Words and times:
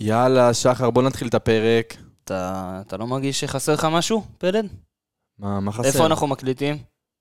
יאללה, 0.00 0.54
שחר, 0.54 0.90
בוא 0.90 1.02
נתחיל 1.02 1.28
את 1.28 1.34
הפרק. 1.34 1.96
אתה, 2.24 2.80
אתה 2.86 2.96
לא 2.96 3.06
מרגיש 3.06 3.40
שחסר 3.40 3.74
לך 3.74 3.88
משהו, 3.90 4.22
פלד? 4.38 4.66
מה, 5.38 5.60
מה 5.60 5.72
חסר? 5.72 5.88
איפה 5.88 6.06
אנחנו 6.06 6.26
מקליטים? 6.26 6.76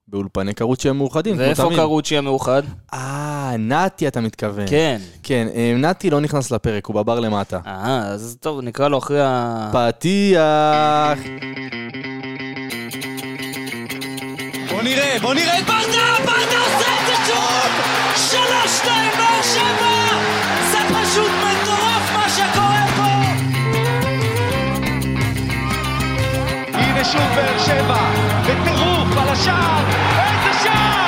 באולפני 0.08 0.54
קרוצ'י 0.54 0.90
המאוחדים, 0.90 1.36
כמו 1.36 1.44
ואיפה 1.44 1.64
תמיד. 1.64 1.78
קרוצ'י 1.80 2.18
המאוחד? 2.18 2.64
אה, 2.94 3.56
נתי 3.60 4.08
אתה 4.08 4.22
מתכוון. 4.22 4.68
כן. 4.70 4.98
כן, 5.24 5.48
אה, 5.56 5.74
נתי 5.78 6.10
לא 6.10 6.20
נכנס 6.20 6.52
לפרק, 6.52 6.86
הוא 6.86 6.96
בבר 6.96 7.20
למטה. 7.20 7.60
אה, 7.68 7.98
אז 8.00 8.38
טוב, 8.40 8.62
נקרא 8.62 8.88
לו 8.88 8.98
אחרי 8.98 9.22
ה... 9.24 9.70
פתיח! 9.74 11.20
בוא 14.72 14.82
נראה, 14.82 15.18
בוא 15.22 15.34
נראה 15.34 15.60
את 15.60 15.66
ברדה, 15.66 16.16
ברדה 16.26 16.60
עושה 16.60 16.88
את 17.02 17.08
זה 17.08 17.14
שוב! 17.28 17.72
שלוש, 18.16 18.78
שתיים, 18.80 19.07
הנה 27.08 27.20
שוב 27.20 27.36
באר 27.36 27.58
שבע, 27.60 27.98
בטירוף 28.44 29.18
על 29.18 29.30
השער, 29.30 29.84
איזה 30.20 30.60
שער! 30.64 31.07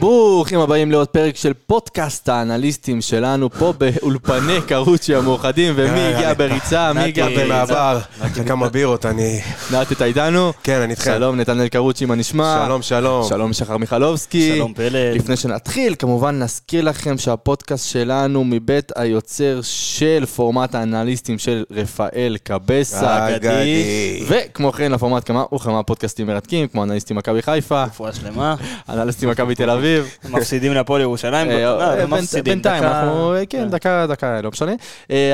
ברוכים 0.00 0.60
הבאים 0.60 0.90
לעוד 0.90 1.08
פרק 1.08 1.36
של 1.36 1.52
פודקאסט 1.66 2.28
האנליסטים 2.28 3.00
שלנו 3.00 3.50
פה 3.50 3.72
באולפני 3.78 4.60
קרוצ'י 4.66 5.14
המאוחדים, 5.14 5.74
ומי 5.76 6.00
הגיע 6.00 6.34
בריצה, 6.34 6.92
מי 6.92 7.00
הגיע 7.00 7.24
נתי 7.24 7.34
בריצה. 7.34 7.48
מהבר, 7.48 7.98
כמה 8.46 8.68
בירות, 8.68 9.06
אני... 9.06 9.40
נתי, 9.72 9.94
אתה 9.94 10.04
איתנו? 10.04 10.52
כן, 10.62 10.80
אני 10.80 10.90
איתכם. 10.90 11.10
שלום, 11.16 11.40
נתנאל 11.40 11.68
קרוצ'י, 11.68 12.04
מה 12.04 12.14
נשמע? 12.14 12.64
שלום, 12.66 12.82
שלום. 12.82 13.28
שלום, 13.28 13.52
שחר 13.52 13.76
מיכלובסקי. 13.76 14.52
שלום, 14.56 14.74
פלד. 14.74 15.14
לפני 15.16 15.36
שנתחיל, 15.36 15.94
כמובן 15.98 16.38
נזכיר 16.38 16.84
לכם 16.84 17.18
שהפודקאסט 17.18 17.90
שלנו 17.90 18.44
מבית 18.44 18.92
היוצר 18.96 19.60
של 19.62 20.24
פורמט 20.36 20.74
האנליסטים 20.74 21.38
של 21.38 21.64
רפאל 21.70 22.36
קבסה. 22.42 23.36
אגדי. 23.36 24.24
וכמו 24.28 24.72
כן 24.72 24.92
לפורמט 24.92 25.26
כמה 25.26 25.44
וכמה 25.54 25.82
פודקאסטים 25.82 26.26
מרתקים, 26.26 26.68
כמו 26.68 26.82
אנליסטים 26.82 27.16
מכבי 27.16 27.42
חיפה, 27.42 27.84
רפואה 27.84 28.12
שלמה. 28.12 28.54
אנליסטים 28.88 29.28
מכבי 29.28 29.54
תל 29.54 29.70
אביב. 29.70 29.87
הם 30.24 30.32
מפסידים 30.34 30.74
להפועל 30.74 31.00
ירושלים. 31.00 31.50
אה, 31.50 31.62
לא, 31.62 31.82
אה. 31.82 32.42
בינתיים, 32.44 32.84
אנחנו, 32.84 33.34
אה, 33.34 33.46
כן, 33.46 33.70
דקה, 33.70 34.06
דקה, 34.08 34.40
לא 34.40 34.50
משנה. 34.50 34.72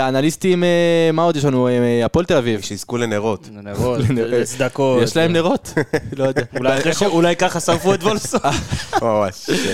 אנליסטים, 0.09 0.65
מה 1.13 1.23
עוד 1.23 1.37
יש 1.37 1.45
לנו? 1.45 1.69
הפועל 2.05 2.25
תל 2.25 2.37
אביב. 2.37 2.61
שיזכו 2.61 2.97
לנרות. 2.97 3.49
נרות, 3.53 4.01
לנרות. 4.09 4.43
צדקות. 4.53 5.03
יש 5.03 5.17
להם 5.17 5.33
נרות? 5.33 5.75
לא 6.17 6.25
יודע. 6.25 6.43
אולי 7.07 7.37
ככה 7.37 7.61
שרפו 7.61 7.95
את 7.95 8.03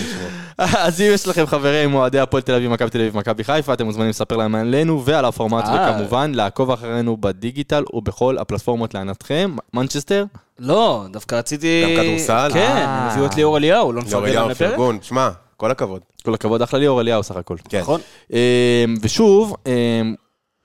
שמור. 0.07 0.29
אז 0.59 1.01
אם 1.01 1.07
יש 1.15 1.29
לכם 1.29 1.47
חברים 1.47 1.95
אוהדי 1.95 2.19
הפועל 2.19 2.43
תל 2.43 2.55
אביב, 2.55 2.71
מכבי 2.71 2.91
תל 2.91 2.99
אביב, 3.01 3.17
מכבי 3.17 3.45
חיפה, 3.45 3.73
אתם 3.73 3.85
מוזמנים 3.85 4.11
לספר 4.11 4.37
להם 4.37 4.55
עלינו 4.55 5.05
ועל 5.05 5.25
הפורמט. 5.25 5.65
וכמובן 5.65 6.33
לעקוב 6.35 6.71
אחרינו 6.71 7.17
בדיגיטל 7.21 7.85
ובכל 7.93 8.39
הפלטפורמות 8.39 8.95
לענתכם. 8.95 9.57
מנצ'סטר? 9.75 10.25
לא, 10.61 11.05
דווקא 11.11 11.35
רציתי... 11.35 11.83
גם 11.83 12.03
כדורסל? 12.03 12.51
כן, 12.53 12.61
אה. 12.61 13.03
הם 13.03 13.11
הביאו 13.11 13.27
את 13.27 13.35
ליאור 13.35 13.57
אליהו, 13.57 13.93
לא 13.93 14.03
מפרגן 14.03 14.35
להם 14.35 14.51
לפרק? 14.51 14.71
פרגון, 14.71 14.99
שמע, 15.03 15.31
כל 15.57 15.71
הכבוד. 15.71 16.03
כל 16.25 16.35
הכבוד, 16.35 16.63
אחלה 16.63 16.81
ליאור 16.81 17.01
אליהו 17.01 17.23
סך 17.23 17.37
הכל. 17.37 17.57
כן. 17.69 17.81
נכון? 17.81 18.01
אה, 18.33 18.85
ושוב, 19.03 19.57
אה, 19.67 20.03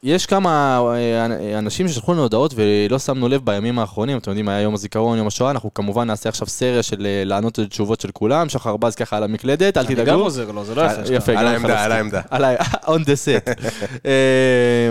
יש 0.06 0.26
כמה 0.26 0.82
אה, 0.96 1.26
אנשים 1.58 1.88
ששלחו 1.88 2.14
לנו 2.14 2.22
הודעות 2.22 2.54
ולא 2.56 3.00
שמנו 3.00 3.28
לב 3.28 3.42
בימים 3.46 3.80
האחרונים, 3.80 4.18
אתם 4.18 4.32
יודעים, 4.32 4.50
היה 4.50 4.62
יום 4.62 4.74
הזיכרון, 4.74 5.18
יום 5.18 5.28
השואה, 5.28 5.52
אנחנו 5.52 5.74
כמובן 5.74 6.08
נעשה 6.08 6.30
עכשיו 6.30 6.48
סריה 6.48 6.84
של 6.84 7.06
אה, 7.06 7.24
לענות 7.26 7.60
על 7.60 7.66
תשובות 7.66 8.02
של 8.02 8.12
כולם, 8.12 8.50
שחר 8.50 8.78
בז 8.78 8.96
ככה 8.96 9.18
על 9.18 9.24
המקלדת, 9.24 9.78
אל 9.78 9.86
אני 9.86 9.96
תדאגו. 9.96 10.12
גם 10.12 10.20
עוזר 10.20 10.52
לו, 10.52 10.66
זה 10.66 10.76
לא 10.76 10.82
יפה. 10.82 11.14
יפה, 11.14 11.40
על 11.40 11.48
העמדה. 11.48 11.84
על 11.84 11.92
העמדה. 11.92 12.22
על 12.30 12.44
ה- 12.44 12.56
on 12.96 13.00
the 13.00 13.16
set. 13.26 13.50
אה, 14.06 14.12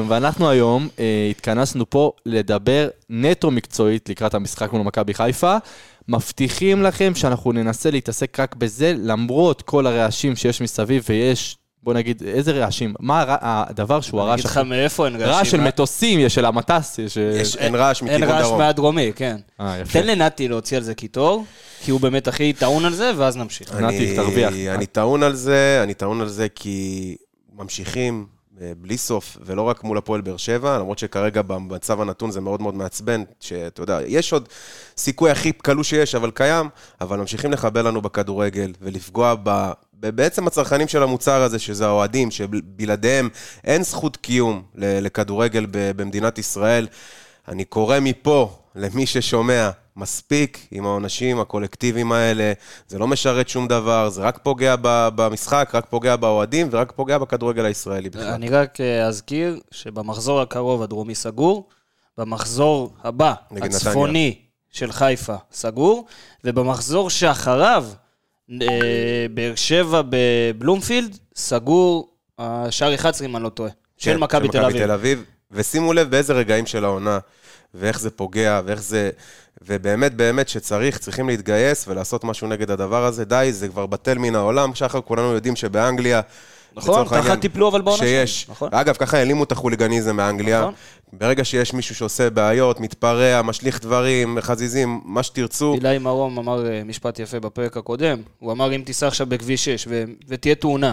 ואנחנו 0.08 0.50
היום 0.50 0.88
אה, 0.98 1.28
התכנסנו 1.30 1.90
פה 1.90 2.12
לדבר 2.26 2.88
נטו 3.10 3.50
מקצועית 3.50 4.08
לקראת 4.08 4.34
המשחק 4.34 4.72
מול 4.72 4.82
מכבי 4.82 5.14
חיפה. 5.14 5.56
מבטיחים 6.08 6.82
לכם 6.82 7.12
שאנחנו 7.14 7.52
ננסה 7.52 7.90
להתעסק 7.90 8.40
רק 8.40 8.54
בזה, 8.54 8.94
למרות 8.98 9.62
כל 9.62 9.86
הרעשים 9.86 10.36
שיש 10.36 10.60
מסביב, 10.60 11.04
ויש, 11.08 11.56
בוא 11.84 11.94
נגיד, 11.94 12.22
איזה 12.26 12.52
רעשים? 12.52 12.94
מה 13.00 13.20
הרע- 13.22 13.38
הדבר 13.40 14.00
שהוא 14.00 14.20
אני 14.20 14.28
הרעש 14.28 14.40
אגיד 14.40 14.50
לך. 14.50 14.58
מאיפה 14.58 15.06
אין 15.06 15.16
רעשים. 15.16 15.28
רעש 15.34 15.50
של 15.50 15.60
אה? 15.60 15.64
מטוסים, 15.66 16.20
יש 16.20 16.34
של 16.34 16.44
המטס, 16.44 16.98
יש... 16.98 17.16
יש- 17.16 17.56
אין 17.56 17.74
רעש 17.74 18.02
אין 18.02 18.08
מכיוון 18.14 18.28
רעש 18.36 18.42
דרום. 18.46 18.58
מהדרומי, 18.58 19.12
כן. 19.16 19.36
אה, 19.60 19.78
יפה. 19.80 19.92
תן 20.00 20.06
לנתי 20.06 20.48
להוציא 20.48 20.76
על 20.76 20.82
זה 20.82 20.94
קיטור, 20.94 21.44
כי 21.84 21.90
הוא 21.90 22.00
באמת 22.00 22.28
הכי 22.28 22.52
טעון 22.52 22.84
על 22.84 22.94
זה, 22.94 23.10
ואז 23.16 23.36
נמשיך. 23.36 23.74
נתי, 23.74 23.84
אני- 24.08 24.16
תרוויח. 24.16 24.52
אני 24.74 24.86
טעון 24.86 25.22
על 25.22 25.34
זה, 25.34 25.80
אני 25.82 25.94
טעון 25.94 26.20
על 26.20 26.28
זה 26.28 26.46
כי 26.54 27.16
ממשיכים 27.58 28.26
אה, 28.28 28.33
בלי 28.60 28.98
סוף, 28.98 29.36
ולא 29.44 29.62
רק 29.62 29.84
מול 29.84 29.98
הפועל 29.98 30.20
באר 30.20 30.36
שבע, 30.36 30.78
למרות 30.78 30.98
שכרגע 30.98 31.42
במצב 31.42 32.00
הנתון 32.00 32.30
זה 32.30 32.40
מאוד 32.40 32.62
מאוד 32.62 32.74
מעצבן, 32.74 33.22
שאתה 33.40 33.82
יודע, 33.82 33.98
יש 34.06 34.32
עוד 34.32 34.48
סיכוי 34.96 35.30
הכי 35.30 35.52
קלוש 35.52 35.90
שיש, 35.90 36.14
אבל 36.14 36.30
קיים, 36.30 36.68
אבל 37.00 37.18
ממשיכים 37.18 37.52
לחבל 37.52 37.86
לנו 37.86 38.02
בכדורגל 38.02 38.72
ולפגוע 38.80 39.34
ב... 39.42 39.70
בעצם 39.92 40.46
הצרכנים 40.46 40.88
של 40.88 41.02
המוצר 41.02 41.42
הזה, 41.42 41.58
שזה 41.58 41.86
האוהדים, 41.86 42.30
שבלעדיהם 42.30 43.28
אין 43.64 43.82
זכות 43.82 44.16
קיום 44.16 44.62
לכדורגל 44.74 45.66
במדינת 45.70 46.38
ישראל. 46.38 46.86
אני 47.48 47.64
קורא 47.64 48.00
מפה 48.00 48.58
למי 48.74 49.06
ששומע, 49.06 49.70
מספיק 49.96 50.58
עם 50.70 50.86
העונשים 50.86 51.40
הקולקטיביים 51.40 52.12
האלה, 52.12 52.52
זה 52.88 52.98
לא 52.98 53.06
משרת 53.06 53.48
שום 53.48 53.68
דבר, 53.68 54.08
זה 54.08 54.22
רק 54.22 54.38
פוגע 54.42 54.74
במשחק, 55.14 55.70
רק 55.74 55.86
פוגע 55.90 56.16
באוהדים 56.16 56.68
ורק 56.70 56.92
פוגע 56.96 57.18
בכדורגל 57.18 57.64
הישראלי 57.64 58.10
בכלל. 58.10 58.22
אני 58.28 58.48
רק 58.48 58.80
אה, 58.80 59.06
אזכיר 59.06 59.60
שבמחזור 59.70 60.40
הקרוב 60.40 60.82
הדרומי 60.82 61.14
סגור, 61.14 61.68
במחזור 62.18 62.92
הבא, 63.04 63.34
הצפוני 63.62 64.38
של 64.70 64.92
חיפה 64.92 65.36
סגור, 65.52 66.06
ובמחזור 66.44 67.10
שאחריו, 67.10 67.86
אה, 68.62 69.26
באר 69.30 69.54
שבע 69.54 70.02
בבלומפילד, 70.08 71.18
סגור 71.36 72.08
אה, 72.40 72.66
שער 72.70 72.94
11 72.94 73.26
אם 73.26 73.36
אני 73.36 73.44
לא 73.44 73.48
טועה, 73.48 73.70
של 73.96 74.12
כן, 74.12 74.18
מכבי 74.18 74.48
תל 74.48 74.64
אביב. 74.64 74.78
תל 74.78 74.90
אביב. 74.90 75.24
ושימו 75.50 75.92
לב 75.92 76.10
באיזה 76.10 76.32
רגעים 76.32 76.66
של 76.66 76.84
העונה, 76.84 77.18
ואיך 77.74 78.00
זה 78.00 78.10
פוגע, 78.10 78.60
ואיך 78.64 78.82
זה... 78.82 79.10
ובאמת, 79.62 80.14
באמת 80.14 80.48
שצריך, 80.48 80.98
צריכים 80.98 81.28
להתגייס 81.28 81.84
ולעשות 81.88 82.24
משהו 82.24 82.48
נגד 82.48 82.70
הדבר 82.70 83.04
הזה. 83.04 83.24
די, 83.24 83.48
זה 83.52 83.68
כבר 83.68 83.86
בטל 83.86 84.18
מן 84.18 84.34
העולם. 84.34 84.74
שחר, 84.74 85.00
כולנו 85.00 85.32
יודעים 85.32 85.56
שבאנגליה... 85.56 86.20
נכון, 86.76 87.08
ככה 87.08 87.36
טיפלו 87.36 87.68
אבל 87.68 87.82
בעונה 87.82 87.98
שיש. 87.98 88.46
נכון. 88.48 88.68
אגב, 88.72 88.94
ככה 88.94 89.18
העלימו 89.18 89.44
את 89.44 89.52
החוליגניזם 89.52 90.16
באנגליה. 90.16 90.60
נכון. 90.60 90.74
ברגע 91.12 91.44
שיש 91.44 91.74
מישהו 91.74 91.94
שעושה 91.94 92.30
בעיות, 92.30 92.80
מתפרע, 92.80 93.42
משליך 93.42 93.80
דברים, 93.80 94.38
חזיזים, 94.40 95.00
מה 95.04 95.22
שתרצו, 95.22 95.74
אילי 95.74 95.98
מרום 95.98 96.38
אמר 96.38 96.66
אה, 96.66 96.82
משפט 96.84 97.18
יפה 97.18 97.40
בפרק 97.40 97.76
הקודם, 97.76 98.18
הוא 98.38 98.52
אמר 98.52 98.74
אם 98.74 98.82
תיסע 98.84 99.06
עכשיו 99.06 99.26
בכביש 99.26 99.64
6 99.64 99.86
ו- 99.90 100.04
ותהיה 100.28 100.54
תאונה, 100.54 100.92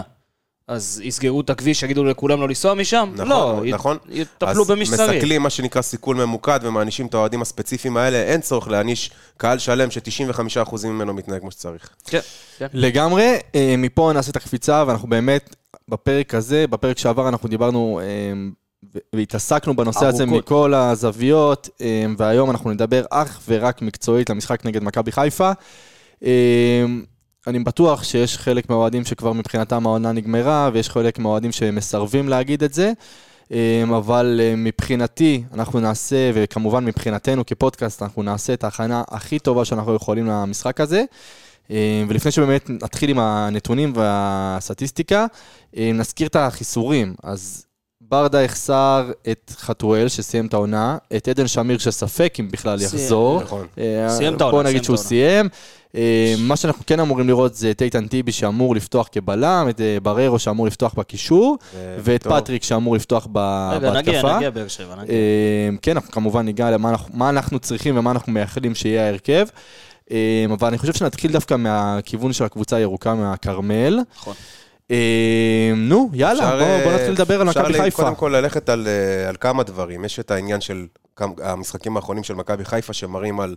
אז 0.68 1.00
יסגרו 1.04 1.40
את 1.40 1.50
הכביש, 1.50 1.82
יגידו 1.82 2.04
לכולם 2.04 2.40
לא 2.40 2.48
לנסוע 2.48 2.74
משם? 2.74 3.12
נכון, 3.14 3.28
לא, 3.28 3.62
נכון. 3.66 3.98
יטפלו 4.08 4.64
במי 4.64 4.82
אז 4.82 4.88
שצריך. 4.88 5.10
מסכלים 5.16 5.42
מה 5.42 5.50
שנקרא 5.50 5.82
סיכול 5.82 6.16
ממוקד 6.16 6.60
ומענישים 6.62 7.06
את 7.06 7.14
האוהדים 7.14 7.42
הספציפיים 7.42 7.96
האלה, 7.96 8.22
אין 8.22 8.40
צורך 8.40 8.68
להעניש 8.68 9.10
קהל 9.36 9.58
שלם 9.58 9.90
ש-95% 9.90 10.86
ממנו 10.86 11.14
מתנהג 11.14 11.40
כמו 11.40 11.50
שצריך. 11.50 11.88
כן, 12.06 12.20
כן. 12.58 12.66
לגמרי, 12.72 13.36
אה, 13.54 13.74
מפה 13.78 14.10
נעשה 14.14 14.30
את 14.30 14.36
הקפיצה, 14.36 14.84
ואנחנו 14.86 15.08
באמת, 15.08 15.56
בפרק 15.88 16.34
הזה, 16.34 16.66
בפרק 16.66 16.98
שעבר 16.98 17.28
אנחנו 17.28 17.48
דיברנו 17.48 18.00
אה, 18.02 18.98
והתעסקנו 19.12 19.76
בנושא 19.76 20.06
הזה 20.06 20.22
ארוכות. 20.22 20.44
מכל 20.44 20.74
הזוויות, 20.74 21.68
אה, 21.80 22.04
והיום 22.18 22.50
אנחנו 22.50 22.70
נדבר 22.70 23.04
אך 23.10 23.40
ורק 23.48 23.82
מקצועית 23.82 24.30
למשחק 24.30 24.64
נגד 24.64 24.82
מכבי 24.82 25.12
חיפה. 25.12 25.52
אני 27.46 27.58
בטוח 27.58 28.04
שיש 28.04 28.38
חלק 28.38 28.70
מהאוהדים 28.70 29.04
שכבר 29.04 29.32
מבחינתם 29.32 29.86
העונה 29.86 30.12
נגמרה, 30.12 30.70
ויש 30.72 30.90
חלק 30.90 31.18
מהאוהדים 31.18 31.52
שמסרבים 31.52 32.28
להגיד 32.28 32.62
את 32.64 32.74
זה. 32.74 32.92
אה, 33.52 33.84
אבל 33.96 34.40
אה, 34.42 34.54
מבחינתי, 34.56 35.42
אנחנו 35.54 35.80
נעשה, 35.80 36.30
וכמובן 36.34 36.84
מבחינתנו 36.84 37.46
כפודקאסט, 37.46 38.02
אנחנו 38.02 38.22
נעשה 38.22 38.52
את 38.52 38.64
ההכנה 38.64 39.02
הכי 39.08 39.38
טובה 39.38 39.64
שאנחנו 39.64 39.94
יכולים 39.94 40.26
למשחק 40.26 40.80
הזה. 40.80 41.04
אה, 41.70 42.04
ולפני 42.08 42.30
שבאמת 42.30 42.70
נתחיל 42.70 43.10
עם 43.10 43.18
הנתונים 43.18 43.92
והסטטיסטיקה, 43.96 45.26
אה, 45.76 45.90
נזכיר 45.94 46.26
את 46.26 46.36
החיסורים. 46.36 47.14
אז 47.22 47.66
ברדה 48.00 48.42
יחסר 48.42 49.12
את 49.30 49.52
חתואל, 49.56 50.08
שסיים 50.08 50.46
את 50.46 50.54
העונה, 50.54 50.98
את 51.16 51.28
עדן 51.28 51.46
שמיר, 51.46 51.78
שספק 51.78 52.36
אם 52.40 52.48
בכלל 52.50 52.78
סיים, 52.78 53.02
יחזור. 53.02 53.42
נכון. 53.42 53.66
אה, 53.78 54.08
סיים 54.08 54.34
את 54.34 54.40
העונה, 54.40 54.56
בוא 54.56 54.62
נגיד 54.62 54.84
שהוא. 54.84 54.96
סיים. 54.96 55.48
אה, 55.96 56.34
מה 56.38 56.56
שאנחנו 56.56 56.84
כן 56.86 57.00
אמורים 57.00 57.28
לראות 57.28 57.54
זה 57.54 57.70
את 57.70 57.82
איתן 57.82 58.06
טיבי 58.06 58.32
שאמור 58.32 58.74
לפתוח 58.74 59.08
כבלם, 59.12 59.66
את 59.70 59.80
אה, 59.80 59.96
בררו 60.02 60.38
שאמור 60.38 60.66
לפתוח 60.66 60.94
בקישור, 60.94 61.58
ואת 61.98 62.22
טוב. 62.22 62.40
פטריק 62.40 62.62
שאמור 62.62 62.96
לפתוח 62.96 63.28
ב- 63.32 63.70
רגע, 63.72 63.90
נגיע, 63.92 64.12
בהתקפה. 64.12 64.36
נגיע 64.36 64.50
באר 64.50 64.68
שבע, 64.68 64.94
נגיע. 64.96 65.14
אה, 65.14 65.68
כן, 65.82 65.92
אנחנו 65.96 66.10
כמובן 66.12 66.44
ניגע 66.44 66.70
למה 66.70 66.90
אנחנו, 66.90 67.16
מה 67.16 67.28
אנחנו 67.28 67.58
צריכים 67.58 67.98
ומה 67.98 68.10
אנחנו 68.10 68.32
מייחלים 68.32 68.74
שיהיה 68.74 69.06
ההרכב. 69.06 69.46
אה, 70.10 70.44
אבל 70.52 70.68
אני 70.68 70.78
חושב 70.78 70.92
שנתחיל 70.92 71.32
דווקא 71.32 71.54
מהכיוון 71.56 72.32
של 72.32 72.44
הקבוצה 72.44 72.76
הירוקה 72.76 73.14
מהכרמל. 73.14 74.00
נכון. 74.16 74.34
אה, 74.90 75.72
נו, 75.76 76.10
יאללה, 76.12 76.44
אפשר, 76.44 76.58
בוא, 76.58 76.78
בוא 76.82 76.90
אה, 76.90 76.94
נתחיל 76.94 77.10
לדבר 77.12 77.40
על 77.40 77.48
אפשר 77.48 77.62
מכבי 77.62 77.80
חיפה. 77.80 78.02
קודם 78.02 78.14
כל 78.14 78.28
ללכת 78.36 78.68
על, 78.68 78.88
אה, 78.88 79.28
על 79.28 79.36
כמה 79.40 79.62
דברים. 79.62 80.04
יש 80.04 80.20
את 80.20 80.30
העניין 80.30 80.60
של 80.60 80.86
המשחקים 81.18 81.96
האחרונים 81.96 82.24
של 82.24 82.34
מכבי 82.34 82.64
חיפה 82.64 82.92
שמראים 82.92 83.40
על 83.40 83.56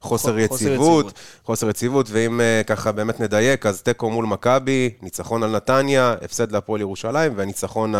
חוסר 0.00 0.38
יציבות. 0.38 1.12
חוסר 1.44 1.70
יציבות, 1.70 2.06
ואם 2.10 2.40
ככה 2.66 2.92
באמת 2.92 3.20
נדייק, 3.20 3.66
אז 3.66 3.82
תיקו 3.82 4.10
מול 4.10 4.26
מכבי, 4.26 4.90
ניצחון 5.02 5.42
על 5.42 5.56
נתניה, 5.56 6.14
הפסד 6.22 6.52
להפועל 6.52 6.80
ירושלים, 6.80 7.32
והניצחון 7.36 7.94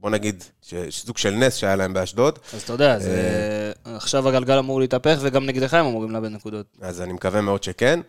בוא 0.00 0.10
נגיד, 0.10 0.44
סוג 0.90 1.18
של 1.18 1.30
נס 1.30 1.54
שהיה 1.54 1.76
להם 1.76 1.92
באשדוד. 1.94 2.38
אז 2.54 2.62
אתה 2.62 2.72
יודע, 2.72 2.98
זה- 2.98 3.72
עכשיו 3.84 4.28
הגלגל 4.28 4.58
אמור 4.58 4.80
להתהפך, 4.80 5.18
וגם 5.20 5.46
נגדך 5.46 5.74
הם 5.74 5.86
אמורים 5.86 6.10
לאבד 6.10 6.28
נקודות. 6.28 6.66
אז 6.80 7.00
אני 7.00 7.12
מקווה 7.12 7.40
מאוד 7.40 7.62
שכן. 7.62 8.00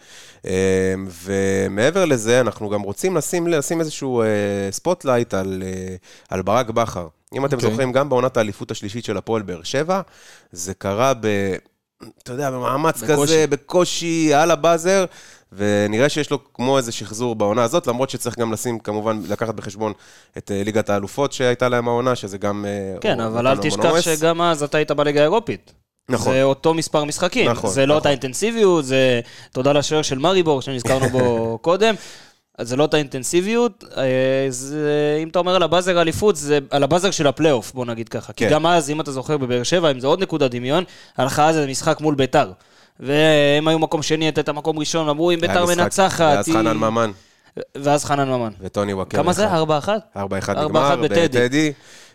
אה, 0.45 0.93
ומעבר 1.23 2.05
לזה, 2.05 2.41
אנחנו 2.41 2.69
גם 2.69 2.81
רוצים 2.81 3.17
לשים, 3.17 3.47
לשים 3.47 3.79
איזשהו 3.79 4.21
אה, 4.21 4.27
spotlight 4.71 5.33
על, 5.33 5.63
אה, 5.65 5.95
על 6.29 6.41
ברק 6.41 6.69
בכר. 6.69 7.07
אם 7.35 7.45
אתם 7.45 7.55
אוקיי. 7.55 7.69
זוכרים, 7.69 7.91
גם 7.91 8.09
בעונת 8.09 8.37
האליפות 8.37 8.71
השלישית 8.71 9.05
של 9.05 9.17
הפועל 9.17 9.41
באר 9.41 9.63
שבע, 9.63 10.01
זה 10.51 10.73
קרה 10.73 11.13
ב... 11.13 11.27
אתה 12.23 12.31
יודע, 12.33 12.51
במאמץ 12.51 13.03
בקושי. 13.03 13.13
כזה, 13.21 13.45
בקושי, 13.49 14.33
על 14.33 14.51
ה 14.51 14.58
buzzer, 14.58 15.05
ונראה 15.51 16.09
שיש 16.09 16.31
לו 16.31 16.53
כמו 16.53 16.77
איזה 16.77 16.91
שחזור 16.91 17.35
בעונה 17.35 17.63
הזאת, 17.63 17.87
למרות 17.87 18.09
שצריך 18.09 18.39
גם 18.39 18.53
לשים, 18.53 18.79
כמובן, 18.79 19.21
לקחת 19.29 19.55
בחשבון 19.55 19.93
את 20.37 20.51
אה, 20.51 20.61
ליגת 20.65 20.89
האלופות 20.89 21.33
שהייתה 21.33 21.69
להם 21.69 21.87
העונה, 21.87 22.15
שזה 22.15 22.37
גם... 22.37 22.65
אה, 22.65 22.99
כן, 23.01 23.19
אבל 23.19 23.47
אל 23.47 23.57
תשכח 23.57 23.85
מונומס. 23.85 24.03
שגם 24.03 24.41
אז 24.41 24.63
אתה 24.63 24.77
היית 24.77 24.91
בליגה 24.91 25.19
האירופית. 25.19 25.73
נכון. 26.09 26.33
זה 26.33 26.43
אותו 26.43 26.73
מספר 26.73 27.03
משחקים. 27.03 27.49
נכון, 27.49 27.69
זה 27.69 27.81
לא 27.81 27.85
נכון. 27.85 27.95
אותה 27.95 28.09
אינטנסיביות, 28.09 28.85
זה 28.85 29.21
תודה 29.51 29.73
לשוער 29.73 30.01
של 30.01 30.17
מריבור 30.17 30.61
שנזכרנו 30.61 31.09
בו 31.09 31.57
קודם. 31.61 31.95
אז 32.57 32.69
זה 32.69 32.75
לא 32.75 32.83
אותה 32.83 32.97
אינטנסיביות. 32.97 33.83
אה, 33.97 34.45
זה, 34.49 35.19
אם 35.23 35.27
אתה 35.27 35.39
אומר 35.39 35.55
על 35.55 35.63
הבאזר 35.63 36.01
אליפות, 36.01 36.35
זה 36.35 36.59
על 36.69 36.83
הבאזר 36.83 37.11
של 37.11 37.27
הפלייאוף, 37.27 37.71
בוא 37.73 37.85
נגיד 37.85 38.09
ככה. 38.09 38.33
כי 38.33 38.45
כן. 38.45 38.51
גם 38.51 38.65
אז, 38.65 38.89
אם 38.89 39.01
אתה 39.01 39.11
זוכר 39.11 39.37
בבאר 39.37 39.63
שבע, 39.63 39.91
אם 39.91 39.99
זה 39.99 40.07
עוד 40.07 40.21
נקודת 40.21 40.51
דמיון, 40.51 40.83
הלכה 41.17 41.49
אז 41.49 41.57
משחק 41.57 42.01
מול 42.01 42.15
ביתר. 42.15 42.51
והם 43.01 43.67
היו 43.67 43.79
מקום 43.79 44.01
שני, 44.03 44.29
אתה 44.29 44.41
היית 44.41 44.49
מקום 44.49 44.79
ראשון, 44.79 45.09
אמרו 45.09 45.31
אם 45.31 45.39
ביתר 45.41 45.65
מנצחת, 45.65 46.21
ואז 46.35 46.47
היא- 46.47 46.55
חנן 46.57 46.77
ממן 46.77 47.11
ואז 47.75 48.05
חנן 48.05 48.29
ממן. 48.29 48.51
וטוני 48.61 48.93
וואקר. 48.93 49.17
כמה 49.17 49.33
זה? 49.33 49.47
אחד. 49.47 49.55
ארבע 49.55 49.77
אחת? 49.77 50.01
4-1 50.17 50.19
4-1 50.49 50.65
נגמר, 50.65 50.95
בטדי. 50.95 51.27
בטדי. 51.27 51.71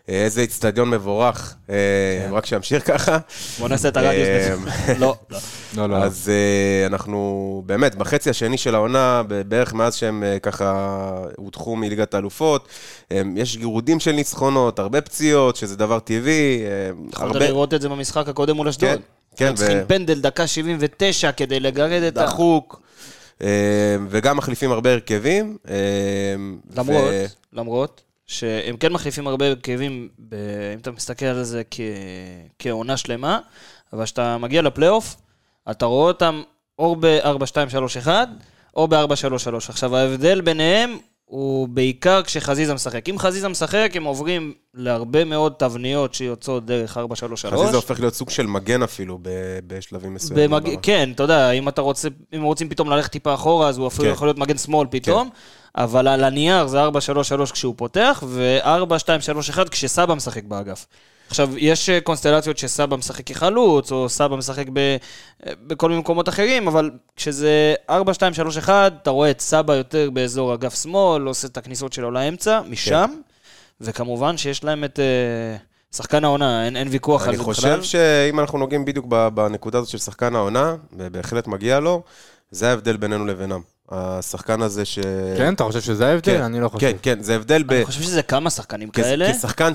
אה, 0.08 0.24
איזה 0.24 0.40
איצטדיון 0.40 0.90
מבורך, 0.90 1.54
אה, 1.70 1.74
רק 2.32 2.46
שימשיך 2.46 2.86
ככה. 2.92 3.18
בוא 3.58 3.68
נעשה 3.68 3.88
את 3.88 3.96
הרדיוס. 3.96 4.28
אה, 4.28 4.54
לא, 4.98 5.14
לא. 5.30 5.38
לא, 5.76 5.88
לא, 5.88 5.96
אז 5.96 6.30
אנחנו, 6.86 7.62
באמת, 7.66 7.94
בחצי 7.94 8.30
השני 8.30 8.58
של 8.58 8.74
העונה, 8.74 9.22
בערך 9.48 9.72
מאז 9.74 9.94
שהם 9.94 10.22
ככה 10.42 10.96
הודחו 11.36 11.76
מליגת 11.76 12.14
האלופות, 12.14 12.68
יש 13.36 13.56
גירודים 13.56 14.00
של 14.00 14.12
ניצחונות, 14.12 14.78
הרבה 14.78 15.00
פציעות, 15.00 15.56
שזה 15.56 15.76
דבר 15.76 15.98
טבעי, 15.98 16.62
יכולת. 17.12 17.36
לראות 17.36 17.74
את 17.74 17.80
זה 17.80 17.88
במשחק 17.88 18.28
הקודם 18.28 18.56
מול 18.56 18.68
אשדוד. 18.68 19.00
כן, 19.36 19.44
היו 19.46 19.54
צריכים 19.54 19.78
ו- 19.78 19.88
פנדל 19.88 20.20
דקה 20.20 20.46
79 20.46 21.32
כדי 21.32 21.60
לגרד 21.60 22.02
את 22.02 22.16
ה... 22.18 22.24
דחוק, 22.26 22.80
אה, 23.42 23.48
וגם 24.10 24.36
מחליפים 24.36 24.72
הרבה 24.72 24.92
הרכבים. 24.92 25.56
אה, 25.68 25.74
למרות, 26.76 27.04
ו- 27.10 27.24
למרות, 27.52 28.02
שהם 28.26 28.76
כן 28.76 28.92
מחליפים 28.92 29.26
הרבה 29.26 29.46
הרכבים, 29.46 30.08
ב- 30.18 30.34
אם 30.74 30.78
אתה 30.78 30.90
מסתכל 30.90 31.26
על 31.26 31.44
זה 31.44 31.62
כ- 31.70 31.80
כעונה 32.58 32.96
שלמה, 32.96 33.38
אבל 33.92 34.04
כשאתה 34.04 34.38
מגיע 34.38 34.62
לפלייאוף, 34.62 35.16
אתה 35.70 35.86
רואה 35.86 36.08
אותם 36.08 36.42
או 36.78 36.96
ב-4-2-3-1, 37.00 38.08
או 38.76 38.88
ב-4-3-3. 38.88 38.96
עכשיו, 39.68 39.96
ההבדל 39.96 40.40
ביניהם 40.40 40.98
הוא 41.26 41.68
בעיקר 41.68 42.22
כשחזיזה 42.22 42.74
משחק. 42.74 43.08
אם 43.08 43.18
חזיזה 43.18 43.48
משחק, 43.48 43.92
הם 43.94 44.04
עוברים 44.04 44.54
להרבה 44.74 45.24
מאוד 45.24 45.52
תבניות 45.58 46.14
שיוצאות 46.14 46.66
דרך 46.66 46.96
4-3-3. 46.96 47.00
חזיזה 47.36 47.76
הופך 47.76 48.00
להיות 48.00 48.14
סוג 48.14 48.30
של 48.30 48.46
מגן 48.46 48.82
אפילו 48.82 49.18
ב- 49.22 49.58
בשלבים 49.66 50.14
מסוימים. 50.14 50.50
במג... 50.50 50.76
כן, 50.82 51.10
אתה 51.14 51.22
יודע, 51.22 51.50
אם 51.50 51.68
אתה 51.68 51.80
רוצה, 51.80 52.08
אם 52.36 52.42
רוצים 52.42 52.68
פתאום 52.68 52.90
ללכת 52.90 53.12
טיפה 53.12 53.34
אחורה, 53.34 53.68
אז 53.68 53.78
הוא 53.78 53.86
אפילו 53.86 54.04
כן. 54.04 54.12
יכול 54.12 54.28
להיות 54.28 54.38
מגן 54.38 54.58
שמאל 54.58 54.88
פתאום, 54.90 55.30
אבל 55.76 56.08
על 56.08 56.24
הנייר 56.24 56.66
זה 56.66 56.78
4-3-3 56.86 57.52
כשהוא 57.52 57.74
פותח, 57.76 58.22
ו-4-2-3-1 58.26 59.68
כשסבא 59.70 60.14
משחק 60.14 60.44
באגף. 60.44 60.86
עכשיו, 61.30 61.50
יש 61.58 61.88
אה, 61.88 62.00
קונסטלציות 62.00 62.58
שסבא 62.58 62.96
משחק 62.96 63.26
כחלוץ, 63.26 63.92
או 63.92 64.08
סבא 64.08 64.36
משחק 64.36 64.66
ב, 64.72 64.78
אה, 64.78 64.96
בכל 65.66 65.88
מיני 65.88 66.00
מקומות 66.00 66.28
אחרים, 66.28 66.68
אבל 66.68 66.90
כשזה 67.16 67.74
4-2-3-1, 67.90 67.92
אתה 69.02 69.10
רואה 69.10 69.30
את 69.30 69.40
סבא 69.40 69.74
יותר 69.74 70.10
באזור 70.10 70.54
אגף 70.54 70.82
שמאל, 70.82 71.22
עושה 71.22 71.48
את 71.48 71.56
הכניסות 71.56 71.92
שלו 71.92 72.10
לאמצע, 72.10 72.60
משם, 72.68 73.10
וכמובן 73.80 74.36
שיש 74.36 74.64
להם 74.64 74.84
את 74.84 75.00
אה, 75.00 75.56
שחקן 75.96 76.24
העונה, 76.24 76.64
אין, 76.66 76.76
אין 76.76 76.88
ויכוח 76.90 77.22
על 77.22 77.28
אני 77.28 77.36
זה 77.36 77.42
חושב 77.42 77.82
שאם 77.82 78.40
אנחנו 78.40 78.58
נוגעים 78.58 78.84
בדיוק 78.84 79.06
ב- 79.08 79.28
בנקודה 79.28 79.78
הזאת 79.78 79.90
של 79.90 79.98
שחקן 79.98 80.34
העונה, 80.36 80.76
ובהחלט 80.92 81.46
מגיע 81.46 81.80
לו, 81.80 82.02
זה 82.50 82.68
ההבדל 82.70 82.96
בינינו 82.96 83.26
לבינם. 83.26 83.60
השחקן 83.90 84.62
הזה 84.62 84.84
ש... 84.84 84.98
כן, 85.36 85.54
אתה 85.54 85.64
חושב 85.64 85.80
שזה 85.80 86.06
ההבדל? 86.08 86.32
כן, 86.36 86.42
אני 86.42 86.60
לא 86.60 86.68
חושב. 86.68 86.80
כן, 86.90 86.96
כן, 87.02 87.22
זה 87.22 87.36
הבדל 87.36 87.62
ב... 87.62 87.72
אני 87.72 87.84
חושב 87.84 88.02
שזה 88.02 88.22
כמה 88.22 88.50
שחקנים 88.50 88.90
כ- 88.90 88.96
כאלה. 88.96 89.32
כשחקן 89.32 89.72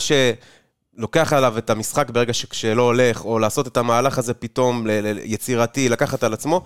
שלוקח 0.98 1.34
עליו 1.34 1.58
את 1.58 1.70
המשחק 1.70 2.10
ברגע 2.10 2.34
ש- 2.34 2.46
שלא 2.52 2.82
הולך, 2.82 3.26
או 3.26 3.40
לעשות 3.40 3.68
את 3.68 3.78
המהלך 3.78 4.18
הזה 4.18 4.34
פתאום 4.34 4.88
יצירתי, 5.24 5.90
לקחת 5.90 6.24
על 6.24 6.34
עצמו, 6.34 6.62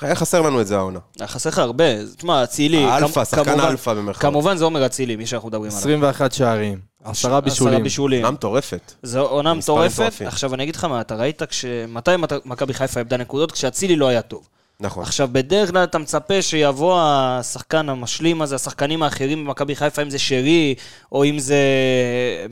היה 0.00 0.14
חסר 0.14 0.40
לנו 0.42 0.60
את 0.60 0.66
זה 0.66 0.76
העונה. 0.76 0.98
היה 1.18 1.26
חסר 1.28 1.50
לך 1.50 1.58
הרבה. 1.58 1.84
תשמע, 2.16 2.44
אצילי... 2.44 2.84
האלפא, 2.84 3.24
שחקן 3.24 3.44
כמובן- 3.44 3.60
האלפא 3.64 3.94
במרכאות. 3.94 4.22
כמובן 4.22 4.56
זה 4.56 4.64
עומר 4.64 4.86
אצילי, 4.86 5.16
מי 5.16 5.26
שאנחנו 5.26 5.48
מדברים 5.48 5.70
עליו. 5.70 5.80
21 5.80 6.32
שערים, 6.32 6.78
עשרה 7.00 7.10
עשרה 7.12 7.40
בישולים. 7.40 7.82
בישולים. 7.82 8.24
עונה 8.24 8.30
מטורפת. 8.34 8.92
זו 9.02 9.20
עונה 9.20 9.54
מטורפת. 9.54 10.12
עכשיו 10.26 10.54
אני 10.54 10.62
אגיד 10.62 10.76
לך 10.76 10.84
מה, 10.84 11.00
אתה 11.00 11.14
ראית 11.14 11.42
כש... 11.42 11.64
מתי 11.88 12.16
מת- 12.16 12.46
מכבי 12.46 12.74
חיפה 12.74 13.00
איבדה 13.00 13.16
נקודות? 13.16 13.52
כשאצילי 13.52 13.96
לא 13.96 14.08
היה 14.08 14.22
טוב. 14.22 14.48
נכון. 14.80 15.02
עכשיו, 15.02 15.28
בדרך 15.32 15.70
כלל 15.70 15.84
אתה 15.84 15.98
מצפה 15.98 16.42
שיבוא 16.42 16.98
השחקן 17.00 17.88
המשלים 17.88 18.42
הזה, 18.42 18.54
השחקנים 18.54 19.02
האחרים 19.02 19.44
במכבי 19.44 19.76
חיפה, 19.76 20.02
אם 20.02 20.10
זה 20.10 20.18
שרי, 20.18 20.74
או 21.12 21.24
אם 21.24 21.38
זה... 21.38 21.56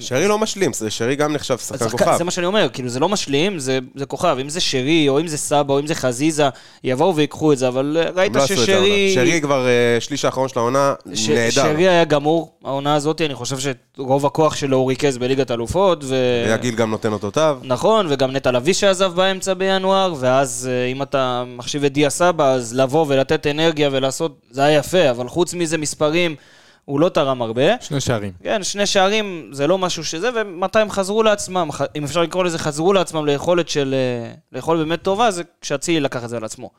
שרי 0.00 0.28
לא 0.28 0.38
משלים, 0.38 0.72
זה- 0.72 0.90
שרי 0.90 1.16
גם 1.16 1.32
נחשב 1.32 1.58
שחקן 1.58 1.84
השחקן- 1.84 1.98
כוכב. 2.04 2.16
זה 2.18 2.24
מה 2.24 2.30
שאני 2.30 2.46
אומר, 2.46 2.68
כאילו 2.72 2.88
זה 2.88 3.00
לא 3.00 3.08
משלים, 3.08 3.58
זה, 3.58 3.78
זה 3.94 4.06
כוכב. 4.06 4.36
אם 4.40 4.48
זה 4.48 4.60
שרי, 4.60 5.08
או 5.08 5.20
אם 5.20 5.26
זה 5.26 5.36
סבא, 5.38 5.72
או 5.74 5.80
אם 5.80 5.86
זה 5.86 5.94
חזיזה, 5.94 6.48
יבואו 6.84 7.16
ויקחו 7.16 7.52
את 7.52 7.58
זה, 7.58 7.68
אבל 7.68 7.96
אה, 8.00 8.10
ראית 8.16 8.36
לא 8.36 8.46
ששרי... 8.46 9.12
שרי 9.14 9.40
כבר 9.40 9.66
אה, 9.66 9.96
שליש 10.00 10.24
האחרון 10.24 10.48
של 10.48 10.58
העונה, 10.58 10.94
ש- 11.14 11.28
נהדר. 11.28 11.50
שרי 11.50 11.88
היה 11.88 12.04
גמור, 12.04 12.52
העונה 12.64 12.94
הזאת, 12.94 13.20
אני 13.20 13.34
חושב 13.34 13.56
שרוב 13.96 14.26
הכוח 14.26 14.56
שלו 14.56 14.76
הוא 14.76 14.88
ריכז 14.88 15.18
בליגת 15.18 15.50
אלופות, 15.50 16.04
ו... 16.04 16.14
והגיל 16.48 16.74
גם 16.74 16.90
נותן 16.90 17.12
אותותיו. 17.12 17.58
נכון, 17.62 18.06
וגם 18.10 18.30
נטע 18.32 18.50
לביא 18.50 18.72
שעזב 18.74 19.12
באמצע 19.14 19.54
בינואר, 19.54 20.14
ואז 20.18 20.70
אה, 20.72 20.86
אם 20.86 21.02
אתה 21.02 21.44
מחשיב 21.56 21.84
את 21.84 21.92
דיה 21.92 22.10
סבא, 22.14 22.52
אז 22.52 22.74
לבוא 22.74 23.06
ולתת 23.08 23.46
אנרגיה 23.46 23.88
ולעשות, 23.92 24.40
זה 24.50 24.64
היה 24.64 24.78
יפה, 24.78 25.10
אבל 25.10 25.28
חוץ 25.28 25.54
מזה 25.54 25.78
מספרים, 25.78 26.36
הוא 26.84 27.00
לא 27.00 27.08
תרם 27.08 27.42
הרבה. 27.42 27.62
שני 27.80 28.00
שערים. 28.00 28.32
כן, 28.42 28.62
שני 28.62 28.86
שערים 28.86 29.48
זה 29.52 29.66
לא 29.66 29.78
משהו 29.78 30.04
שזה, 30.04 30.30
ומתי 30.34 30.78
הם 30.78 30.90
חזרו 30.90 31.22
לעצמם, 31.22 31.68
אם 31.96 32.04
אפשר 32.04 32.22
לקרוא 32.22 32.44
לזה, 32.44 32.58
חזרו 32.58 32.92
לעצמם 32.92 33.26
ליכולת 33.26 33.68
של, 33.68 33.94
אה, 33.94 34.32
ליכולת 34.52 34.78
באמת 34.80 35.02
טובה, 35.02 35.30
זה 35.30 35.42
כשאצילי 35.60 36.00
לקח 36.00 36.24
את 36.24 36.28
זה 36.28 36.36
על 36.36 36.44
עצמו. 36.44 36.70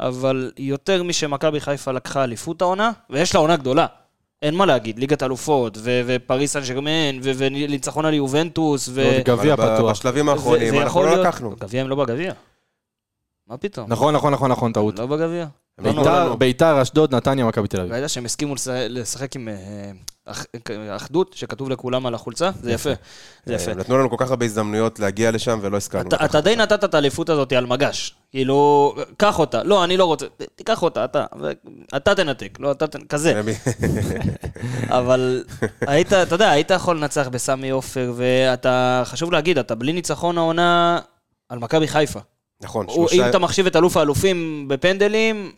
אבל 0.00 0.52
יותר 0.58 1.02
משמכבי 1.02 1.60
חיפה 1.60 1.92
לקחה 1.92 2.24
אליפות 2.24 2.62
העונה, 2.62 2.92
ויש 3.10 3.34
לה 3.34 3.40
עונה 3.40 3.56
גדולה. 3.56 3.86
אין 4.42 4.54
מה 4.54 4.66
להגיד, 4.66 4.98
ליגת 4.98 5.22
אלופות, 5.22 5.78
ו- 5.80 6.00
ופריס 6.06 6.52
סן 6.52 6.60
ג'רמן, 6.68 7.18
ו- 7.22 7.30
וניצחון 7.36 8.04
על 8.04 8.14
יובנטוס, 8.14 8.88
ו... 8.92 9.18
גביע 9.24 9.56
פתוח. 9.56 9.90
בשלבים 9.90 10.28
האחרונים 10.28 10.74
ו- 10.74 10.82
אנחנו 10.82 11.02
לא 11.02 11.16
לקחנו. 11.22 11.54
גביע 11.60 11.80
הם 11.80 11.88
לא 11.88 11.96
בגביע. 11.96 12.32
מה 13.48 13.56
פתאום? 13.56 13.86
נכון, 13.88 14.14
נכון, 14.14 14.32
נכון, 14.32 14.50
נכון, 14.52 14.72
טעות. 14.72 14.98
לא 14.98 15.06
בגביע. 15.06 15.46
נתנו 15.78 16.36
ביתר, 16.36 16.82
אשדוד, 16.82 17.14
נתניה, 17.14 17.44
מכבי 17.44 17.68
תל 17.68 17.80
אביב. 17.80 17.92
ראית 17.92 18.08
שהם 18.10 18.24
הסכימו 18.24 18.54
לש- 18.54 18.68
לשחק 18.68 19.36
עם 19.36 19.48
אה, 19.48 19.54
אח- 20.26 20.44
אחדות, 20.96 21.32
שכתוב 21.32 21.70
לכולם 21.70 22.06
על 22.06 22.14
החולצה? 22.14 22.50
זה 22.62 22.72
יפה. 22.72 22.90
זה 23.46 23.54
יפה. 23.54 23.70
הם 23.70 23.78
נתנו 23.78 23.98
לנו 23.98 24.10
כל 24.10 24.16
כך 24.18 24.30
הרבה 24.30 24.44
הזדמנויות 24.44 24.98
להגיע 24.98 25.30
לשם 25.30 25.58
ולא 25.62 25.76
הסכמנו. 25.76 26.08
אתה, 26.08 26.24
אתה 26.24 26.40
די 26.40 26.56
נתת 26.56 26.84
את 26.84 26.94
האליפות 26.94 27.28
הזאת 27.30 27.52
על 27.52 27.66
מגש. 27.66 28.14
כאילו, 28.30 28.94
קח 29.16 29.38
אותה. 29.38 29.62
לא, 29.62 29.84
אני 29.84 29.96
לא 29.96 30.04
רוצה. 30.04 30.26
תיקח 30.56 30.82
אותה, 30.82 31.04
אתה. 31.04 31.24
אתה 31.96 32.14
תנתק, 32.14 32.58
לא, 32.60 32.72
אתה 32.72 32.86
תנ... 32.86 33.04
כזה. 33.08 33.40
אבל 34.88 35.44
היית, 35.86 36.12
אתה 36.12 36.34
יודע, 36.34 36.50
היית 36.50 36.70
יכול 36.70 36.96
לנצח 36.96 37.28
בסמי 37.28 37.70
עופר, 37.70 38.12
ואתה, 38.16 39.02
חשוב 39.04 39.32
להגיד, 39.32 39.58
אתה 39.58 39.74
בלי 39.74 39.92
ניצחון 39.92 40.38
העונה 40.38 40.98
על 41.48 41.58
מכבי 41.58 41.88
חיפה. 41.88 42.20
נכון, 42.62 42.86
הוא- 42.88 43.08
שלושה- 43.08 43.24
אם 43.24 43.30
אתה 43.30 43.38
מחשיב 43.38 43.66
את 43.66 43.76
אלוף 43.76 43.96
האלופים 43.96 44.64
בפנדלים, 44.68 45.52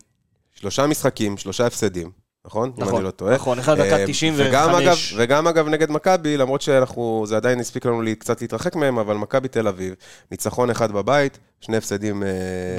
שלושה 0.55 0.87
משחקים, 0.87 1.37
שלושה 1.37 1.65
הפסדים, 1.67 2.11
נכון? 2.45 2.71
אם 2.77 2.83
נכון, 2.83 2.95
אני 2.95 3.03
לא 3.03 3.11
טועה. 3.11 3.35
נכון, 3.35 3.59
אחד 3.59 3.73
דקה 3.77 3.97
אה, 3.97 4.05
95. 4.07 4.47
וגם 4.49 4.69
אגב, 4.75 4.97
וגם 5.17 5.47
אגב 5.47 5.67
נגד 5.67 5.91
מכבי, 5.91 6.37
למרות 6.37 6.61
שאנחנו, 6.61 7.23
זה 7.27 7.37
עדיין 7.37 7.59
הספיק 7.59 7.85
לנו 7.85 8.01
לי 8.01 8.15
קצת 8.15 8.41
להתרחק 8.41 8.75
מהם, 8.75 8.99
אבל 8.99 9.15
מכבי 9.15 9.47
תל 9.47 9.67
אביב, 9.67 9.93
ניצחון 10.31 10.69
אחד 10.69 10.91
בבית, 10.91 11.37
שני 11.61 11.77
הפסדים, 11.77 12.23
אה, 12.23 12.27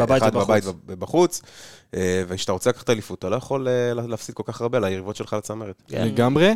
בבית 0.00 0.22
אחד 0.22 0.36
ובחוץ. 0.36 0.48
בבית 0.48 0.64
ובחוץ, 0.86 1.42
אה, 1.94 2.22
וכשאתה 2.28 2.52
רוצה 2.52 2.70
לקחת 2.70 2.90
אליפות, 2.90 3.18
אתה 3.18 3.28
לא 3.28 3.36
יכול 3.36 3.68
אה, 3.68 3.94
להפסיד 3.94 4.34
כל 4.34 4.42
כך 4.46 4.60
הרבה 4.60 4.78
ליריבות 4.78 5.16
שלך 5.16 5.32
לצמרת. 5.32 5.82
כן. 5.88 6.04
לגמרי. 6.06 6.48
אה, 6.48 6.52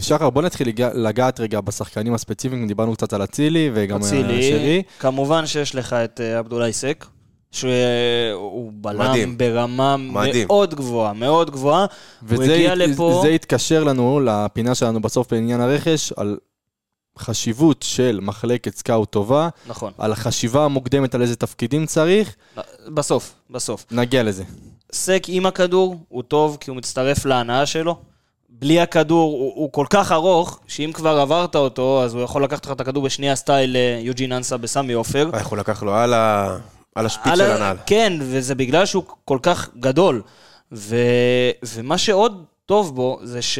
שחר, 0.00 0.30
בוא 0.30 0.42
נתחיל 0.42 0.68
לגע- 0.68 0.94
לגעת 0.94 1.40
רגע 1.40 1.60
בשחקנים 1.60 2.14
הספציפיים, 2.14 2.66
דיברנו 2.66 2.94
קצת 2.94 3.12
על 3.12 3.24
אצילי 3.24 3.70
וגם 3.74 3.96
על 3.96 4.02
אצילי, 4.02 4.42
שרי. 4.50 4.82
כמובן 4.98 5.46
שיש 5.46 5.74
לך 5.74 5.92
את 5.92 6.20
אה, 6.20 6.38
עבדולאי 6.38 6.72
סק, 6.72 7.06
שהוא 7.50 8.72
בלם 8.74 8.98
מדהים. 9.10 9.38
ברמה 9.38 9.96
מדהים. 9.96 10.46
מאוד 10.46 10.74
גבוהה, 10.74 11.12
מאוד 11.12 11.50
גבוהה. 11.50 11.80
הוא 11.80 11.86
וזה 12.22 12.54
הגיע 12.54 12.74
לפה... 12.74 13.18
זה 13.22 13.28
התקשר 13.28 13.84
לנו 13.84 14.20
לפינה 14.24 14.74
שלנו 14.74 15.00
בסוף 15.02 15.32
בעניין 15.32 15.60
הרכש, 15.60 16.12
על 16.12 16.38
חשיבות 17.18 17.82
של 17.82 18.18
מחלקת 18.22 18.76
scout 18.76 19.10
טובה, 19.12 19.48
נכון, 19.66 19.92
על 19.98 20.12
החשיבה 20.12 20.64
המוקדמת 20.64 21.14
על 21.14 21.22
איזה 21.22 21.36
תפקידים 21.36 21.86
צריך, 21.86 22.36
בסוף, 22.88 23.34
בסוף. 23.50 23.86
נגיע 23.90 24.22
לזה. 24.22 24.44
סק 24.92 25.22
עם 25.28 25.46
הכדור 25.46 25.96
הוא 26.08 26.22
טוב 26.22 26.56
כי 26.60 26.70
הוא 26.70 26.76
מצטרף 26.76 27.24
להנאה 27.24 27.66
שלו. 27.66 28.09
בלי 28.50 28.80
הכדור 28.80 29.30
הוא, 29.32 29.52
הוא 29.54 29.72
כל 29.72 29.86
כך 29.90 30.12
ארוך, 30.12 30.60
שאם 30.66 30.90
כבר 30.94 31.20
עברת 31.20 31.56
אותו, 31.56 32.02
אז 32.04 32.14
הוא 32.14 32.22
יכול 32.22 32.44
לקחת 32.44 32.66
לך 32.66 32.72
את 32.72 32.80
הכדור 32.80 33.02
בשנייה 33.04 33.36
style 33.36 33.76
אה, 33.76 33.98
יוג'ין 34.02 34.32
אנסה 34.32 34.56
בסמי 34.56 34.92
עופר. 34.92 35.30
איך 35.34 35.46
הוא 35.46 35.58
לקח 35.58 35.82
לו 35.82 35.94
על 35.94 36.14
ה- 36.14 36.56
על 36.94 37.06
השפיץ 37.06 37.32
על 37.32 37.38
של 37.38 37.50
הנעל. 37.50 37.76
כן, 37.86 38.12
וזה 38.20 38.54
בגלל 38.54 38.86
שהוא 38.86 39.02
כל 39.24 39.38
כך 39.42 39.68
גדול. 39.80 40.22
ו... 40.72 40.96
ומה 41.74 41.98
שעוד 41.98 42.44
טוב 42.66 42.94
בו, 42.96 43.18
זה 43.22 43.42
ש... 43.42 43.58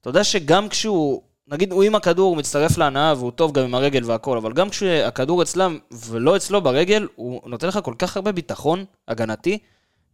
אתה 0.00 0.10
יודע 0.10 0.24
שגם 0.24 0.68
כשהוא... 0.68 1.20
נגיד 1.48 1.72
הוא 1.72 1.82
עם 1.82 1.94
הכדור, 1.94 2.28
הוא 2.28 2.36
מצטרף 2.36 2.78
להנאה 2.78 3.14
והוא 3.16 3.30
טוב 3.30 3.52
גם 3.52 3.64
עם 3.64 3.74
הרגל 3.74 4.02
והכל, 4.04 4.36
אבל 4.36 4.52
גם 4.52 4.70
כשהכדור 4.70 5.42
אצלם 5.42 5.78
ולא 5.92 6.36
אצלו 6.36 6.60
ברגל, 6.60 7.06
הוא 7.14 7.40
נותן 7.46 7.68
לך 7.68 7.78
כל 7.82 7.94
כך 7.98 8.16
הרבה 8.16 8.32
ביטחון 8.32 8.84
הגנתי, 9.08 9.58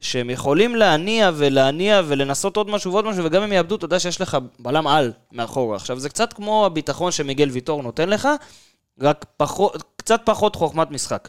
שהם 0.00 0.30
יכולים 0.30 0.76
להניע 0.76 1.30
ולהניע 1.34 2.02
ולנסות 2.06 2.56
עוד 2.56 2.70
משהו 2.70 2.92
ועוד 2.92 3.04
משהו, 3.04 3.24
וגם 3.24 3.42
אם 3.42 3.52
יאבדו, 3.52 3.76
אתה 3.76 3.84
יודע 3.84 3.98
שיש 3.98 4.20
לך 4.20 4.38
בלם 4.58 4.86
על 4.86 5.12
מאחורה. 5.32 5.76
עכשיו, 5.76 5.98
זה 5.98 6.08
קצת 6.08 6.32
כמו 6.32 6.66
הביטחון 6.66 7.12
שמיגל 7.12 7.48
ויטור 7.50 7.82
נותן 7.82 8.08
לך, 8.08 8.28
רק 9.00 9.24
פחות, 9.36 9.82
קצת 9.96 10.20
פחות 10.24 10.56
חוכמת 10.56 10.90
משחק. 10.90 11.28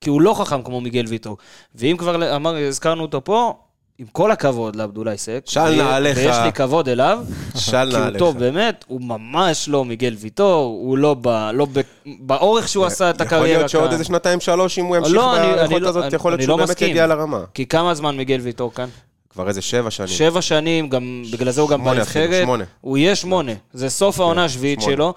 כי 0.00 0.10
הוא 0.10 0.20
לא 0.20 0.34
חכם 0.34 0.62
כמו 0.62 0.80
מיגל 0.80 1.04
ויטור. 1.08 1.36
ואם 1.74 1.96
כבר 1.98 2.36
אמר, 2.36 2.56
הזכרנו 2.56 3.02
אותו 3.02 3.24
פה, 3.24 3.58
עם 3.98 4.06
כל 4.12 4.30
הכבוד 4.30 4.76
לעבדולאי 4.76 5.18
סק, 5.18 5.42
של 5.46 5.60
נעליך. 5.60 6.16
ויש 6.18 6.36
לי 6.44 6.52
כבוד 6.52 6.88
אליו, 6.88 7.18
של 7.54 7.70
כי 7.70 7.96
הוא 7.96 8.00
נעליך. 8.02 8.18
טוב 8.18 8.38
באמת, 8.38 8.84
הוא 8.88 9.00
ממש 9.00 9.68
לא 9.68 9.84
מיגל 9.84 10.14
ויטור, 10.18 10.64
הוא 10.64 10.98
לא, 10.98 11.16
ב, 11.20 11.28
לא 11.54 11.66
ב, 11.72 11.80
באורך 12.20 12.68
שהוא 12.68 12.84
עשה 12.84 13.10
את 13.10 13.20
הקריירה 13.20 13.46
יכול 13.48 13.58
להיות 13.58 13.70
שעוד 13.70 13.84
כאן. 13.84 13.92
איזה 13.92 14.04
שנתיים 14.04 14.40
שלוש, 14.40 14.78
אם 14.78 14.84
הוא 14.84 14.96
ימשיך 14.96 15.14
לא, 15.14 15.32
ביכולת 15.62 15.82
לא- 15.82 15.88
הזאת, 15.88 16.04
אני- 16.04 16.14
יכול 16.16 16.32
להיות 16.32 16.42
שהוא 16.42 16.58
לא 16.60 16.66
באמת. 16.66 16.82
יגיע 16.82 17.06
לרמה. 17.06 17.40
כי 17.54 17.66
כמה 17.66 17.94
זמן 17.94 18.16
מיגל 18.16 18.40
ויטור 18.42 18.74
כאן? 18.74 18.86
כבר 19.30 19.48
איזה 19.48 19.62
שבע 19.62 19.90
שנים. 19.90 20.08
שבע 20.08 20.42
שנים, 20.42 20.88
גם 20.88 21.22
בגלל 21.32 21.50
זה 21.50 21.60
הוא 21.60 21.70
גם 21.70 21.80
שמונה 21.80 22.02
אפילו, 22.02 22.24
בנבחרת. 22.24 22.42
שמונה. 22.44 22.64
הוא 22.80 22.98
יהיה 22.98 23.16
שמונה, 23.16 23.52
זה 23.72 23.88
סוף 23.90 24.20
העונה 24.20 24.44
השביעית 24.44 24.80
שמונה. 24.80 24.96
שלו. 24.96 25.14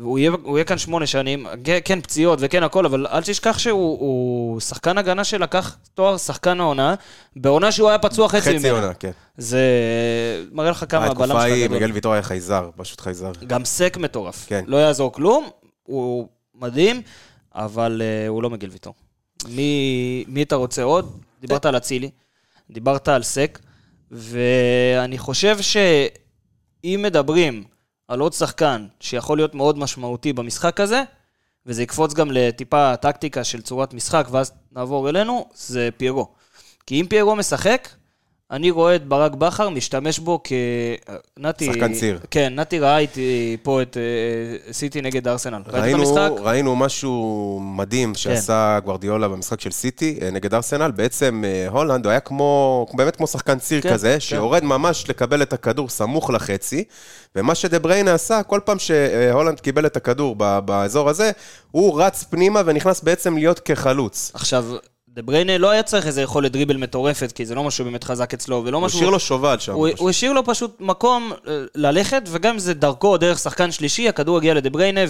הוא 0.00 0.18
יהיה, 0.18 0.30
הוא 0.42 0.58
יהיה 0.58 0.64
כאן 0.64 0.78
שמונה 0.78 1.06
שנים, 1.06 1.46
כן- 1.84 2.00
פציעות 2.00 2.38
וכן 2.42 2.62
הכל, 2.62 2.86
אבל 2.86 3.06
אל 3.06 3.22
תשכח 3.22 3.58
שהוא 3.58 3.98
הוא 4.00 4.60
שחקן 4.60 4.98
הגנה 4.98 5.24
שלקח 5.24 5.76
תואר 5.94 6.16
שחקן 6.16 6.60
העונה, 6.60 6.94
בעונה 7.36 7.72
שהוא 7.72 7.88
היה 7.88 7.98
פצוע 7.98 8.28
חצי 8.28 8.48
ממנה. 8.48 8.58
חצי 8.58 8.68
עונה, 8.70 8.94
כן. 8.94 9.10
זה 9.36 9.60
מראה 10.52 10.70
לך 10.70 10.84
כמה 10.88 11.04
הבלם 11.04 11.22
התקופה 11.22 11.42
היא, 11.42 11.54
שלך 11.54 11.64
גדול. 11.64 11.78
מיגל 11.78 11.92
ויטור 11.92 12.12
היה 12.12 12.22
חייזר, 12.22 12.70
פשוט 12.76 13.00
חייזר. 13.00 13.32
גם 13.46 13.64
סק 13.64 13.96
מטורף. 14.00 14.44
כן. 14.48 14.64
לא 14.66 14.76
יעזור 14.76 15.12
כלום, 15.12 15.48
הוא 15.82 16.28
מדהים, 16.54 17.02
אבל 17.54 18.02
uh, 18.02 18.28
הוא 18.28 18.42
לא 18.42 18.50
מגיל 18.50 18.70
ויטור. 18.70 18.94
מי, 19.48 20.24
מי 20.28 20.42
אתה 20.42 20.56
רוצה 20.56 20.82
עוד? 20.82 21.18
דיברת 21.40 21.66
על 21.66 21.76
אצילי, 21.76 22.10
דיברת 22.70 23.08
על 23.08 23.22
סק, 23.22 23.58
ואני 24.10 25.18
חושב 25.18 25.58
שאם 25.60 27.00
מדברים 27.02 27.64
על 28.08 28.20
עוד 28.20 28.32
שחקן 28.32 28.86
שיכול 29.00 29.38
להיות 29.38 29.54
מאוד 29.54 29.78
משמעותי 29.78 30.32
במשחק 30.32 30.80
הזה, 30.80 31.02
וזה 31.66 31.82
יקפוץ 31.82 32.14
גם 32.14 32.30
לטיפה 32.30 32.96
טקטיקה 32.96 33.44
של 33.44 33.62
צורת 33.62 33.94
משחק, 33.94 34.26
ואז 34.30 34.52
נעבור 34.72 35.08
אלינו, 35.08 35.48
זה 35.54 35.88
פיירו. 35.96 36.28
כי 36.86 37.00
אם 37.00 37.06
פיירו 37.06 37.36
משחק, 37.36 37.88
אני 38.50 38.70
רואה 38.70 38.96
את 38.96 39.06
ברק 39.08 39.34
בכר 39.34 39.68
משתמש 39.68 40.18
בו 40.18 40.40
כ... 40.44 40.52
נתי... 41.38 41.66
שחקן 41.66 41.92
ציר. 41.94 42.18
כן, 42.30 42.52
נתי 42.56 42.78
ראה 42.78 42.98
איתי 42.98 43.56
פה 43.62 43.82
את 43.82 43.96
אה, 43.96 44.72
סיטי 44.72 45.02
נגד 45.02 45.28
ארסנל. 45.28 45.62
ראינו? 45.66 46.14
ראינו 46.42 46.76
משהו 46.76 47.60
מדהים 47.62 48.14
שעשה 48.14 48.78
גוורדיולה 48.84 49.28
במשחק 49.28 49.60
של 49.60 49.70
סיטי 49.70 50.18
אה, 50.22 50.30
נגד 50.30 50.54
ארסנל. 50.54 50.90
בעצם 50.90 51.44
אה, 51.46 51.68
הולנד 51.68 52.04
הוא 52.04 52.10
היה 52.10 52.20
כמו, 52.20 52.86
באמת 52.94 53.16
כמו 53.16 53.26
שחקן 53.26 53.58
ציר 53.58 53.80
כן, 53.80 53.92
כזה, 53.92 54.12
כן. 54.12 54.20
שיורד 54.20 54.64
ממש 54.64 55.08
לקבל 55.08 55.42
את 55.42 55.52
הכדור 55.52 55.88
סמוך 55.88 56.30
לחצי, 56.30 56.84
ומה 57.36 57.54
שדה 57.54 57.78
בריינה 57.78 58.14
עשה, 58.14 58.42
כל 58.42 58.60
פעם 58.64 58.78
שהולנד 58.78 59.60
קיבל 59.60 59.86
את 59.86 59.96
הכדור 59.96 60.36
באזור 60.64 61.08
הזה, 61.08 61.30
הוא 61.70 62.02
רץ 62.02 62.24
פנימה 62.24 62.62
ונכנס 62.66 63.00
בעצם 63.00 63.36
להיות 63.36 63.60
כחלוץ. 63.60 64.30
עכשיו, 64.34 64.64
דה 65.16 65.22
בריינה 65.22 65.58
לא 65.58 65.70
היה 65.70 65.82
צריך 65.82 66.06
איזה 66.06 66.22
יכולת 66.22 66.52
דריבל 66.52 66.76
מטורפת, 66.76 67.32
כי 67.32 67.46
זה 67.46 67.54
לא 67.54 67.64
משהו 67.64 67.84
באמת 67.84 68.04
חזק 68.04 68.34
אצלו, 68.34 68.62
ולא 68.66 68.76
הוא 68.76 68.86
משהו... 68.86 68.98
השאיר 68.98 69.10
לו 69.10 69.20
שובל 69.20 69.58
שם. 69.58 69.72
הוא. 69.72 69.88
הוא 69.98 70.10
השאיר 70.10 70.32
לו 70.32 70.44
פשוט 70.44 70.76
מקום 70.80 71.32
אה, 71.48 71.52
ללכת, 71.74 72.22
וגם 72.26 72.52
אם 72.52 72.58
זה 72.58 72.74
דרכו 72.74 73.08
או 73.08 73.16
דרך 73.16 73.38
שחקן 73.38 73.72
שלישי, 73.72 74.08
הכדור 74.08 74.36
הגיע 74.36 74.54
לדה 74.54 74.70
בריינה, 74.70 75.00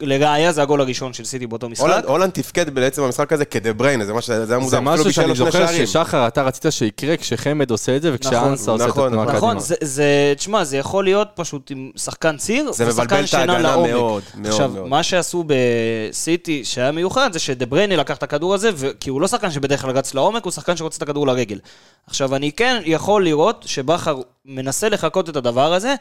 ולראיה 0.00 0.52
זה 0.52 0.62
הגול 0.62 0.80
הראשון 0.80 1.12
של 1.12 1.24
סיטי 1.24 1.46
באותו 1.46 1.68
משחק. 1.68 1.84
הולנד, 1.86 2.04
הולנד 2.04 2.30
תפקד 2.30 2.74
בעצם 2.74 3.02
במשחק 3.02 3.32
הזה 3.32 3.44
כדה 3.44 3.72
בריינה, 3.72 4.04
זה, 4.04 4.12
ש- 4.20 4.30
זה 4.30 4.52
היה 4.52 4.58
מוזר. 4.58 4.76
זה 4.76 4.80
משהו 4.80 5.12
שאני 5.12 5.34
זוכר. 5.34 5.66
ששחר, 5.66 6.26
אתה 6.26 6.42
רצית 6.42 6.72
שיקרה 6.72 7.16
כשחמד 7.16 7.70
עושה 7.70 7.96
את 7.96 8.02
זה 8.02 8.10
וכשאנסה 8.14 8.70
עושה 8.70 8.84
את 8.84 8.88
נכון, 8.88 9.06
התנועה 9.06 9.26
נכון. 9.26 9.36
קדימה. 9.36 9.52
נכון, 9.52 9.58
זה, 9.58 9.74
זה, 9.80 10.34
תשמע, 10.36 10.64
זה 10.64 10.76
יכול 10.76 11.04
להיות 11.04 11.28
פשוט 11.34 11.70
עם 11.70 11.90
שחקן 11.96 12.36
ציר, 12.36 12.72
זה 12.72 12.84
מבלבל 12.84 13.02
ושחקן 13.02 13.24
את 13.24 13.34
ההגנה 13.34 13.58
לעומק. 13.58 13.90
מאוד, 13.90 14.22
מאוד, 14.34 14.52
עכשיו, 14.52 14.70
מאוד. 14.74 14.88
מה 14.88 15.02
שעשו 15.02 15.44
בסיטי, 15.46 16.64
שהיה 16.64 16.92
מיוחד, 16.92 17.32
זה 17.32 17.38
שדה 17.38 17.66
בריינה 17.66 17.96
לקח 17.96 18.16
את 18.16 18.22
הכדור 18.22 18.54
הזה, 18.54 18.70
ו... 18.74 18.91
כי 19.00 19.10
הוא 19.10 19.20
לא 19.20 19.28
שחקן 19.28 19.50
שבדרך 19.50 19.82
כלל 19.82 19.90
רץ 19.90 20.14
לעומק, 20.14 20.44
הוא 20.44 20.52
שחקן 20.52 20.76
שרוצה 20.76 20.96
את 20.96 21.02
הכדור 21.02 21.26
לרגל. 21.26 21.58
עכשיו, 22.06 22.36
אני 22.36 22.52
כן 22.52 22.82
יכול 22.84 23.24
לראות 23.24 23.64
שבכר 23.66 24.20
מנסה 24.44 24.88
לחקות 24.88 25.28
את 25.28 25.36
הדבר 25.36 25.72
הזה, 25.74 25.94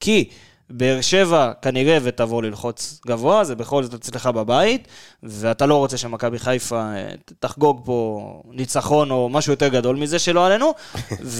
כי... 0.00 0.28
באר 0.70 1.00
שבע 1.00 1.52
כנראה 1.62 1.98
ותבוא 2.02 2.42
ללחוץ 2.42 3.00
גבוה, 3.06 3.44
זה 3.44 3.54
בכל 3.54 3.82
זאת 3.82 3.94
אצלך 3.94 4.26
בבית, 4.26 4.88
ואתה 5.22 5.66
לא 5.66 5.76
רוצה 5.76 5.96
שמכבי 5.96 6.38
חיפה 6.38 6.80
אה, 6.80 7.08
תחגוג 7.38 7.80
פה 7.84 8.42
ניצחון 8.50 9.10
או 9.10 9.28
משהו 9.28 9.52
יותר 9.52 9.68
גדול 9.68 9.96
מזה 9.96 10.18
שלא 10.18 10.46
עלינו, 10.46 10.74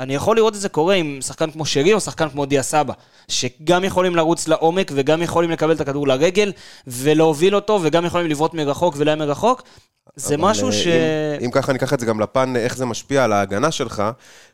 ואני 0.00 0.14
יכול 0.14 0.36
לראות 0.36 0.54
את 0.54 0.60
זה 0.60 0.68
קורה 0.68 0.94
עם 0.94 1.18
שחקן 1.20 1.50
כמו 1.50 1.66
שרי 1.66 1.94
או 1.94 2.00
שחקן 2.00 2.28
כמו 2.28 2.46
דיה 2.46 2.62
סבא, 2.62 2.94
שגם 3.28 3.84
יכולים 3.84 4.16
לרוץ 4.16 4.48
לעומק 4.48 4.90
וגם 4.94 5.22
יכולים 5.22 5.50
לקבל 5.50 5.72
את 5.72 5.80
הכדור 5.80 6.08
לרגל 6.08 6.52
ולהוביל 6.86 7.54
אותו 7.54 7.78
וגם 7.82 8.04
יכולים 8.04 8.30
לבעוט 8.30 8.54
מרחוק 8.54 8.94
ולהם 8.98 9.18
מרחוק. 9.18 9.62
זה 10.16 10.36
משהו 10.36 10.66
אה, 10.66 10.72
ש... 10.72 10.86
אם, 10.86 11.44
אם 11.44 11.50
ככה 11.50 11.72
ניקח 11.72 11.92
את 11.94 12.00
זה 12.00 12.06
גם 12.06 12.20
לפן, 12.20 12.56
איך 12.56 12.76
זה 12.76 12.86
משפיע 12.86 13.24
על 13.24 13.32
ההגנה 13.32 13.70
שלך, 13.70 14.02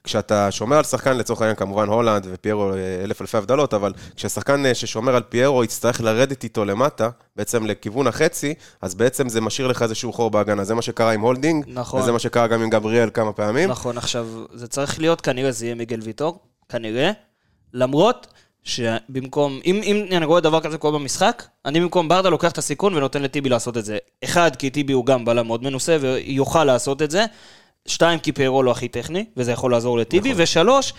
כשאתה 0.05 0.51
שומר 0.51 0.77
על 0.77 0.85
שחקן, 0.85 1.17
לצורך 1.17 1.41
העניין 1.41 1.57
כמובן 1.57 1.89
הולאנד 1.89 2.27
ופיירו 2.31 2.73
אה, 2.73 3.05
אלף 3.05 3.21
אלפי 3.21 3.37
הבדלות, 3.37 3.75
אבל 3.75 3.93
כששחקן 4.17 4.67
אה, 4.67 4.75
ששומר 4.75 5.17
על 5.17 5.23
פיירו 5.23 5.65
יצטרך 5.65 6.01
לרדת 6.01 6.45
איתו 6.45 6.65
למטה, 6.65 7.09
בעצם 7.37 7.67
לכיוון 7.67 8.07
החצי, 8.07 8.55
אז 8.83 8.95
בעצם 8.95 9.29
זה 9.29 9.41
משאיר 9.41 9.69
לך 9.69 9.83
איזשהו 9.83 10.13
חור 10.13 10.31
בהגנה. 10.31 10.65
זה 10.65 10.75
מה 10.75 10.83
שקרה 10.83 11.13
עם 11.13 11.21
הולדינג, 11.21 11.65
נכון. 11.69 12.01
וזה 12.01 12.13
מה 12.13 12.19
שקרה 12.19 12.47
גם 12.47 12.63
עם 12.63 12.71
גבריאל 12.71 13.11
כמה 13.15 13.33
פעמים. 13.33 13.71
נכון, 13.71 13.99
עכשיו, 13.99 14.29
זה 14.55 14.69
צריך 14.69 15.01
להיות, 15.01 15.21
כנראה 15.21 15.53
זה 15.53 15.65
יהיה 15.65 15.75
מיגל 15.75 16.01
ויטור, 16.03 16.39
כנראה, 16.69 17.11
למרות 17.73 18.27
שבמקום, 18.67 19.61
אם, 19.67 19.81
אם 19.85 20.07
אני 20.17 20.25
רואה 20.25 20.41
דבר 20.41 20.61
כזה 20.61 20.79
קורה 20.79 20.99
במשחק, 20.99 21.43
אני 21.65 21.81
במקום 21.81 22.09
ברדה 22.09 22.29
לוקח 22.29 22.53
את 22.53 22.59
הסיכון 22.59 22.95
ונותן 22.95 23.23
לטיבי 23.23 23.49
לעשות 23.49 23.77
את 23.77 23.85
זה. 23.85 23.99
אחד, 24.25 24.57
כי 24.57 24.71
טיבי 24.71 24.93
הוא 24.93 25.07
גם 25.07 25.25
בלם 25.25 25.47
מאוד 25.47 25.63
מנוסה 25.63 25.97
ויוכל 26.01 26.65
לעשות 26.65 27.03
את 27.03 27.11
זה. 27.11 27.25
שתיים, 27.87 28.19
כי 28.19 28.33
פיירו 28.33 28.63
לא 28.63 28.71
הכי 28.71 28.89
טכני, 28.89 29.25
וזה 29.37 29.53
יכול 29.53 29.71
לעזור 29.71 29.99
לטיבי. 29.99 30.31
נכון. 30.31 30.43
ושלוש, 30.43 30.93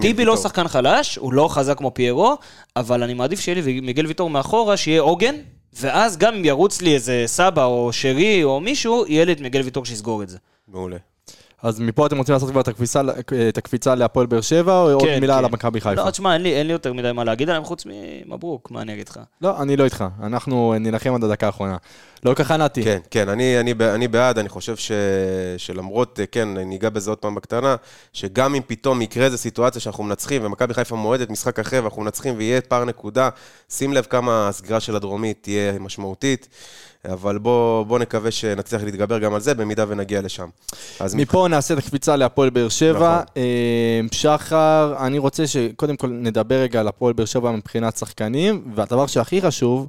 טיבי 0.00 0.24
לא. 0.24 0.36
שחקן 0.36 0.68
חלש, 0.68 1.16
הוא 1.16 1.32
לא 1.32 1.48
חזק 1.48 1.78
כמו 1.78 1.94
פיירו, 1.94 2.36
אבל 2.76 3.02
אני 3.02 3.14
מעדיף 3.14 3.40
שיהיה 3.40 3.62
לי 3.62 3.80
מיגל 3.80 4.06
ויטור 4.06 4.30
מאחורה, 4.30 4.76
שיהיה 4.76 5.00
עוגן, 5.00 5.34
ואז 5.80 6.16
גם 6.16 6.34
אם 6.34 6.44
ירוץ 6.44 6.82
לי 6.82 6.94
איזה 6.94 7.22
סבא 7.26 7.64
או 7.64 7.92
שרי 7.92 8.44
או 8.44 8.60
מישהו, 8.60 9.04
יהיה 9.08 9.24
לי 9.24 9.32
את 9.32 9.40
מיגל 9.40 9.60
ויטור 9.60 9.84
שיסגור 9.84 10.22
את 10.22 10.28
זה. 10.28 10.38
מעולה. 10.68 10.96
אז 11.66 11.80
מפה 11.80 12.06
אתם 12.06 12.18
רוצים 12.18 12.32
לעשות 12.32 12.50
כבר 12.50 12.60
את 12.60 12.68
הקפיצה, 12.68 13.00
את 13.48 13.58
הקפיצה 13.58 13.94
להפועל 13.94 14.26
באר 14.26 14.40
שבע, 14.40 14.80
או 14.80 14.92
עוד 14.92 15.02
כן, 15.02 15.20
מילה 15.20 15.32
כן. 15.32 15.38
על 15.38 15.44
המכבי 15.44 15.80
חיפה? 15.80 16.04
לא, 16.04 16.10
תשמע, 16.10 16.32
אין 16.34 16.42
לי, 16.42 16.54
אין 16.54 16.66
לי 16.66 16.72
יותר 16.72 16.92
מדי 16.92 17.12
מה 17.12 17.24
להגיד 17.24 17.48
עליהם, 17.48 17.64
חוץ 17.64 17.84
ממברוק, 17.86 18.70
מה 18.70 18.82
אני 18.82 18.94
אגיד 18.94 19.08
לך? 19.08 19.20
לא, 19.40 19.62
אני 19.62 19.76
לא 19.76 19.84
איתך. 19.84 20.04
אנחנו 20.22 20.74
נילחם 20.80 21.14
עד 21.14 21.24
הדקה 21.24 21.46
האחרונה. 21.46 21.76
לא 22.24 22.34
ככה 22.34 22.56
נתי. 22.56 22.84
כן, 22.84 22.98
כן, 23.10 23.28
אני, 23.28 23.60
אני, 23.60 23.74
אני 23.94 24.08
בעד, 24.08 24.38
אני 24.38 24.48
חושב 24.48 24.76
ש, 24.76 24.92
שלמרות, 25.56 26.20
אה, 26.20 26.26
כן, 26.26 26.48
ניגע 26.48 26.88
בזה 26.88 27.10
עוד 27.10 27.18
פעם 27.18 27.34
בקטנה, 27.34 27.76
שגם 28.12 28.54
אם 28.54 28.62
פתאום 28.66 29.02
יקרה 29.02 29.24
איזו 29.24 29.38
סיטואציה 29.38 29.80
שאנחנו 29.80 30.04
מנצחים, 30.04 30.44
ומכבי 30.44 30.74
חיפה 30.74 30.96
מועדת 30.96 31.30
משחק 31.30 31.58
אחר 31.58 31.80
ואנחנו 31.82 32.02
מנצחים 32.02 32.34
ויהיה 32.36 32.60
פער 32.60 32.84
נקודה, 32.84 33.28
שים 33.70 33.92
לב 33.92 34.04
כמה 34.04 34.48
הסגירה 34.48 34.80
של 34.80 34.96
הדרומית 34.96 35.38
תהיה 35.42 35.78
משמעותית, 35.78 36.48
אבל 37.12 37.38
בוא, 37.38 37.84
בוא 37.84 37.98
נקווה 37.98 38.30
שנצליח 38.30 38.82
להתגבר 38.82 39.18
גם 39.18 39.34
על 39.34 39.40
זה, 39.40 39.54
במידה 39.54 39.84
ונגיע 39.88 40.20
לשם. 40.22 40.48
אז 41.00 41.14
מפה 41.14 41.46
נעשה 41.50 41.74
את 41.74 41.78
הקפיצה 41.78 42.16
להפועל 42.16 42.50
באר 42.50 42.68
שבע. 42.68 43.14
נכון. 43.14 43.24
אה, 43.36 44.00
שחר, 44.12 44.94
אני 45.00 45.18
רוצה 45.18 45.46
שקודם 45.46 45.96
כל 45.96 46.08
נדבר 46.08 46.54
רגע 46.54 46.80
על 46.80 46.88
הפועל 46.88 47.12
באר 47.12 47.24
שבע 47.26 47.50
מבחינת 47.50 47.96
שחקנים, 47.96 48.72
והדבר 48.74 49.06
שהכי 49.06 49.42
חשוב, 49.42 49.86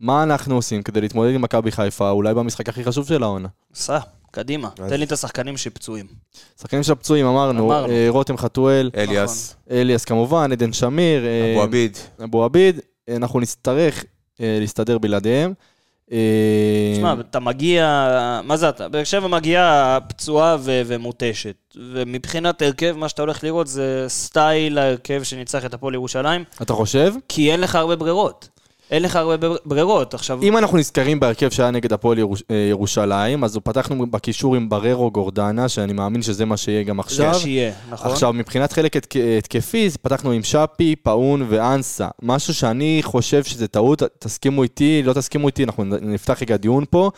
מה 0.00 0.22
אנחנו 0.22 0.54
עושים 0.54 0.82
כדי 0.82 1.00
להתמודד 1.00 1.34
עם 1.34 1.42
מכבי 1.42 1.70
חיפה, 1.72 2.10
אולי 2.10 2.34
במשחק 2.34 2.68
הכי 2.68 2.84
חשוב 2.84 3.06
של 3.08 3.22
העונה. 3.22 3.48
סע, 3.74 3.98
קדימה. 4.30 4.68
אז- 4.78 4.90
תן 4.90 4.96
לי 4.98 5.04
את 5.04 5.12
השחקנים 5.12 5.56
שפצועים. 5.56 6.06
שחקנים 6.60 6.82
של 6.82 6.92
הפצועים, 6.92 7.26
אמרנו, 7.26 7.66
אמרנו. 7.66 7.92
אה, 7.92 8.06
רותם 8.08 8.36
חתואל, 8.36 8.90
אליאס, 8.96 9.56
אליאס 9.70 10.04
כמובן, 10.04 10.52
עדן 10.52 10.72
שמיר, 10.72 11.24
אה, 11.24 11.52
אבו 11.54 11.62
עביד, 11.62 11.96
אבו 12.24 12.44
עביד, 12.44 12.80
אנחנו 13.16 13.40
נצטרך 13.40 14.04
להסתדר 14.40 14.98
בלעדיהם. 14.98 15.52
אה, 16.12 16.18
תשמע, 16.94 17.14
אתה 17.20 17.40
מגיע, 17.40 18.08
מה 18.44 18.56
זה 18.56 18.68
אתה? 18.68 18.88
באר 18.88 19.04
שבע 19.04 19.28
מגיעה 19.28 19.98
פצועה 20.08 20.56
ו- 20.60 20.82
ומותשת. 20.86 21.54
ומבחינת 21.92 22.62
הרכב, 22.62 22.94
מה 22.96 23.08
שאתה 23.08 23.22
הולך 23.22 23.44
לראות 23.44 23.66
זה 23.66 24.04
סטייל 24.08 24.78
ההרכב 24.78 25.22
שניצח 25.22 25.64
את 25.64 25.74
הפועל 25.74 25.94
ירושלים, 25.94 26.44
אתה 26.62 26.72
חושב? 26.72 27.14
כי 27.28 27.52
אין 27.52 27.60
לך 27.60 27.74
הרבה 27.74 27.96
ברירות. 27.96 28.48
אין 28.92 29.02
לך 29.02 29.16
הרבה 29.16 29.36
בר- 29.36 29.56
ברירות. 29.64 30.14
עכשיו, 30.14 30.42
אם 30.42 30.56
אנחנו 30.56 30.78
נזכרים 30.78 31.20
בהרכב 31.20 31.50
שהיה 31.50 31.70
נגד 31.70 31.92
הפועל 31.92 32.18
ירוש- 32.18 32.42
אה, 32.50 32.56
ירושלים, 32.70 33.44
אז 33.44 33.58
פתחנו 33.64 34.06
בקישור 34.10 34.56
עם 34.56 34.68
בררו 34.68 35.10
גורדנה, 35.10 35.68
שאני 35.68 35.92
מאמין 35.92 36.22
שזה 36.22 36.44
מה 36.44 36.56
שיהיה 36.56 36.82
גם 36.82 36.96
זה 36.96 37.00
עכשיו. 37.00 37.34
שיהיה, 37.34 37.72
נכון? 37.90 38.10
עכשיו, 38.12 38.32
מבחינת 38.32 38.72
חלק 38.72 38.96
התק- 38.96 39.16
התקפי, 39.38 39.88
פתחנו 40.02 40.30
עם 40.30 40.42
שפי, 40.42 40.96
פאון 40.96 41.46
ואנסה. 41.48 42.08
משהו 42.22 42.54
שאני 42.54 42.98
חושב 43.02 43.44
שזה 43.44 43.68
טעות, 43.68 44.02
תסכימו 44.18 44.62
איתי, 44.62 45.02
לא 45.04 45.12
תסכימו 45.12 45.46
איתי, 45.46 45.64
אנחנו 45.64 45.84
נפתח 45.84 46.38
רגע 46.42 46.56
דיון 46.56 46.84
פה, 46.90 47.10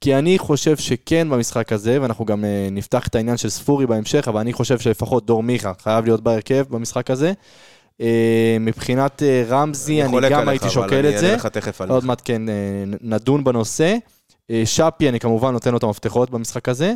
כי 0.00 0.14
אני 0.14 0.38
חושב 0.38 0.76
שכן 0.76 1.30
במשחק 1.30 1.72
הזה, 1.72 1.98
ואנחנו 2.02 2.24
גם 2.24 2.44
אה, 2.44 2.68
נפתח 2.70 3.06
את 3.06 3.14
העניין 3.14 3.36
של 3.36 3.48
ספורי 3.48 3.86
בהמשך, 3.86 4.28
אבל 4.28 4.40
אני 4.40 4.52
חושב 4.52 4.78
שלפחות 4.78 5.26
דור 5.26 5.42
מיכה 5.42 5.72
חייב 5.82 6.04
להיות 6.04 6.20
בהרכב 6.20 6.64
במשחק 6.70 7.10
הזה. 7.10 7.32
אה, 8.02 8.56
מבחינת 8.60 9.22
אה, 9.22 9.44
רמזי, 9.48 10.02
אני 10.02 10.10
חולק 10.10 10.32
גם 10.32 10.38
עליך, 10.38 10.48
הייתי 10.48 10.64
אבל 10.64 10.74
שוקל 10.74 10.94
אני 10.94 11.00
את 11.00 11.14
אענה 11.14 11.20
זה. 11.20 11.34
לך 11.36 11.46
תכף 11.46 11.80
על 11.80 11.90
עוד 11.90 12.02
זה. 12.02 12.06
מעט 12.06 12.22
כן 12.24 12.48
אה, 12.48 12.54
נדון 13.00 13.44
בנושא. 13.44 13.96
שפי, 14.64 15.08
אני 15.08 15.20
כמובן 15.20 15.52
נותן 15.52 15.70
לו 15.70 15.78
את 15.78 15.82
המפתחות 15.82 16.30
במשחק 16.30 16.68
הזה. 16.68 16.94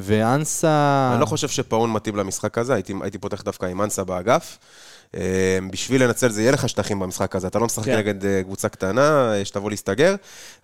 ואנסה... 0.00 1.10
אני 1.12 1.20
לא 1.20 1.26
חושב 1.26 1.48
שפאון 1.48 1.92
מתאים 1.92 2.16
למשחק 2.16 2.58
הזה, 2.58 2.74
הייתי, 2.74 2.94
הייתי 3.02 3.18
פותח 3.18 3.42
דווקא 3.42 3.66
עם 3.66 3.82
אנסה 3.82 4.04
באגף. 4.04 4.58
בשביל 5.70 6.04
לנצל 6.04 6.28
זה, 6.28 6.42
יהיה 6.42 6.52
לך 6.52 6.68
שטחים 6.68 6.98
במשחק 6.98 7.36
הזה, 7.36 7.46
אתה 7.46 7.58
לא 7.58 7.66
משחק 7.66 7.84
כן. 7.84 7.98
נגד 7.98 8.42
קבוצה 8.42 8.68
קטנה, 8.68 9.32
שתבוא 9.44 9.70
להסתגר, 9.70 10.14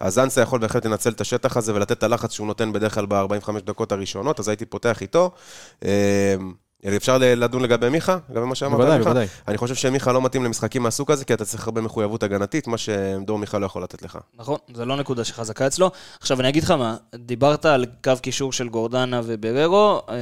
אז 0.01 0.19
אנסה 0.19 0.41
יכול 0.41 0.61
בהחלט 0.61 0.87
לנצל 0.87 1.11
את 1.11 1.21
השטח 1.21 1.57
הזה 1.57 1.75
ולתת 1.75 1.93
את 1.93 2.03
הלחץ 2.03 2.33
שהוא 2.33 2.47
נותן 2.47 2.73
בדרך 2.73 2.95
כלל 2.95 3.07
ב-45 3.07 3.51
דקות 3.65 3.93
הראשונות, 3.93 4.41
אז 4.41 4.49
הייתי 4.49 4.65
פותח 4.65 5.03
איתו. 5.03 5.31
אפשר 6.97 7.19
לדון 7.21 7.63
לגבי 7.63 7.89
מיכה? 7.89 8.19
לגבי 8.31 8.47
מה 8.47 8.55
שאמרת 8.55 8.73
על 8.73 8.79
בוודאי, 8.81 8.99
מיכה? 8.99 9.11
בוודאי. 9.11 9.27
אני 9.49 9.59
חושב 9.59 9.75
שמיכה 9.75 10.13
לא 10.13 10.23
מתאים 10.23 10.45
למשחקים 10.45 10.83
מהסוג 10.83 11.11
הזה, 11.13 11.25
כי 11.25 11.35
אתה 11.35 11.45
צריך 11.45 11.67
הרבה 11.67 11.81
מחויבות 11.81 12.23
הגנתית, 12.23 12.67
מה 12.67 12.79
שדור 12.79 13.39
מיכה 13.39 13.59
לא 13.59 13.67
יכול 13.67 13.83
לתת 13.83 14.03
לך. 14.03 14.19
נכון, 14.39 14.59
זה 14.75 14.85
לא 14.85 14.97
נקודה 14.97 15.25
שחזקה 15.25 15.67
אצלו. 15.67 15.91
עכשיו, 16.21 16.41
אני 16.41 16.49
אגיד 16.49 16.63
לך 16.63 16.71
מה, 16.71 16.97
דיברת 17.15 17.65
על 17.67 17.87
קו 18.05 18.13
קישור 18.23 18.53
של 18.53 18.69
גורדנה 18.69 19.21
ובררו, 19.25 20.01
אה, 20.09 20.15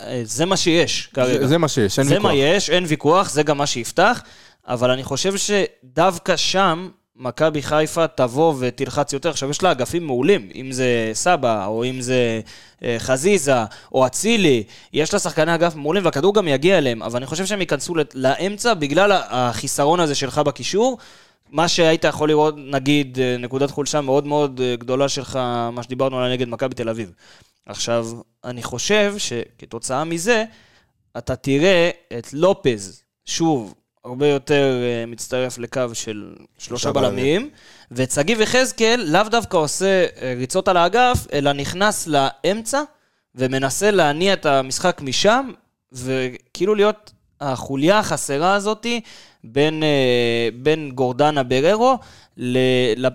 אה, 0.00 0.20
זה 0.24 0.44
מה 0.44 0.56
שיש 0.56 1.08
כרגע. 1.14 1.38
זה- 1.40 1.46
זה 1.46 1.58
מה 1.58 1.68
שיש, 1.68 1.98
אין 1.98 2.06
זה 2.08 2.14
ויכוח. 2.14 2.30
מה 2.30 2.34
יש, 2.36 2.70
אין 2.70 2.84
ויכוח, 2.88 3.30
זה 3.30 3.42
גם 3.42 3.58
מה 3.58 3.66
שיפתח, 3.66 4.22
אבל 4.68 4.90
אני 4.90 5.04
חושב 5.04 5.32
שדווקא 5.36 6.36
שם, 6.36 6.88
מכבי 7.16 7.62
חיפה 7.62 8.06
תבוא 8.06 8.54
ותלחץ 8.58 9.12
יותר. 9.12 9.30
עכשיו, 9.30 9.50
יש 9.50 9.62
לה 9.62 9.72
אגפים 9.72 10.06
מעולים, 10.06 10.48
אם 10.54 10.72
זה 10.72 11.10
סבא, 11.12 11.66
או 11.66 11.84
אם 11.84 12.00
זה 12.00 12.40
אה, 12.82 12.96
חזיזה, 12.98 13.64
או 13.92 14.06
אצילי, 14.06 14.64
יש 14.92 15.12
לה 15.12 15.18
שחקני 15.18 15.54
אגף 15.54 15.74
מעולים, 15.74 16.04
והכדור 16.04 16.34
גם 16.34 16.48
יגיע 16.48 16.78
אליהם, 16.78 17.02
אבל 17.02 17.16
אני 17.16 17.26
חושב 17.26 17.46
שהם 17.46 17.60
ייכנסו 17.60 17.94
לאמצע 18.14 18.74
בגלל 18.74 19.12
החיסרון 19.12 20.00
הזה 20.00 20.14
שלך 20.14 20.38
בקישור. 20.38 20.98
מה 21.50 21.68
שהיית 21.68 22.04
יכול 22.04 22.28
לראות, 22.28 22.54
נגיד, 22.58 23.18
אה, 23.20 23.36
נקודת 23.36 23.70
חולשה 23.70 24.00
מאוד 24.00 24.26
מאוד 24.26 24.60
אה, 24.64 24.76
גדולה 24.76 25.08
שלך, 25.08 25.36
מה 25.72 25.82
שדיברנו 25.82 26.18
עליה 26.18 26.32
נגד 26.32 26.48
מכבי 26.48 26.74
תל 26.74 26.88
אביב. 26.88 27.12
עכשיו, 27.66 28.06
אני 28.44 28.62
חושב 28.62 29.14
שכתוצאה 29.18 30.04
מזה, 30.04 30.44
אתה 31.18 31.36
תראה 31.36 31.90
את 32.18 32.32
לופז, 32.32 33.02
שוב, 33.24 33.74
הרבה 34.04 34.26
יותר 34.26 34.82
אה, 34.82 35.06
מצטרף 35.06 35.58
לקו 35.58 35.80
של 35.92 36.34
שלושה 36.58 36.92
בלמים. 36.92 37.50
שגיב 38.10 38.40
יחזקאל 38.40 39.04
לאו 39.08 39.22
דווקא 39.30 39.56
עושה 39.56 40.06
אה, 40.22 40.34
ריצות 40.36 40.68
על 40.68 40.76
האגף, 40.76 41.26
אלא 41.32 41.52
נכנס 41.52 42.06
לאמצע 42.06 42.82
ומנסה 43.34 43.90
להניע 43.90 44.32
את 44.32 44.46
המשחק 44.46 45.00
משם, 45.00 45.50
וכאילו 45.92 46.74
להיות 46.74 47.12
החוליה 47.40 47.98
החסרה 47.98 48.54
הזאתי 48.54 49.00
בין, 49.44 49.82
אה, 49.82 50.48
בין 50.62 50.90
גורדנה 50.90 51.42
בררו, 51.42 51.98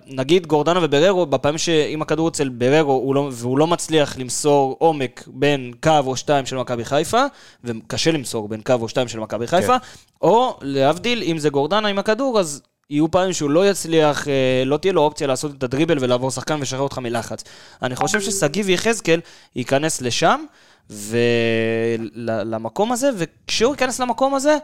נגיד 0.08 0.48
גורדנה 0.48 0.80
ובררו, 0.84 1.26
בפעמים 1.26 1.58
שאם 1.58 2.02
הכדור 2.02 2.28
אצל 2.28 2.50
בררו 2.50 2.94
הוא 2.94 3.16
לא, 3.16 3.30
והוא 3.32 3.58
לא 3.58 3.68
מצליח 3.68 4.18
למסור 4.18 4.76
עומק 4.80 5.24
בין 5.28 5.72
קו 5.84 5.92
או 6.06 6.16
שתיים 6.16 6.46
של 6.46 6.58
מכבי 6.58 6.86
חיפה, 6.86 7.24
וקשה 7.64 8.12
למסור 8.12 8.48
בין 8.48 8.62
קו 8.62 8.74
או 8.74 8.90
שתיים 8.90 9.08
של 9.08 9.20
מכבי 9.20 9.48
חיפה, 9.48 9.76
או 10.22 10.58
להבדיל, 10.62 11.24
אם 11.24 11.38
זה 11.38 11.50
גורדנה 11.50 11.88
עם 11.88 12.00
הכדור, 12.00 12.40
אז 12.40 12.62
יהיו 12.90 13.12
פעמים 13.12 13.34
שהוא 13.34 13.50
לא 13.50 13.70
יצליח, 13.70 14.28
אה, 14.28 14.64
לא 14.66 14.78
תהיה 14.78 14.94
לו 14.94 15.02
אופציה 15.02 15.28
לעשות 15.28 15.52
את 15.58 15.64
הדריבל 15.64 15.98
ולעבור 16.02 16.32
שחקן 16.32 16.56
ולשחרר 16.56 16.82
אותך 16.82 16.98
מלחץ. 16.98 17.44
אני 17.82 17.96
חושב 17.96 18.22
ששגיב 18.22 18.70
יחזקאל 18.70 19.20
ייכנס 19.56 20.02
לשם, 20.02 20.44
ולמקום 20.90 22.92
הזה, 22.92 23.10
וכשהוא 23.18 23.72
ייכנס 23.72 24.00
למקום 24.00 24.36
הזה, 24.36 24.58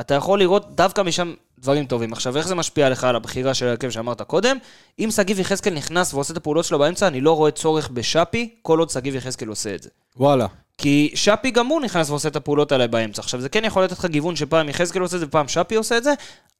אתה 0.00 0.14
יכול 0.14 0.38
לראות 0.38 0.76
דווקא 0.76 1.00
משם 1.00 1.34
דברים 1.58 1.86
טובים. 1.86 2.12
עכשיו, 2.12 2.36
איך 2.36 2.48
זה 2.48 2.54
משפיע 2.54 2.90
לך 2.90 3.04
על 3.04 3.16
הבחירה 3.16 3.54
של 3.54 3.66
ההרכב 3.66 3.90
שאמרת 3.90 4.22
קודם? 4.22 4.56
אם 4.98 5.08
שגיב 5.10 5.40
יחזקאל 5.40 5.74
נכנס 5.74 6.14
ועושה 6.14 6.32
את 6.32 6.36
הפעולות 6.36 6.64
שלו 6.64 6.78
באמצע, 6.78 7.06
אני 7.06 7.20
לא 7.20 7.36
רואה 7.36 7.50
צורך 7.50 7.88
בשאפי, 7.88 8.54
כל 8.62 8.78
עוד 8.78 8.90
שגיב 8.90 9.14
יחזקאל 9.14 9.48
עושה 9.48 9.74
את 9.74 9.82
זה. 9.82 9.90
וואלה. 10.16 10.46
כי 10.80 11.10
שפי 11.14 11.50
גם 11.50 11.66
הוא 11.66 11.80
נכנס 11.80 12.10
ועושה 12.10 12.28
את 12.28 12.36
הפעולות 12.36 12.72
האלה 12.72 12.86
באמצע. 12.86 13.22
עכשיו, 13.22 13.40
זה 13.40 13.48
כן 13.48 13.64
יכול 13.64 13.84
לתת 13.84 13.98
לך 13.98 14.04
גיוון 14.04 14.36
שפעם 14.36 14.68
יחזקאל 14.68 15.02
עושה 15.02 15.16
את 15.16 15.20
זה 15.20 15.26
ופעם 15.26 15.48
שפי 15.48 15.74
עושה 15.74 15.96
את 15.98 16.04
זה. 16.04 16.14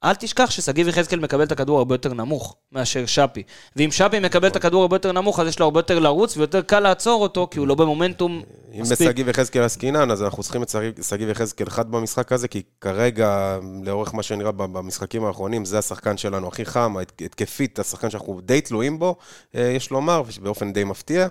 אל 0.05 0.15
תשכח 0.15 0.51
ששגיב 0.51 0.89
יחזקאל 0.89 1.19
מקבל 1.19 1.43
את 1.43 1.53
הכדור 1.53 1.79
הרבה 1.79 1.95
יותר 1.95 2.15
נמוך 2.15 2.57
מאשר 2.73 3.07
שפי. 3.07 3.43
ואם 3.77 3.91
שפי 3.91 4.21
מקבל 4.21 4.49
את 4.49 4.57
הכדור 4.57 4.83
הרבה 4.83 4.97
יותר 4.97 5.13
נמוך, 5.13 5.41
אז 5.41 5.49
יש 5.49 5.59
לו 5.59 5.65
הרבה 5.65 5.79
יותר 5.79 5.99
לרוץ 5.99 6.37
ויותר 6.37 6.63
קל 6.63 6.81
לעצור 6.81 7.23
אותו, 7.23 7.49
כי 7.51 7.59
הוא 7.59 7.67
לא 7.67 7.75
במומנטום 7.75 8.43
אם 8.75 8.81
מספיק. 8.81 9.09
בשגיב 9.09 9.29
יחזקאל 9.29 9.63
עסקינן, 9.63 10.11
אז 10.11 10.23
אנחנו 10.23 10.43
צריכים 10.43 10.63
את 10.63 10.75
שגיב- 11.03 11.29
יחזקאל 11.29 11.71
חד 11.71 11.91
במשחק 11.91 12.33
הזה, 12.33 12.49
כי 12.49 12.63
כרגע, 12.81 13.59
לאורך 13.83 14.15
מה 14.15 14.23
שנראה 14.23 14.53
במשחקים 14.53 15.25
האחרונים, 15.25 15.65
זה 15.65 15.79
השחקן 15.79 16.17
שלנו 16.17 16.49
הכי 16.49 16.65
חם, 16.65 16.95
התקפית, 17.25 17.79
השחקן 17.79 18.11
שאנחנו 18.11 18.41
די 18.41 18.61
תלויים 18.61 18.99
בו, 18.99 19.17
אה, 19.55 19.73
יש 19.77 19.91
לומר, 19.91 20.23
באופן 20.43 20.73
די 20.73 20.85
מפתיע. 20.85 21.27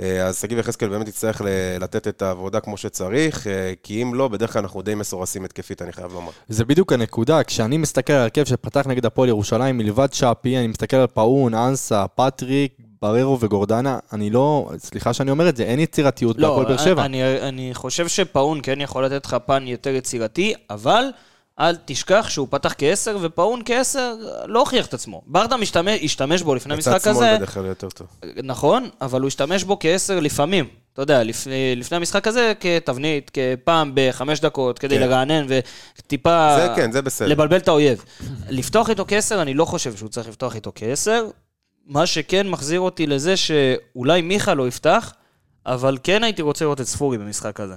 אה, 0.00 0.26
אז 0.26 0.40
שגיב 0.40 0.58
יחזקאל 0.58 0.88
באמת 0.88 1.08
יצטרך 1.08 1.42
לתת 1.80 2.08
את 2.08 2.22
העבודה 2.30 2.60
כמו 2.60 2.76
שצריך, 2.76 3.46
אה, 3.46 3.72
כי 3.82 4.02
אם 4.02 4.14
לא, 4.14 4.28
בדרך 4.28 4.52
כלל 4.52 4.62
אנחנו 4.62 4.82
די 4.82 4.94
מסורסים 4.94 5.44
התקפית, 5.44 5.82
אני 5.82 5.92
חייב 5.92 6.12
לומר. 6.12 6.30
זה 6.48 6.64
בדיוק 6.64 6.92
הנקודה, 6.92 7.44
כשאני 7.44 7.78
מסתכל 7.78 8.12
על 8.12 8.22
הרכב 8.22 8.44
שפתח 8.44 8.86
נגד 8.86 9.06
הפועל 9.06 9.28
ירושלים 9.28 9.78
מלבד 9.78 10.12
שפי, 10.12 10.58
אני 10.58 10.66
מסתכל 10.66 10.96
על 10.96 11.06
פאון, 11.06 11.54
אנסה, 11.54 12.06
פטריק, 12.14 12.72
בררו 13.02 13.40
וגורדנה, 13.40 13.98
אני 14.12 14.30
לא, 14.30 14.70
סליחה 14.78 15.12
שאני 15.12 15.30
אומר 15.30 15.48
את 15.48 15.56
זה, 15.56 15.62
אין 15.62 15.80
יצירתיות 15.80 16.38
לא, 16.38 16.48
בהפועל 16.48 16.66
באר 16.66 16.76
שבע. 16.76 17.04
אני, 17.04 17.40
אני 17.40 17.70
חושב 17.74 18.08
שפאון 18.08 18.60
כן 18.62 18.80
יכול 18.80 19.04
לתת 19.04 19.26
לך 19.26 19.36
פן 19.46 19.66
יותר 19.66 19.90
יצירתי, 19.90 20.54
אבל 20.70 21.04
אל 21.60 21.76
תשכח 21.84 22.26
שהוא 22.28 22.48
פתח 22.50 22.74
כעשר, 22.78 23.18
ופאון 23.20 23.62
כעשר 23.64 24.14
לא 24.46 24.58
הוכיח 24.60 24.86
את 24.86 24.94
עצמו. 24.94 25.22
ברדה 25.26 25.56
משתמש, 25.56 26.00
השתמש 26.02 26.42
בו 26.42 26.54
לפני 26.54 26.76
בצד 26.76 26.92
המשחק 26.92 27.04
שמאל 27.04 27.16
הזה, 27.16 27.36
בדרך 27.36 27.54
כלל 27.54 27.66
יותר 27.66 27.88
טוב. 27.90 28.06
נכון, 28.42 28.88
אבל 29.00 29.20
הוא 29.20 29.28
השתמש 29.28 29.64
בו 29.64 29.78
כעשר 29.80 30.20
לפעמים. 30.20 30.68
אתה 30.92 31.02
יודע, 31.02 31.22
לפני, 31.22 31.76
לפני 31.76 31.96
המשחק 31.96 32.26
הזה 32.26 32.52
כתבנית, 32.60 33.30
כפעם 33.34 33.92
בחמש 33.94 34.40
דקות, 34.40 34.78
כדי 34.78 34.94
כן. 34.94 35.00
לרענן 35.00 35.46
וטיפה... 35.48 36.56
זה 36.56 36.68
כן, 36.76 36.92
זה 36.92 37.02
בסדר. 37.02 37.28
לבלבל 37.28 37.56
את 37.56 37.68
האויב. 37.68 38.04
לפתוח 38.48 38.90
איתו 38.90 39.04
כעשר, 39.08 39.42
אני 39.42 39.54
לא 39.54 39.64
חושב 39.64 39.96
שהוא 39.96 40.08
צריך 40.08 40.28
לפתוח 40.28 40.54
איתו 40.54 40.72
כעשר. 40.74 41.26
מה 41.86 42.06
שכן 42.06 42.48
מחזיר 42.48 42.80
אותי 42.80 43.06
לזה 43.06 43.36
שאולי 43.36 44.22
מיכה 44.22 44.54
לא 44.54 44.68
יפתח, 44.68 45.12
אבל 45.66 45.98
כן 46.02 46.24
הייתי 46.24 46.42
רוצה 46.42 46.64
לראות 46.64 46.80
את 46.80 46.86
ספורי 46.86 47.18
במשחק 47.18 47.60
הזה. 47.60 47.74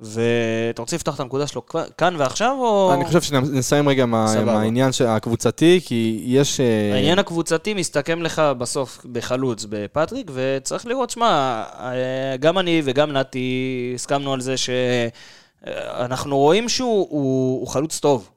ואתה 0.00 0.82
רוצה 0.82 0.96
לפתוח 0.96 1.14
את 1.14 1.20
הנקודה 1.20 1.46
שלו 1.46 1.66
כאן 1.98 2.16
ועכשיו, 2.18 2.56
או... 2.60 2.94
אני 2.94 3.04
חושב 3.04 3.22
שנסיים 3.22 3.88
רגע 3.88 4.02
עם. 4.02 4.14
העניין 4.14 4.90
הקבוצתי, 5.06 5.80
כי 5.84 6.22
יש... 6.26 6.60
אה, 6.60 6.94
העניין 6.94 7.18
הקבוצתי 7.18 7.74
מסתכם 7.74 8.22
לך 8.22 8.42
בסוף 8.58 9.06
בחלוץ 9.12 9.66
בפטריק, 9.68 10.30
וצריך 10.34 10.86
לראות, 10.86 11.10
שמע, 11.10 11.62
אה, 11.80 12.36
גם 12.36 12.58
אני 12.58 12.82
וגם 12.84 13.12
נתי 13.12 13.92
הסכמנו 13.94 14.32
על 14.32 14.40
זה 14.40 14.54
שאנחנו 14.56 16.38
רואים 16.38 16.68
שהוא 16.68 17.06
הוא, 17.10 17.60
הוא 17.60 17.68
חלוץ 17.68 17.98
טוב. 17.98 18.30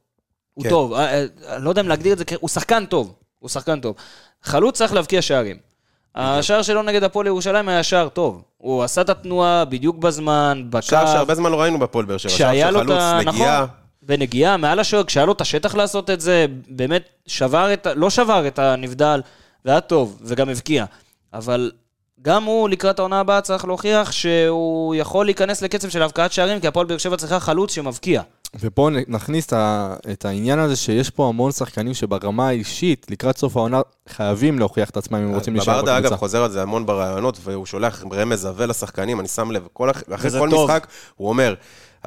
הוא 0.53 0.63
כן. 0.63 0.69
טוב, 0.69 0.93
אה, 0.93 1.13
אה, 1.13 1.25
אני 1.55 1.63
לא 1.65 1.69
יודע 1.69 1.81
אם 1.81 1.87
להגדיר 1.87 2.13
את 2.13 2.17
זה, 2.17 2.23
הוא 2.39 2.49
שחקן 2.49 2.85
טוב. 2.85 3.13
הוא 3.39 3.49
שחקן 3.49 3.81
טוב. 3.81 3.95
חלוץ 4.43 4.77
צריך 4.77 4.93
להבקיע 4.93 5.21
שערים. 5.21 5.66
השער 6.17 6.61
שלו 6.61 6.81
נגד 6.81 7.03
הפועל 7.03 7.27
ירושלים 7.27 7.69
היה 7.69 7.83
שער 7.83 8.09
טוב. 8.09 8.43
הוא 8.57 8.83
עשה 8.83 9.01
את 9.01 9.09
התנועה 9.09 9.65
בדיוק 9.65 9.97
בזמן, 9.97 10.63
בקו. 10.69 10.81
שער 10.81 11.05
שהרבה 11.05 11.35
זמן 11.35 11.51
לא 11.51 11.61
ראינו 11.61 11.79
בפועל 11.79 12.05
באר 12.05 12.17
שבע. 12.17 12.31
של 12.31 12.69
לו 12.69 12.81
את 12.81 12.85
חלוץ, 12.85 13.01
ה... 13.01 13.19
נגיעה. 13.25 13.57
נכון, 13.63 13.75
בנגיעה, 14.01 14.57
מעל 14.57 14.79
השוער, 14.79 15.03
כשהיה 15.03 15.25
לו 15.25 15.31
את 15.31 15.41
השטח 15.41 15.75
לעשות 15.75 16.09
את 16.09 16.21
זה, 16.21 16.45
באמת 16.69 17.09
שבר 17.25 17.73
את. 17.73 17.87
לא 17.95 18.09
שבר 18.09 18.47
את 18.47 18.59
הנבדל, 18.59 19.21
והיה 19.65 19.81
טוב, 19.81 20.19
וגם 20.21 20.49
הבקיע. 20.49 20.85
אבל 21.33 21.71
גם 22.21 22.43
הוא 22.43 22.69
לקראת 22.69 22.99
העונה 22.99 23.19
הבאה 23.19 23.41
צריך 23.41 23.65
להוכיח 23.65 24.11
שהוא 24.11 24.95
יכול 24.95 25.25
להיכנס 25.25 25.61
לקצב 25.61 25.89
של 25.89 26.01
הבקעת 26.03 26.31
שערים, 26.31 26.59
כי 26.59 26.67
הפועל 26.67 26.85
באר 26.85 26.97
שבע 26.97 27.17
צריכה 27.17 27.39
חלוץ 27.39 27.71
שמבקיע. 27.73 28.21
ופה 28.59 28.89
נכניס 29.07 29.47
את 30.11 30.25
העניין 30.25 30.59
הזה 30.59 30.75
שיש 30.75 31.09
פה 31.09 31.27
המון 31.27 31.51
שחקנים 31.51 31.93
שברמה 31.93 32.47
האישית, 32.47 33.05
לקראת 33.09 33.37
סוף 33.37 33.57
העונה, 33.57 33.81
חייבים 34.09 34.59
להוכיח 34.59 34.89
את 34.89 34.97
עצמם 34.97 35.17
אם 35.17 35.27
הם 35.27 35.33
רוצים 35.35 35.53
להישאר 35.55 35.73
בברדה, 35.73 35.91
בקבוצה. 35.95 36.07
אגב, 36.13 36.19
חוזר 36.19 36.43
על 36.43 36.51
זה 36.51 36.61
המון 36.61 36.85
בראיונות, 36.85 37.39
והוא 37.43 37.65
שולח 37.65 38.03
רמז 38.13 38.45
עבה 38.45 38.65
לשחקנים, 38.65 39.19
אני 39.19 39.27
שם 39.27 39.51
לב, 39.51 39.67
כל, 39.73 39.89
אח- 39.91 40.03
אחרי 40.13 40.31
כל 40.39 40.49
טוב. 40.49 40.69
משחק, 40.69 40.87
הוא 41.15 41.29
אומר, 41.29 41.53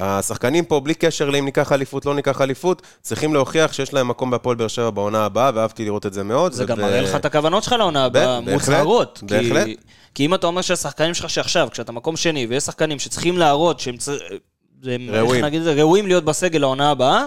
השחקנים 0.01 0.65
פה, 0.65 0.81
בלי 0.81 0.95
קשר 0.95 1.31
לאם 1.31 1.45
ניקח 1.45 1.73
אליפות, 1.73 2.07
לא 2.07 2.15
ניקח 2.15 2.41
אליפות, 2.41 2.83
צריכים 3.03 3.35
להוכיח 3.35 3.73
שיש 3.73 3.93
להם 3.95 4.09
מקום 4.09 4.31
בהפועל 4.31 4.57
באר 4.57 4.69
שבע 4.69 4.91
בעונה 4.91 5.25
הבאה, 5.25 5.51
ואהבתי 5.55 5.85
לראות 5.85 6.07
את 6.07 6.13
זה 6.13 6.23
מאוד. 6.23 6.53
זה 6.53 6.65
ו- 6.65 6.67
גם 6.67 6.81
מראה 6.81 7.01
לך 7.01 7.15
את 7.15 7.25
הכוונות 7.25 7.63
שלך 7.63 7.73
לעונה 7.73 8.05
הבאה, 8.05 8.41
מוצהרות. 8.41 9.19
כי- 9.19 9.27
בהחלט. 9.27 9.67
כי 10.15 10.27
אם 10.27 10.35
אתה 10.35 10.47
אומר 10.47 10.63
שהשחקנים 10.63 11.15
שלך 11.15 11.31
שעכשיו, 11.31 11.69
כשאתה 11.73 11.93
מקום 11.93 12.17
שני, 12.17 12.47
ויש 12.47 12.63
שחקנים 12.65 12.99
שצריכים 12.99 13.39
להראות 13.39 13.81
שהם 13.81 13.95
ראויים. 15.09 15.45
ראויים 15.65 16.07
להיות 16.07 16.25
בסגל 16.25 16.59
לעונה 16.61 16.91
הבאה, 16.91 17.25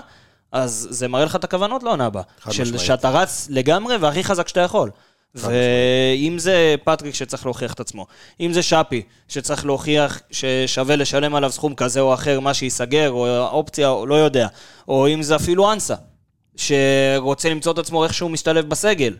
אז 0.52 0.88
זה 0.92 1.08
מראה 1.08 1.26
לך 1.26 1.36
את 1.36 1.44
הכוונות 1.44 1.84
לעונה 1.84 2.06
הבאה. 2.06 2.24
חד 2.42 2.52
של 2.52 2.64
משמעית. 2.64 2.82
שאתה 2.82 3.10
רץ 3.10 3.48
לגמרי 3.50 3.98
והכי 3.98 4.24
חזק 4.24 4.48
שאתה 4.48 4.60
יכול. 4.62 4.90
ואם 5.36 6.36
זה 6.39 6.76
פטריק 6.84 7.15
שצריך 7.15 7.46
להוכיח 7.46 7.74
את 7.74 7.80
עצמו, 7.80 8.06
אם 8.39 8.54
זה 8.54 8.63
שפי 8.63 9.02
שצריך 9.28 9.65
להוכיח 9.65 10.22
ששווה 10.32 10.96
לשלם 10.96 11.36
עליו 11.36 11.52
סכום 11.52 11.76
כזה 11.76 12.00
או 12.00 12.13
אחר, 12.13 12.39
מה 12.39 12.54
שייסגר, 12.54 13.12
או 13.12 13.48
אופציה, 13.48 13.89
או 13.89 14.06
לא 14.06 14.15
יודע, 14.15 14.48
או 14.88 15.08
אם 15.08 15.24
זה 15.24 15.36
אפילו 15.36 15.74
אנסה, 15.74 15.96
שרוצה 16.56 17.50
למצוא 17.50 17.72
את 17.72 17.78
עצמו 17.78 18.04
איכשהו 18.04 18.30
משתלב 18.30 18.69
בסגל. 18.69 19.15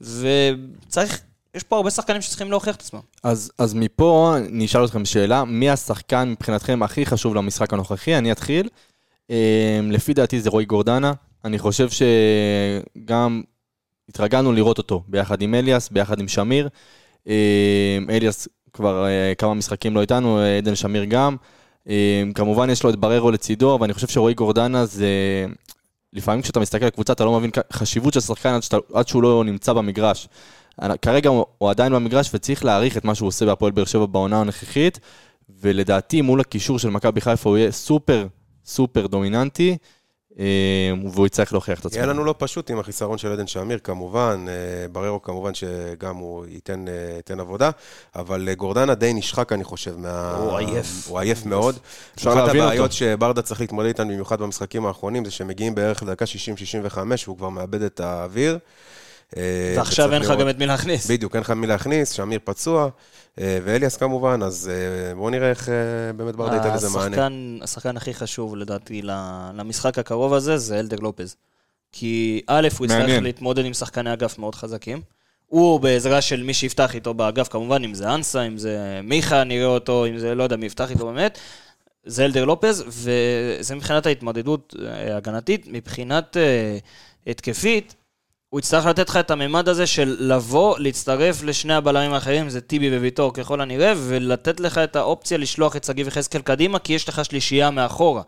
וצריך, 0.00 1.20
יש 1.54 1.62
פה 1.62 1.76
הרבה 1.76 1.90
שחקנים 1.90 2.22
שצריכים 2.22 2.50
להוכיח 2.50 2.76
את 2.76 2.80
עצמם. 2.80 3.00
אז, 3.24 3.52
אז 3.58 3.74
מפה 3.74 4.34
אני 4.36 4.64
אשאל 4.66 4.84
אתכם 4.84 5.04
שאלה, 5.04 5.44
מי 5.44 5.70
השחקן 5.70 6.28
מבחינתכם 6.28 6.82
הכי 6.82 7.06
חשוב 7.06 7.34
למשחק 7.34 7.72
הנוכחי? 7.72 8.18
אני 8.18 8.32
אתחיל. 8.32 8.68
אה, 9.30 9.80
לפי 9.90 10.14
דעתי 10.14 10.40
זה 10.40 10.50
רועי 10.50 10.66
גורדנה. 10.66 11.12
אני 11.44 11.58
חושב 11.58 11.88
שגם 11.90 13.42
התרגלנו 14.08 14.52
לראות 14.52 14.78
אותו 14.78 15.02
ביחד 15.08 15.42
עם 15.42 15.54
אליאס, 15.54 15.88
ביחד 15.88 16.20
עם 16.20 16.28
שמיר. 16.28 16.68
אה, 17.28 17.98
אליאס 18.10 18.48
כבר 18.72 19.06
אה, 19.06 19.32
כמה 19.38 19.54
משחקים 19.54 19.94
לא 19.94 20.00
איתנו, 20.00 20.38
עדן 20.38 20.74
שמיר 20.74 21.04
גם. 21.04 21.36
אה, 21.88 22.22
כמובן 22.34 22.70
יש 22.70 22.82
לו 22.82 22.90
את 22.90 22.96
בררו 22.96 23.30
לצידו, 23.30 23.74
אבל 23.74 23.84
אני 23.84 23.94
חושב 23.94 24.08
שרועי 24.08 24.34
גורדנה 24.34 24.86
זה... 24.86 25.08
לפעמים 26.12 26.42
כשאתה 26.42 26.60
מסתכל 26.60 26.84
על 26.84 26.90
קבוצה 26.90 27.12
אתה 27.12 27.24
לא 27.24 27.38
מבין 27.38 27.50
חשיבות 27.72 28.14
של 28.14 28.20
שחקן 28.20 28.48
עד, 28.48 28.62
שאתה, 28.62 28.76
עד 28.94 29.08
שהוא 29.08 29.22
לא 29.22 29.44
נמצא 29.44 29.72
במגרש. 29.72 30.28
כרגע 31.02 31.30
הוא, 31.30 31.70
עדיין 31.70 31.92
במגרש 31.92 32.30
וצריך 32.34 32.64
להעריך 32.64 32.96
את 32.96 33.04
מה 33.04 33.14
שהוא 33.14 33.26
עושה 33.26 33.46
בהפועל 33.46 33.72
באר 33.72 33.84
שבע 33.84 34.06
בעונה 34.06 34.40
הנוכחית, 34.40 35.00
ולדעתי 35.60 36.20
מול 36.20 36.40
הקישור 36.40 36.78
של 36.78 36.90
מכבי 36.90 37.20
חיפה 37.20 37.50
הוא 37.50 37.58
יהיה 37.58 37.72
סופר 37.72 38.26
סופר 38.68 39.06
דומיננטי, 39.06 39.76
והוא 41.12 41.26
יצטרך 41.26 41.52
להוכיח 41.52 41.80
את 41.80 41.86
עצמו. 41.86 41.98
יהיה 41.98 42.06
לנו 42.06 42.24
לא 42.24 42.34
פשוט 42.38 42.70
עם 42.70 42.78
החיסרון 42.78 43.18
של 43.18 43.32
עדן 43.32 43.46
שמיר, 43.46 43.78
כמובן, 43.78 44.44
אה, 44.48 44.88
בררו 44.88 45.22
כמובן 45.22 45.54
שגם 45.54 46.16
הוא 46.16 46.46
ייתן, 46.46 46.88
אה, 46.88 47.14
ייתן 47.16 47.40
עבודה, 47.40 47.70
אבל 48.16 48.48
אה, 48.48 48.54
גורדנה 48.54 48.94
די 48.94 49.12
נשחק, 49.12 49.52
אני 49.52 49.64
חושב, 49.64 49.96
מה... 49.96 50.36
הוא 50.36 50.58
עייף. 50.58 51.08
הוא 51.08 51.18
עייף 51.18 51.46
מאוד. 51.46 51.78
אפשר 52.16 52.30
אחת 52.30 52.46
להבין 52.46 52.62
הבעיות 52.62 52.84
אותו. 52.84 52.94
שברדה 52.94 53.42
צריך 53.42 53.60
להתמודד 53.60 53.88
איתן, 53.88 54.08
במיוחד 54.08 54.40
במשחקים 54.40 54.86
האחרונים, 54.86 55.24
זה 55.24 55.30
שמגיעים 55.30 55.74
בערך 55.74 56.02
לדקה 56.02 56.24
60-65, 56.94 56.98
והוא 57.26 57.36
כבר 57.36 57.48
מאבד 57.48 57.82
את 57.82 58.00
האוויר. 58.00 58.58
אה, 59.36 59.74
ועכשיו 59.76 60.12
אין 60.12 60.22
לך 60.22 60.32
גם 60.40 60.48
את 60.48 60.58
מי 60.58 60.66
להכניס. 60.66 61.10
בדיוק, 61.10 61.34
אין 61.34 61.40
לך 61.40 61.50
מי 61.50 61.66
להכניס, 61.66 62.10
שמיר 62.10 62.38
פצוע, 62.44 62.88
אה, 63.40 63.58
ואליאס 63.64 63.96
כמובן, 63.96 64.42
אז 64.42 64.70
אה, 64.72 65.14
בואו 65.14 65.30
נראה 65.30 65.50
איך 65.50 65.68
באמת 66.16 66.36
ברדה 66.36 66.56
ייתן 66.56 66.74
לזה 66.74 66.88
מענה. 66.88 67.28
השחקן, 67.62 67.96
הכי 67.96 68.14
חשוב 68.14 68.56
לדעתי 68.56 69.02
למשחק 69.54 69.98
הקרוב 69.98 70.34
הזה 70.34 70.56
זה 70.56 70.78
אלדר 70.78 70.96
לופז. 70.96 71.36
כי 71.92 72.42
א', 72.46 72.68
הוא 72.78 72.86
יצטרך. 72.86 73.22
להתמודד 73.22 73.64
עם 73.64 73.74
שחקני 73.74 74.12
אגף 74.12 74.38
מאוד 74.38 74.54
חזקים. 74.54 75.00
הוא 75.46 75.80
בעזרה 75.80 76.20
של 76.20 76.42
מי 76.42 76.54
שיפתח 76.54 76.94
איתו 76.94 77.14
באגף, 77.14 77.48
כמובן, 77.48 77.84
אם 77.84 77.94
זה 77.94 78.14
אנסה, 78.14 78.42
אם 78.42 78.58
זה 78.58 79.00
מיכה, 79.02 79.44
נראה 79.44 79.66
אותו, 79.66 80.06
אם 80.06 80.18
זה 80.18 80.34
לא 80.34 80.42
יודע 80.42 80.56
מי 80.56 80.66
יפתח 80.66 80.90
איתו 80.90 81.06
באמת. 81.06 81.38
זה 82.04 82.24
אלדר 82.24 82.44
לופז, 82.44 82.84
וזה 82.86 83.74
מבחינת 83.74 84.06
ההתמודדות 84.06 84.74
ההגנתית. 84.88 85.66
מבחינת 85.70 86.36
אה, 86.36 86.78
התקפית, 87.26 87.94
הוא 88.50 88.60
יצטרך 88.60 88.86
לתת 88.86 89.08
לך 89.08 89.16
את 89.16 89.30
הממד 89.30 89.68
הזה 89.68 89.86
של 89.86 90.16
לבוא, 90.20 90.78
להצטרף 90.78 91.42
לשני 91.42 91.74
הבלמים 91.74 92.12
האחרים, 92.12 92.48
זה 92.48 92.60
טיבי 92.60 92.98
וויטור 92.98 93.34
ככל 93.34 93.60
הנראה, 93.60 93.92
ולתת 93.96 94.60
לך 94.60 94.78
את 94.78 94.96
האופציה 94.96 95.38
לשלוח 95.38 95.76
את 95.76 95.84
שגיב 95.84 96.08
יחזקאל 96.08 96.40
קדימה, 96.40 96.78
כי 96.78 96.92
יש 96.92 97.08
לך 97.08 97.24
שלישייה 97.24 97.70
מאחורה. 97.70 98.22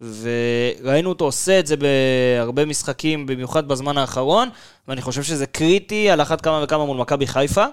וראינו 0.00 1.08
אותו 1.08 1.24
עושה 1.24 1.58
את 1.58 1.66
זה 1.66 1.74
בהרבה 1.76 2.64
משחקים, 2.64 3.26
במיוחד 3.26 3.68
בזמן 3.68 3.98
האחרון, 3.98 4.48
ואני 4.88 5.02
חושב 5.02 5.22
שזה 5.22 5.46
קריטי 5.46 6.10
על 6.10 6.20
אחת 6.20 6.40
כמה 6.40 6.60
וכמה 6.64 6.84
מול 6.86 6.96
מכבי 6.96 7.26
חיפה, 7.26 7.64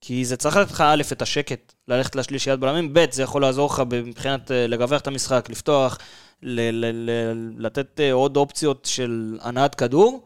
כי 0.00 0.24
זה 0.24 0.36
צריך 0.36 0.56
לתת 0.56 0.70
לך 0.70 0.80
א', 0.80 1.02
את 1.12 1.22
השקט, 1.22 1.72
ללכת 1.88 2.16
לשלישיית 2.16 2.60
בלמים, 2.60 2.94
ב', 2.94 3.04
זה 3.10 3.22
יכול 3.22 3.42
לעזור 3.42 3.66
לך 3.66 3.82
מבחינת 3.92 4.50
אה, 4.50 4.66
לרווח 4.66 5.00
את 5.00 5.06
המשחק, 5.06 5.46
לפתוח, 5.50 5.98
ל- 6.42 6.70
ל- 6.70 7.10
ל- 7.10 7.52
לתת 7.66 8.00
אה, 8.00 8.12
עוד 8.12 8.36
אופציות 8.36 8.88
של 8.90 9.38
הנעת 9.42 9.74
כדור, 9.74 10.22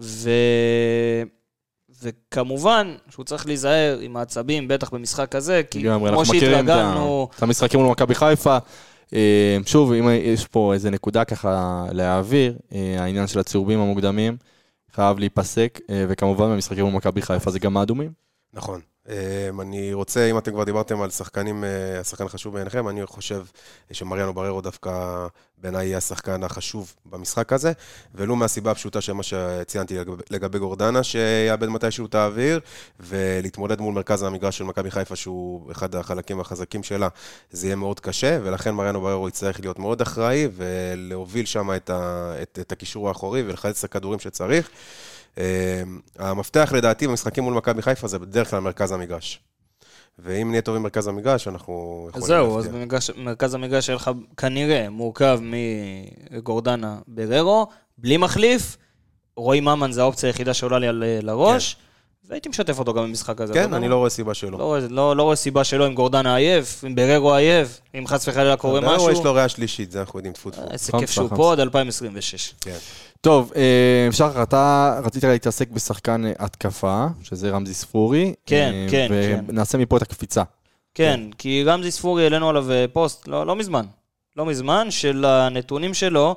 ו... 0.00 0.30
וכמובן 2.02 2.94
שהוא 3.10 3.24
צריך 3.24 3.46
להיזהר 3.46 3.98
עם 4.00 4.16
העצבים, 4.16 4.68
בטח 4.68 4.90
במשחק 4.90 5.34
הזה, 5.34 5.62
כי 5.70 5.78
לגמרי, 5.78 6.10
כמו 6.12 6.26
שהתרגלנו... 6.26 7.28
את 7.36 7.42
המשחקים 7.42 7.80
מול 7.80 7.90
מכבי 7.90 8.14
חיפה. 8.14 8.58
אה, 9.14 9.58
שוב, 9.66 9.92
אם 9.92 10.08
יש 10.10 10.46
פה 10.46 10.74
איזה 10.74 10.90
נקודה 10.90 11.24
ככה 11.24 11.84
להעביר, 11.92 12.58
אה, 12.72 12.96
העניין 12.98 13.26
של 13.26 13.38
הצהובים 13.38 13.80
המוקדמים 13.80 14.36
חייב 14.94 15.18
להיפסק, 15.18 15.80
אה, 15.90 16.04
וכמובן 16.08 16.50
במשחקים 16.50 16.84
מול 16.84 16.94
מכבי 16.94 17.22
חיפה 17.22 17.50
זה 17.50 17.58
גם 17.58 17.76
האדומים. 17.76 18.12
נכון. 18.54 18.80
אמ, 19.08 19.60
אני 19.60 19.94
רוצה, 19.94 20.30
אם 20.30 20.38
אתם 20.38 20.52
כבר 20.52 20.64
דיברתם 20.64 21.00
על 21.00 21.10
שחקנים, 21.10 21.64
אה, 21.64 22.00
השחקן 22.00 22.24
החשוב 22.24 22.54
בעיניכם, 22.54 22.88
אני 22.88 23.06
חושב 23.06 23.44
שמריאנו 23.92 24.34
בררו 24.34 24.60
דווקא 24.60 25.26
בעיניי 25.58 25.86
יהיה 25.86 25.98
השחקן 25.98 26.42
החשוב 26.42 26.94
במשחק 27.06 27.52
הזה, 27.52 27.72
ולו 28.14 28.36
מהסיבה 28.36 28.70
הפשוטה 28.70 29.00
של 29.00 29.12
מה 29.12 29.22
שציינתי 29.22 29.98
לגבי, 30.30 30.58
גורדנה, 30.58 31.02
שיאבד 31.02 31.68
מתישהו 31.68 32.06
את 32.06 32.14
האוויר, 32.14 32.60
ולהתמודד 33.00 33.80
מול 33.80 33.94
מרכז 33.94 34.22
המגרש 34.22 34.58
של 34.58 34.64
מכבי 34.64 34.90
חיפה, 34.90 35.16
שהוא 35.16 35.72
אחד 35.72 35.94
החלקים 35.94 36.40
החזקים 36.40 36.82
שלה, 36.82 37.08
זה 37.50 37.66
יהיה 37.66 37.76
מאוד 37.76 38.00
קשה, 38.00 38.38
ולכן 38.42 38.70
מריאנו 38.74 39.00
בררו 39.00 39.28
יצטרך 39.28 39.60
להיות 39.60 39.78
מאוד 39.78 40.00
אחראי, 40.00 40.48
ולהוביל 40.56 41.46
שם 41.46 41.70
את, 41.76 41.90
את, 42.42 42.58
את 42.60 42.72
הקישור 42.72 43.08
האחורי, 43.08 43.42
ולחלץ 43.42 43.78
את 43.78 43.84
הכדורים 43.84 44.18
שצריך. 44.18 44.70
Uh, 45.34 45.38
המפתח 46.18 46.72
לדעתי 46.76 47.06
במשחקים 47.06 47.44
מול 47.44 47.54
מכבי 47.54 47.82
חיפה 47.82 48.08
זה 48.08 48.18
בדרך 48.18 48.50
כלל 48.50 48.60
מרכז 48.60 48.92
המגרש. 48.92 49.40
ואם 50.18 50.50
נהיה 50.50 50.62
טובים 50.62 50.82
במרכז 50.82 51.06
המגרש, 51.06 51.48
אנחנו 51.48 51.72
אז 52.14 52.22
יכולים 52.22 52.26
זהו, 52.26 52.58
אז 52.58 52.64
להפתיע. 52.66 52.80
במגרש- 52.86 53.10
מרכז 53.16 53.54
המגרש 53.54 53.88
יהיה 53.88 53.96
לך 53.96 54.10
כנראה 54.36 54.90
מורכב 54.90 55.40
מגורדנה 56.30 56.98
בררו, 57.08 57.66
בלי 57.98 58.16
מחליף. 58.16 58.76
רועי 59.36 59.60
ממן 59.60 59.92
זה 59.92 60.00
האופציה 60.02 60.28
היחידה 60.28 60.54
שעולה 60.54 60.78
לי 60.78 60.88
על- 60.88 61.04
לראש, 61.22 61.76
והייתי 62.28 62.48
משתף 62.48 62.78
אותו 62.78 62.94
גם 62.94 63.02
במשחק 63.04 63.40
הזה. 63.40 63.52
כן, 63.54 63.74
אני 63.74 63.88
לא 63.88 63.96
רואה 63.96 64.10
סיבה 64.10 64.34
שלא. 64.34 64.58
לא 64.58 64.64
רואה- 64.64 64.80
לא 64.90 65.16
לא 65.16 65.22
רואה 65.22 65.36
סיבה 65.36 65.64
שלא 65.64 65.86
אם 65.86 65.94
גורדנה 65.94 66.36
עייף, 66.36 66.84
אם 66.86 66.94
בררו 66.94 67.34
עייף, 67.34 67.80
אם 67.98 68.06
חס 68.06 68.28
וחלילה 68.28 68.56
קורה 68.56 68.80
בררו 68.80 68.94
משהו. 68.96 69.10
יש 69.10 69.18
לו 69.24 69.32
ריאה 69.34 69.48
שלישית, 69.48 69.90
זה 69.92 70.00
אנחנו 70.00 70.18
יודעים, 70.18 70.32
טפו 70.32 70.50
טפו. 70.50 70.62
איזה 70.70 70.92
חמסה, 70.92 70.98
כיף 70.98 71.10
שהוא. 71.10 71.28
פה 71.36 71.52
עד 71.52 71.60
2026. 71.60 72.54
כן. 72.60 72.76
טוב, 73.20 73.52
אה, 73.56 74.08
שחר, 74.12 74.42
אתה 74.42 75.00
רצית 75.04 75.24
להתעסק 75.24 75.70
בשחקן 75.70 76.22
התקפה, 76.38 77.06
שזה 77.22 77.50
רמזי 77.50 77.74
ספורי. 77.74 78.34
כן, 78.46 78.70
אה, 78.74 78.86
כן, 78.90 79.06
כן. 79.08 79.44
ונעשה 79.48 79.78
מפה 79.78 79.96
את 79.96 80.02
הקפיצה. 80.02 80.42
כן, 80.94 81.20
כי 81.38 81.62
רמזי 81.62 81.90
ספורי, 81.90 82.24
העלינו 82.24 82.48
עליו 82.48 82.72
אה, 82.72 82.84
פוסט 82.92 83.28
לא, 83.28 83.46
לא 83.46 83.56
מזמן. 83.56 83.86
לא 84.36 84.46
מזמן, 84.46 84.90
של 84.90 85.24
הנתונים 85.24 85.94
שלו 85.94 86.36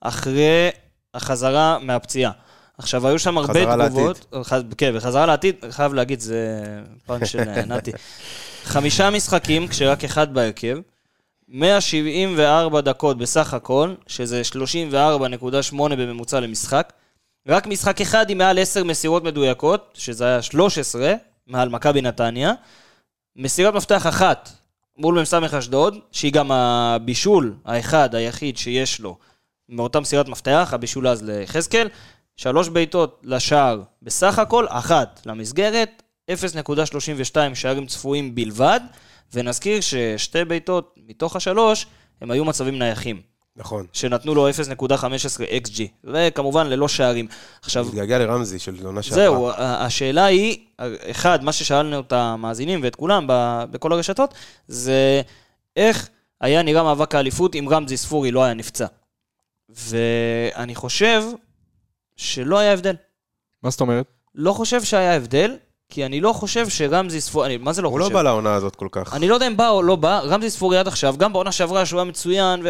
אחרי 0.00 0.68
החזרה 1.14 1.78
מהפציעה. 1.82 2.32
עכשיו, 2.78 3.06
היו 3.06 3.18
שם 3.18 3.38
הרבה 3.38 3.52
חזרה 3.52 3.88
תגובות. 3.88 4.34
ח... 4.42 4.52
כן, 4.78 4.90
וחזרה 4.94 5.26
לעתיד, 5.26 5.54
חייב 5.70 5.94
להגיד, 5.94 6.20
זה 6.20 6.62
פאנץ' 7.06 7.24
של 7.24 7.44
נתי. 7.44 7.92
חמישה 8.64 9.10
משחקים, 9.10 9.68
כשרק 9.68 10.04
אחד 10.04 10.34
בהרכב. 10.34 10.78
174 11.48 12.80
דקות 12.80 13.18
בסך 13.18 13.54
הכל, 13.54 13.94
שזה 14.06 14.42
34.8 14.92 15.76
בממוצע 15.76 16.40
למשחק. 16.40 16.92
רק 17.48 17.66
משחק 17.66 18.00
אחד 18.00 18.30
עם 18.30 18.38
מעל 18.38 18.58
10 18.58 18.84
מסירות 18.84 19.24
מדויקות, 19.24 19.90
שזה 19.94 20.24
היה 20.24 20.42
13, 20.42 21.14
מעל 21.46 21.68
מכבי 21.68 22.02
נתניה. 22.02 22.52
מסירת 23.36 23.74
מפתח 23.74 24.06
אחת 24.06 24.50
מול 24.98 25.20
מ"ס 25.20 25.34
אשדוד, 25.34 25.98
שהיא 26.12 26.32
גם 26.32 26.52
הבישול 26.52 27.54
האחד, 27.64 28.14
היחיד 28.14 28.58
שיש 28.58 29.00
לו 29.00 29.18
מאותה 29.68 30.00
מסירת 30.00 30.28
מפתח, 30.28 30.70
הבישול 30.72 31.08
אז 31.08 31.22
ליחזקאל. 31.22 31.88
שלוש 32.36 32.68
בעיטות 32.68 33.20
לשער 33.24 33.82
בסך 34.02 34.38
הכל, 34.38 34.66
אחת 34.68 35.20
למסגרת, 35.26 36.02
0.32 36.30 36.34
שערים 37.54 37.86
צפויים 37.86 38.34
בלבד, 38.34 38.80
ונזכיר 39.32 39.80
ששתי 39.80 40.44
בעיטות 40.44 40.94
מתוך 41.06 41.36
השלוש, 41.36 41.86
הם 42.20 42.30
היו 42.30 42.44
מצבים 42.44 42.78
נייחים. 42.78 43.22
נכון. 43.56 43.86
שנתנו 43.92 44.34
לו 44.34 44.48
0.15 44.48 44.52
XG, 45.66 45.82
וכמובן 46.04 46.66
ללא 46.66 46.88
שערים. 46.88 47.28
עכשיו, 47.62 47.86
מתגעגע 47.86 48.18
לרמזי 48.18 48.58
של 48.58 48.86
עונה 48.86 49.02
שעברה. 49.02 49.24
זהו, 49.24 49.50
השאלה 49.56 50.24
היא, 50.24 50.58
אחד, 51.10 51.44
מה 51.44 51.52
ששאלנו 51.52 52.00
את 52.00 52.12
המאזינים 52.12 52.80
ואת 52.82 52.96
כולם 52.96 53.26
ב- 53.28 53.64
בכל 53.70 53.92
הרשתות, 53.92 54.34
זה 54.68 55.22
איך 55.76 56.08
היה 56.40 56.62
נראה 56.62 56.82
מאבק 56.82 57.14
האליפות 57.14 57.54
אם 57.54 57.68
רמזי 57.70 57.96
ספורי 57.96 58.30
לא 58.30 58.44
היה 58.44 58.54
נפצע. 58.54 58.86
ואני 59.68 60.74
חושב 60.74 61.22
שלא 62.16 62.58
היה 62.58 62.72
הבדל. 62.72 62.94
מה 63.62 63.70
זאת 63.70 63.80
אומרת? 63.80 64.06
לא 64.34 64.52
חושב 64.52 64.84
שהיה 64.84 65.16
הבדל, 65.16 65.56
כי 65.88 66.06
אני 66.06 66.20
לא 66.20 66.32
חושב 66.32 66.68
שרמזי 66.68 67.20
ספורי, 67.20 67.46
אני, 67.46 67.56
מה 67.56 67.72
זה 67.72 67.82
לא 67.82 67.88
הוא 67.88 67.98
חושב? 67.98 68.10
לא 68.10 68.14
בא 68.18 68.22
לעונה 68.22 68.54
הזאת 68.54 68.76
כל 68.76 68.88
כך. 68.92 69.14
אני 69.14 69.28
לא 69.28 69.34
יודע 69.34 69.46
אם 69.46 69.56
בא 69.56 69.68
או 69.68 69.82
לא 69.82 69.96
בא, 69.96 70.18
רמזי 70.18 70.50
ספורי 70.50 70.78
עד 70.78 70.88
עכשיו, 70.88 71.14
גם 71.18 71.32
בעונה 71.32 71.52
שעברה 71.52 71.86
שהוא 71.86 72.00
היה 72.00 72.08
מצוין, 72.08 72.62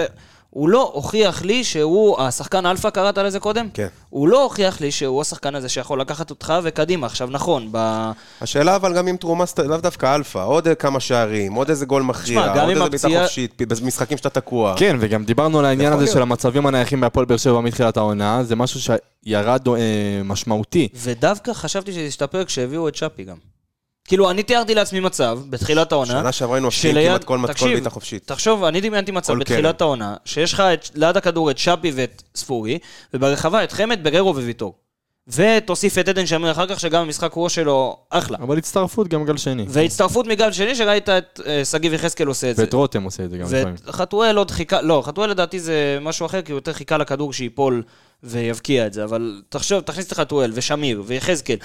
והוא 0.53 0.69
לא 0.69 0.91
הוכיח 0.95 1.43
לי 1.43 1.65
שהוא, 1.65 2.21
השחקן 2.21 2.67
אלפא 2.67 2.91
קראת 2.91 3.19
לזה 3.19 3.41
קודם? 3.41 3.69
כן. 3.75 3.87
הוא 4.11 4.29
לא 4.29 4.43
הוכיח 4.43 4.81
לי 4.81 4.91
שהוא 4.91 5.21
השחקן 5.21 5.55
הזה 5.55 5.69
שיכול 5.69 6.01
לקחת 6.01 6.31
אותך 6.31 6.55
וקדימה. 6.63 7.07
עכשיו, 7.07 7.29
נכון, 7.31 7.69
ב... 7.73 8.11
השאלה 8.41 8.77
אבל 8.77 8.97
גם 8.97 9.07
עם 9.07 9.17
תרומה, 9.17 9.45
סט- 9.47 9.59
לאו 9.67 9.77
דווקא 9.77 10.15
אלפא, 10.15 10.39
עוד 10.39 10.69
כמה 10.79 11.01
שערים, 11.01 11.55
עוד 11.55 11.69
איזה 11.71 11.87
גול 11.87 12.03
מכריע, 12.03 12.41
עוד 12.41 12.69
איזה 12.69 12.81
בעיטה 12.81 12.97
הפציעה- 12.97 13.23
חופשית, 13.23 13.63
במשחקים 13.81 14.17
שאתה 14.19 14.31
תקוע. 14.31 14.75
כן, 14.77 14.97
וגם 15.01 15.25
דיברנו 15.25 15.59
על 15.59 15.65
העניין 15.65 15.93
הזה 15.93 16.03
להיות. 16.03 16.15
של 16.15 16.23
המצבים 16.23 16.67
הנייחים 16.67 17.01
בהפועל 17.01 17.27
באר 17.27 17.37
שבע 17.37 17.61
מתחילת 17.61 17.97
העונה, 17.97 18.45
זה 18.45 18.57
משהו 18.57 18.81
שירד 18.81 19.69
אה, 19.69 19.73
משמעותי. 20.25 20.89
ודווקא 20.95 21.53
חשבתי 21.53 21.93
שזה 21.93 22.01
ישתפר 22.01 22.45
כשהביאו 22.45 22.89
את 22.89 22.95
שפי 22.95 23.25
גם. 23.25 23.37
כאילו, 24.09 24.31
אני 24.31 24.43
תיארתי 24.43 24.75
לעצמי 24.75 25.01
מצב, 25.01 25.39
בתחילת 25.51 25.93
העונה, 25.93 26.11
שנה 26.13 26.33
שעברה 26.33 26.57
היינו 26.57 26.71
שליד- 26.71 27.09
כמעט 27.09 27.25
כל 27.25 27.39
תקשיב, 27.47 27.73
בעיטה 27.73 27.91
חופשית. 27.91 28.27
תחשוב, 28.27 28.65
אני 28.65 28.81
דמיינתי 28.81 29.13
מצב 29.13 29.35
בתחילת. 29.35 29.81
העונה, 29.81 30.17
שיש 30.25 30.53
לך 30.53 30.63
ליד 30.95 31.17
הכדור 31.17 31.51
את 31.51 31.59
שפי 31.59 31.93
ואת 31.95 32.23
ספורי, 32.35 32.79
וברחבה 33.15 33.65
את 33.65 33.73
חמד, 33.73 33.99
בררו 34.03 34.35
וויטור. 34.37 34.75
ותוסיף 35.29 35.99
את 35.99 36.09
עדן 36.09 36.27
שמיר 36.27 36.51
אחר 36.51 36.67
כך, 36.67 36.81
שגם 36.81 37.03
המשחק 37.03 37.33
ראש 37.37 37.55
שלו 37.55 37.97
אחלה. 38.11 38.39
אבל 38.41 38.59
הצטרפות 38.59 39.09
גם 39.09 39.25
גל 39.25 39.37
שני. 39.37 39.65
והצטרפות 39.69 40.27
מגל 40.27 40.53
שני, 40.53 40.75
שראית 40.75 41.09
את 41.09 41.41
אה, 41.47 41.65
שגיב 41.65 41.93
יחזקאל 41.95 42.27
עושה 42.27 42.51
את 42.51 42.57
זה. 42.57 42.63
ואת 42.63 42.73
רותם 42.75 43.03
עושה 43.03 43.25
את 43.25 43.31
זה 43.31 43.39
גם 43.39 43.47
לפעמים. 43.47 43.75
וחתואל 43.87 44.37
עוד 44.37 44.51
חיכה, 44.51 44.83
לא, 44.83 45.03
חתואל 45.07 45.31
לדעתי 45.31 45.61
זה 45.61 45.99
משהו 46.01 46.27
אחר, 46.27 46.43
כי 46.43 46.53
הוא 46.53 46.57
יותר 46.57 46.73
חיכה 46.73 46.99
לכדור 46.99 47.33
שייפול 47.33 47.83
ויבקיע 48.23 48.87
את 48.87 48.93
זה, 48.93 49.05
אבל 49.05 49.43
תחשוב, 49.49 49.81
תכניס 49.81 50.07
את 50.07 50.13
חתואל, 50.13 50.51
ושמיר, 50.55 51.03
ויחזקאל, 51.07 51.57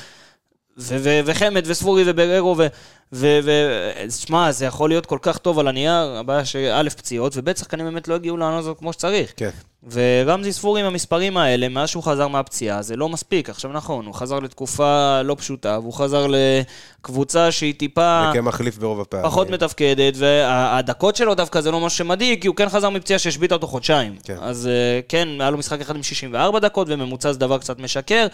וחמד, 1.25 1.63
וספורי, 1.67 2.03
ובררו, 2.05 2.55
ו... 2.57 2.67
ו... 3.13 3.39
ו- 3.43 4.11
שמע, 4.11 4.51
זה 4.51 4.65
יכול 4.65 4.89
להיות 4.89 5.05
כל 5.05 5.17
כך 5.21 5.37
טוב 5.37 5.59
על 5.59 5.67
הנייר, 5.67 6.15
הבעיה 6.19 6.45
שא' 6.45 6.89
פציעות, 6.97 7.33
וב' 7.35 7.57
שחקנים 7.57 7.85
באמת 7.85 8.07
לא 8.07 8.15
הגיעו 8.15 8.37
לעונה 8.37 8.57
הזאת 8.57 8.79
כמו 8.79 8.93
שצריך. 8.93 9.33
כן. 9.37 9.49
ורמזי 9.91 10.53
ספורי 10.53 10.81
עם 10.81 10.87
המספרים 10.87 11.37
האלה, 11.37 11.69
מאז 11.69 11.89
שהוא 11.89 12.03
חזר 12.03 12.27
מהפציעה, 12.27 12.81
זה 12.81 12.95
לא 12.95 13.09
מספיק. 13.09 13.49
עכשיו 13.49 13.71
נכון, 13.71 14.05
הוא 14.05 14.13
חזר 14.13 14.39
לתקופה 14.39 15.21
לא 15.21 15.35
פשוטה, 15.39 15.79
והוא 15.81 15.93
חזר 15.93 16.27
לקבוצה 16.27 17.51
שהיא 17.51 17.73
טיפה... 17.73 18.29
וכמחליף 18.31 18.77
ברוב 18.77 19.01
הפעמים. 19.01 19.25
פחות 19.25 19.49
מתפקדת, 19.49 20.13
והדקות 20.17 21.15
שלו 21.15 21.35
דווקא 21.35 21.61
זה 21.61 21.71
לא 21.71 21.79
משהו 21.79 21.97
שמדאיג, 21.97 22.41
כי 22.41 22.47
הוא 22.47 22.55
כן 22.55 22.69
חזר 22.69 22.89
מפציעה 22.89 23.19
שהשביתה 23.19 23.55
אותו 23.55 23.67
חודשיים. 23.67 24.15
כן. 24.23 24.37
אז 24.41 24.67
אה, 24.67 24.99
כן, 25.09 25.27
היה 25.39 25.49
לו 25.49 25.57
משחק 25.57 25.81
אחד 25.81 25.95
עם 25.95 26.03
64 26.03 26.59
דקות, 26.59 26.87
וממוצע 26.89 27.31
זה 27.31 27.39
דבר 27.39 27.57
קצת 27.57 27.79
משקר. 27.79 28.27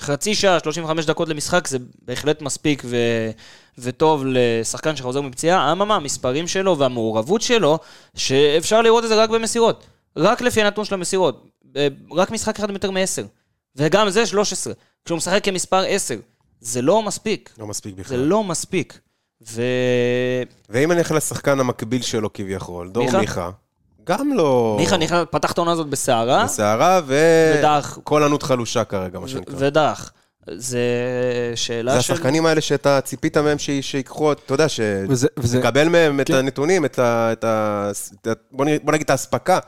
חצי 0.00 0.34
שעה, 0.34 0.60
35 0.60 1.06
דקות 1.06 1.28
למשחק, 1.28 1.66
זה 1.68 1.78
בהחלט 2.02 2.42
מספיק 2.42 2.82
ו... 2.84 2.96
וטוב 3.78 4.22
לשחקן 4.26 4.96
שחוזר 4.96 5.20
מפציעה. 5.20 5.72
אממה, 5.72 5.96
המספרים 5.96 6.46
שלו 6.46 6.78
והמעורבות 6.78 7.42
שלו, 7.42 7.78
שאפשר 8.14 8.82
לראות 8.82 9.04
את 9.04 9.08
זה 9.08 9.22
רק 9.22 9.30
במסירות. 9.30 9.84
רק 10.16 10.40
לפי 10.40 10.62
הנתון 10.62 10.84
של 10.84 10.94
המסירות. 10.94 11.44
אה, 11.76 11.88
רק 12.12 12.30
משחק 12.30 12.58
אחד 12.58 12.70
יותר 12.70 12.90
מ-10. 12.90 13.22
וגם 13.76 14.10
זה 14.10 14.26
13. 14.26 14.72
כשהוא 15.04 15.16
משחק 15.16 15.44
כמספר 15.44 15.84
10. 15.88 16.14
זה 16.60 16.82
לא 16.82 17.02
מספיק. 17.02 17.50
לא 17.58 17.66
מספיק 17.66 17.96
זה 17.96 18.02
בכלל. 18.02 18.18
לא 18.18 18.44
מספיק. 18.44 18.98
ו... 19.48 19.62
ואם 20.68 20.92
אני 20.92 21.00
אלך 21.00 21.12
לשחקן 21.12 21.60
המקביל 21.60 22.02
שלו 22.02 22.32
כביכול, 22.32 22.88
דור 22.90 23.04
מיכה? 23.04 23.18
מיכה, 23.18 23.50
גם 24.04 24.32
לא... 24.32 24.76
מיכה 24.80 24.96
נכנס, 24.96 25.26
פתח 25.30 25.52
את 25.52 25.58
העונה 25.58 25.72
הזאת 25.72 25.86
בסערה, 25.86 26.44
בסערה, 26.44 27.00
ודח. 27.06 27.98
וכל 28.00 28.22
ענות 28.22 28.42
חלושה 28.42 28.84
כרגע, 28.84 29.18
מה 29.18 29.24
ו- 29.24 29.28
שנקרא. 29.28 29.54
ודח. 29.58 30.12
זה 30.54 30.80
שאלה 31.54 31.96
זה 31.96 32.02
של... 32.02 32.12
השחקנים 32.12 32.46
האלה 32.46 32.60
שאתה 32.60 33.00
ציפית 33.00 33.36
מהם 33.36 33.58
ש- 33.58 33.70
שיקחו, 33.70 34.32
אתה 34.32 34.54
יודע, 34.54 34.66
שתקבל 34.68 35.88
מהם 35.88 36.20
את 36.20 36.26
כן. 36.26 36.34
הנתונים, 36.34 36.84
את 36.84 36.98
ה... 36.98 37.32
את 37.32 37.44
ה- 37.44 37.90
את 38.20 38.26
ה- 38.26 38.32
בוא 38.52 38.64
נ- 38.64 38.78
בוא 38.84 38.92
נגיד 38.92 39.04
את 39.04 39.10
האספקה, 39.10 39.58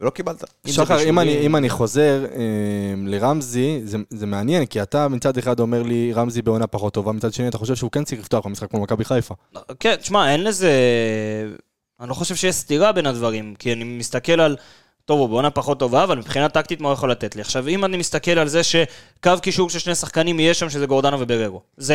ולא 0.00 0.10
קיבלת. 0.10 0.42
אם 0.42 0.70
זה 0.70 0.72
שחר, 0.72 1.08
אם. 1.08 1.18
אני, 1.18 1.38
אם 1.38 1.56
אני 1.56 1.68
חוזר 1.68 2.24
אה, 2.34 2.40
לרמזי, 3.06 3.80
זה, 3.84 3.98
זה 4.10 4.26
מעניין, 4.26 4.66
כי 4.66 4.82
אתה 4.82 5.08
מצד 5.08 5.38
אחד 5.38 5.60
אומר 5.60 5.82
לי, 5.82 6.12
רמזי 6.14 6.42
בעונה 6.42 6.66
פחות 6.66 6.94
טובה, 6.94 7.12
מצד 7.12 7.32
שני 7.32 7.48
אתה 7.48 7.58
חושב 7.58 7.74
שהוא 7.74 7.90
כן 7.90 8.04
צריך 8.04 8.20
לפתוח 8.20 8.46
במשחק 8.46 8.72
מול 8.72 8.82
מכבי 8.82 9.04
חיפה. 9.04 9.34
כן, 9.80 9.94
תשמע, 9.96 10.32
אין 10.32 10.44
לזה... 10.44 10.70
אני 12.00 12.08
לא 12.08 12.14
חושב 12.14 12.34
שיש 12.34 12.54
סתירה 12.54 12.92
בין 12.92 13.06
הדברים, 13.06 13.54
כי 13.58 13.72
אני 13.72 13.84
מסתכל 13.84 14.40
על... 14.40 14.56
טוב, 15.06 15.20
הוא 15.20 15.28
בעונה 15.28 15.50
פחות 15.50 15.78
טובה, 15.78 16.04
אבל 16.04 16.18
מבחינה 16.18 16.48
טקטית 16.48 16.80
מה 16.80 16.88
הוא 16.88 16.92
יכול 16.92 17.10
לתת 17.10 17.36
לי? 17.36 17.40
עכשיו, 17.40 17.68
אם 17.68 17.84
אני 17.84 17.96
מסתכל 17.96 18.30
על 18.30 18.48
זה 18.48 18.62
שקו 18.62 19.32
קישור 19.42 19.70
של 19.70 19.78
שני 19.78 19.94
שחקנים 19.94 20.40
יהיה 20.40 20.54
שם, 20.54 20.70
שזה 20.70 20.86
גורדנה 20.86 21.16
ובררו. 21.20 21.60
זה 21.76 21.94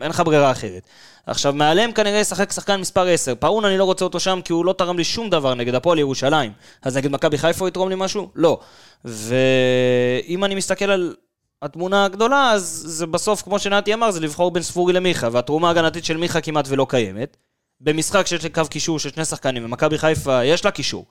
אין 0.00 0.08
לך, 0.08 0.22
ברירה 0.24 0.50
אחרת. 0.50 0.82
עכשיו, 1.26 1.52
מעליהם 1.52 1.92
כנראה 1.92 2.18
ישחק 2.18 2.52
שחקן 2.52 2.80
מספר 2.80 3.06
10. 3.06 3.34
פאון, 3.34 3.64
אני 3.64 3.78
לא 3.78 3.84
רוצה 3.84 4.04
אותו 4.04 4.20
שם, 4.20 4.40
כי 4.44 4.52
הוא 4.52 4.64
לא 4.64 4.72
תרם 4.72 4.98
לי 4.98 5.04
שום 5.04 5.30
דבר 5.30 5.54
נגד 5.54 5.74
הפועל 5.74 5.98
ירושלים. 5.98 6.52
אז 6.82 6.96
נגד 6.96 7.10
מכבי 7.10 7.38
חיפה 7.38 7.68
יתרום 7.68 7.88
לי 7.88 7.94
משהו? 7.98 8.30
לא. 8.34 8.58
ואם 9.04 10.44
אני 10.44 10.54
מסתכל 10.54 10.90
על 10.90 11.14
התמונה 11.62 12.04
הגדולה, 12.04 12.50
אז 12.50 12.82
זה 12.86 13.06
בסוף, 13.06 13.42
כמו 13.42 13.58
שנתי 13.58 13.94
אמר, 13.94 14.10
זה 14.10 14.20
לבחור 14.20 14.50
בין 14.50 14.62
ספורי 14.62 14.92
למיכה, 14.92 15.28
והתרומה 15.32 15.68
ההגנתית 15.68 16.04
של 16.04 16.16
מיכה 16.16 16.40
כמעט 16.40 16.64
ולא 16.68 16.86
קיימת. 16.88 17.36
במשחק 17.80 18.26
שיש 18.26 18.42
לי 18.42 18.48
קו 18.48 18.62
קישור 18.70 18.98
של 18.98 19.10
שני 19.10 19.24
שחקנים, 19.24 19.64
ומכבי 19.64 19.98
חיפה 19.98 20.44
יש 20.44 20.64
לה 20.64 20.70
קישור. 20.70 21.06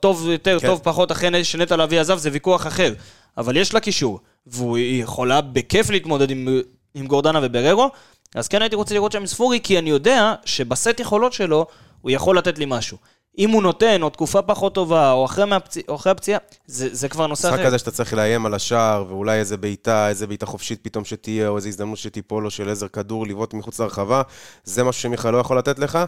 טוב 0.00 0.28
יותר, 0.28 0.58
כן. 0.60 0.66
טוב 0.66 0.80
פחות, 0.82 1.12
אחרי 1.12 1.44
שנטע 1.44 1.76
לביא 1.76 2.00
עזב, 2.00 2.18
זה 2.18 2.30
ויכוח 2.32 2.66
אחר. 2.66 2.94
אבל 3.36 3.56
יש 3.56 3.74
לה 3.74 3.80
קישור, 3.80 4.20
והיא 4.46 5.02
יכולה 5.02 5.40
בכיף 5.40 5.90
להתמודד 5.90 6.30
עם, 6.30 6.48
עם 6.94 7.06
גורדנה 7.06 7.40
ובררו, 7.42 7.90
אז 8.34 8.48
כן 8.48 8.62
הייתי 8.62 8.76
רוצה 8.76 8.94
לראות 8.94 9.12
שם 9.12 9.26
ספורי, 9.26 9.60
כי 9.62 9.78
אני 9.78 9.90
יודע 9.90 10.34
שבסט 10.44 11.00
יכולות 11.00 11.32
שלו, 11.32 11.66
הוא 12.00 12.10
יכול 12.10 12.38
לתת 12.38 12.58
לי 12.58 12.64
משהו. 12.68 12.96
אם 13.38 13.50
הוא 13.50 13.62
נותן, 13.62 14.02
או 14.02 14.10
תקופה 14.10 14.42
פחות 14.42 14.74
טובה, 14.74 15.12
או 15.12 15.24
אחרי, 15.24 15.44
מהפצי, 15.44 15.82
או 15.88 15.94
אחרי 15.94 16.12
הפציעה, 16.12 16.38
זה, 16.66 16.88
זה 16.92 17.08
כבר 17.08 17.26
נושא 17.26 17.46
משחק 17.46 17.58
אחר. 17.58 17.66
כזה 17.66 17.78
שאתה 17.78 17.90
צריך 17.90 18.14
לאיים 18.14 18.46
על 18.46 18.54
השער, 18.54 19.04
ואולי 19.08 19.38
איזה 19.38 19.56
בעיטה, 19.56 20.08
איזה 20.08 20.26
בעיטה 20.26 20.46
חופשית 20.46 20.80
פתאום 20.82 21.04
שתהיה, 21.04 21.48
או 21.48 21.56
איזו 21.56 21.68
הזדמנות 21.68 21.98
שתיפול 21.98 22.42
לו 22.42 22.50
של 22.50 22.68
עזר 22.68 22.88
כדור 22.88 23.26
לבעוט 23.26 23.54
מחוץ 23.54 23.80
לרחבה, 23.80 24.22
זה 24.64 24.84
משהו 24.84 25.02
שמיכה 25.02 25.30
לא 25.30 25.38
יכול 25.38 25.58
לתת 25.58 25.78
לך. 25.78 25.98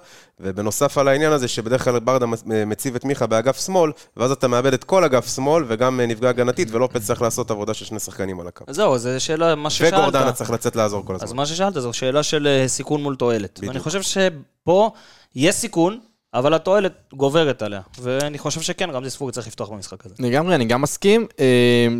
ובנוסף 0.41 0.99
על 0.99 1.09
העניין 1.09 1.33
הזה, 1.33 1.49
שבדרך 1.49 1.85
כלל 1.85 1.99
ברדה 1.99 2.27
מציב 2.47 2.95
את 2.95 3.05
מיכה 3.05 3.27
באגף 3.27 3.67
שמאל, 3.67 3.93
ואז 4.17 4.31
אתה 4.31 4.49
מאבד 4.49 4.73
את 4.73 4.85
כל 4.85 5.05
אגף 5.05 5.35
שמאל, 5.35 5.65
וגם 5.69 6.01
נפגע 6.01 6.29
הגנתית, 6.29 6.69
ולופץ 6.71 7.03
צריך 7.03 7.23
לעשות 7.23 7.51
עבודה 7.51 7.75
של 7.75 7.85
שני 7.85 7.99
שחקנים 7.99 8.41
על 8.41 8.47
הקו. 8.49 8.65
אז 8.67 8.77
זהו, 8.77 8.99
זו 8.99 9.09
שאלה, 9.19 9.55
מה 9.55 9.71
ששאלת. 9.71 9.93
וגורדנה 9.93 10.33
צריך 10.33 10.51
לצאת 10.51 10.77
לעזור 10.77 11.07
כל 11.07 11.15
אז 11.15 11.23
הזמן. 11.23 11.37
מה 11.37 11.47
ששאלת 11.47 11.75
זו 11.75 11.93
שאלה 11.93 12.23
של 12.23 12.47
אה, 12.47 12.69
סיכון 12.69 13.03
מול 13.03 13.17
תועלת. 13.17 13.59
בדיוק. 13.59 13.69
ואני 13.69 13.81
חושב 13.81 14.03
שפה 14.03 14.91
יש 15.35 15.55
סיכון, 15.55 15.99
אבל 16.35 16.55
התועלת 16.55 16.93
גוברת 17.15 17.63
עליה. 17.63 17.81
ואני 18.01 18.39
חושב 18.39 18.61
שכן, 18.61 18.91
רמזי 18.91 19.11
ספורי 19.11 19.33
צריך 19.33 19.47
לפתוח 19.47 19.69
במשחק 19.69 20.07
הזה. 20.07 20.15
לגמרי, 20.19 20.55
אני 20.55 20.65
גם 20.65 20.83
מסכים. 20.83 21.27
אה, 21.41 21.47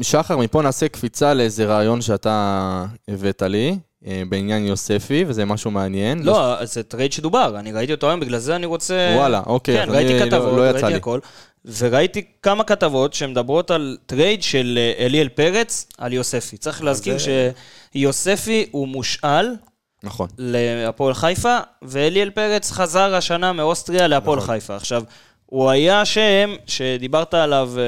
שחר, 0.03 0.37
מפה 0.37 0.63
נעשה 0.63 0.89
קפיצה 0.89 1.35
לאיזה 1.35 1.65
רעיון 1.67 2.01
שאתה 2.03 2.85
הבאת 3.09 3.43
לי, 3.43 3.77
אה, 4.07 4.23
בעניין 4.29 4.67
יוספי, 4.67 5.25
וזה 5.27 5.45
משהו 5.45 5.71
מעניין. 5.71 6.23
לא, 6.23 6.65
זה 6.65 6.83
trade 6.83 7.13
שדובר, 7.13 7.57
אני 7.59 7.73
ראיתי 7.73 7.93
אותו 7.93 8.09
היום, 8.09 8.21
בגלל 8.21 8.39
זה 8.39 8.57
אני 8.57 8.67
רוצה... 8.67 9.15
וואלה, 9.17 9.43
אוקיי, 9.47 9.77
כן, 9.77 9.91
ראיתי 9.91 10.13
אני- 10.23 10.31
כתבות, 10.31 10.53
לא- 10.53 10.57
לא 10.57 10.73
ראיתי 10.73 10.87
לי. 10.87 10.95
הכל, 10.95 11.21
וראיתי 11.79 12.25
כמה 12.43 12.65
כתבות 12.65 13.15
שמדברות 13.15 13.71
על 13.71 13.97
trade 14.07 14.43
של 14.43 14.79
אה, 14.99 15.05
אליאל 15.07 15.29
פרץ 15.29 15.87
על 15.99 16.13
יוספי. 16.13 16.57
צריך 16.57 16.83
להזכיר 16.85 17.19
זה- 17.19 17.51
שיוספי 17.95 18.67
הוא 18.71 18.89
מושאל 18.89 19.47
נכון. 20.03 20.29
להפועל 20.39 21.15
חיפה, 21.15 21.59
ואליאל 21.83 22.31
פרץ 22.31 22.71
חזר 22.71 23.15
השנה 23.15 23.53
מאוסטריה 23.53 24.07
להפועל 24.09 24.39
נכון. 24.39 24.55
חיפה. 24.55 24.77
עכשיו, 24.77 25.03
הוא 25.47 25.71
היה 25.71 26.05
שם 26.05 26.55
שדיברת 26.67 27.35
עליו, 27.35 27.71
אה, 27.79 27.83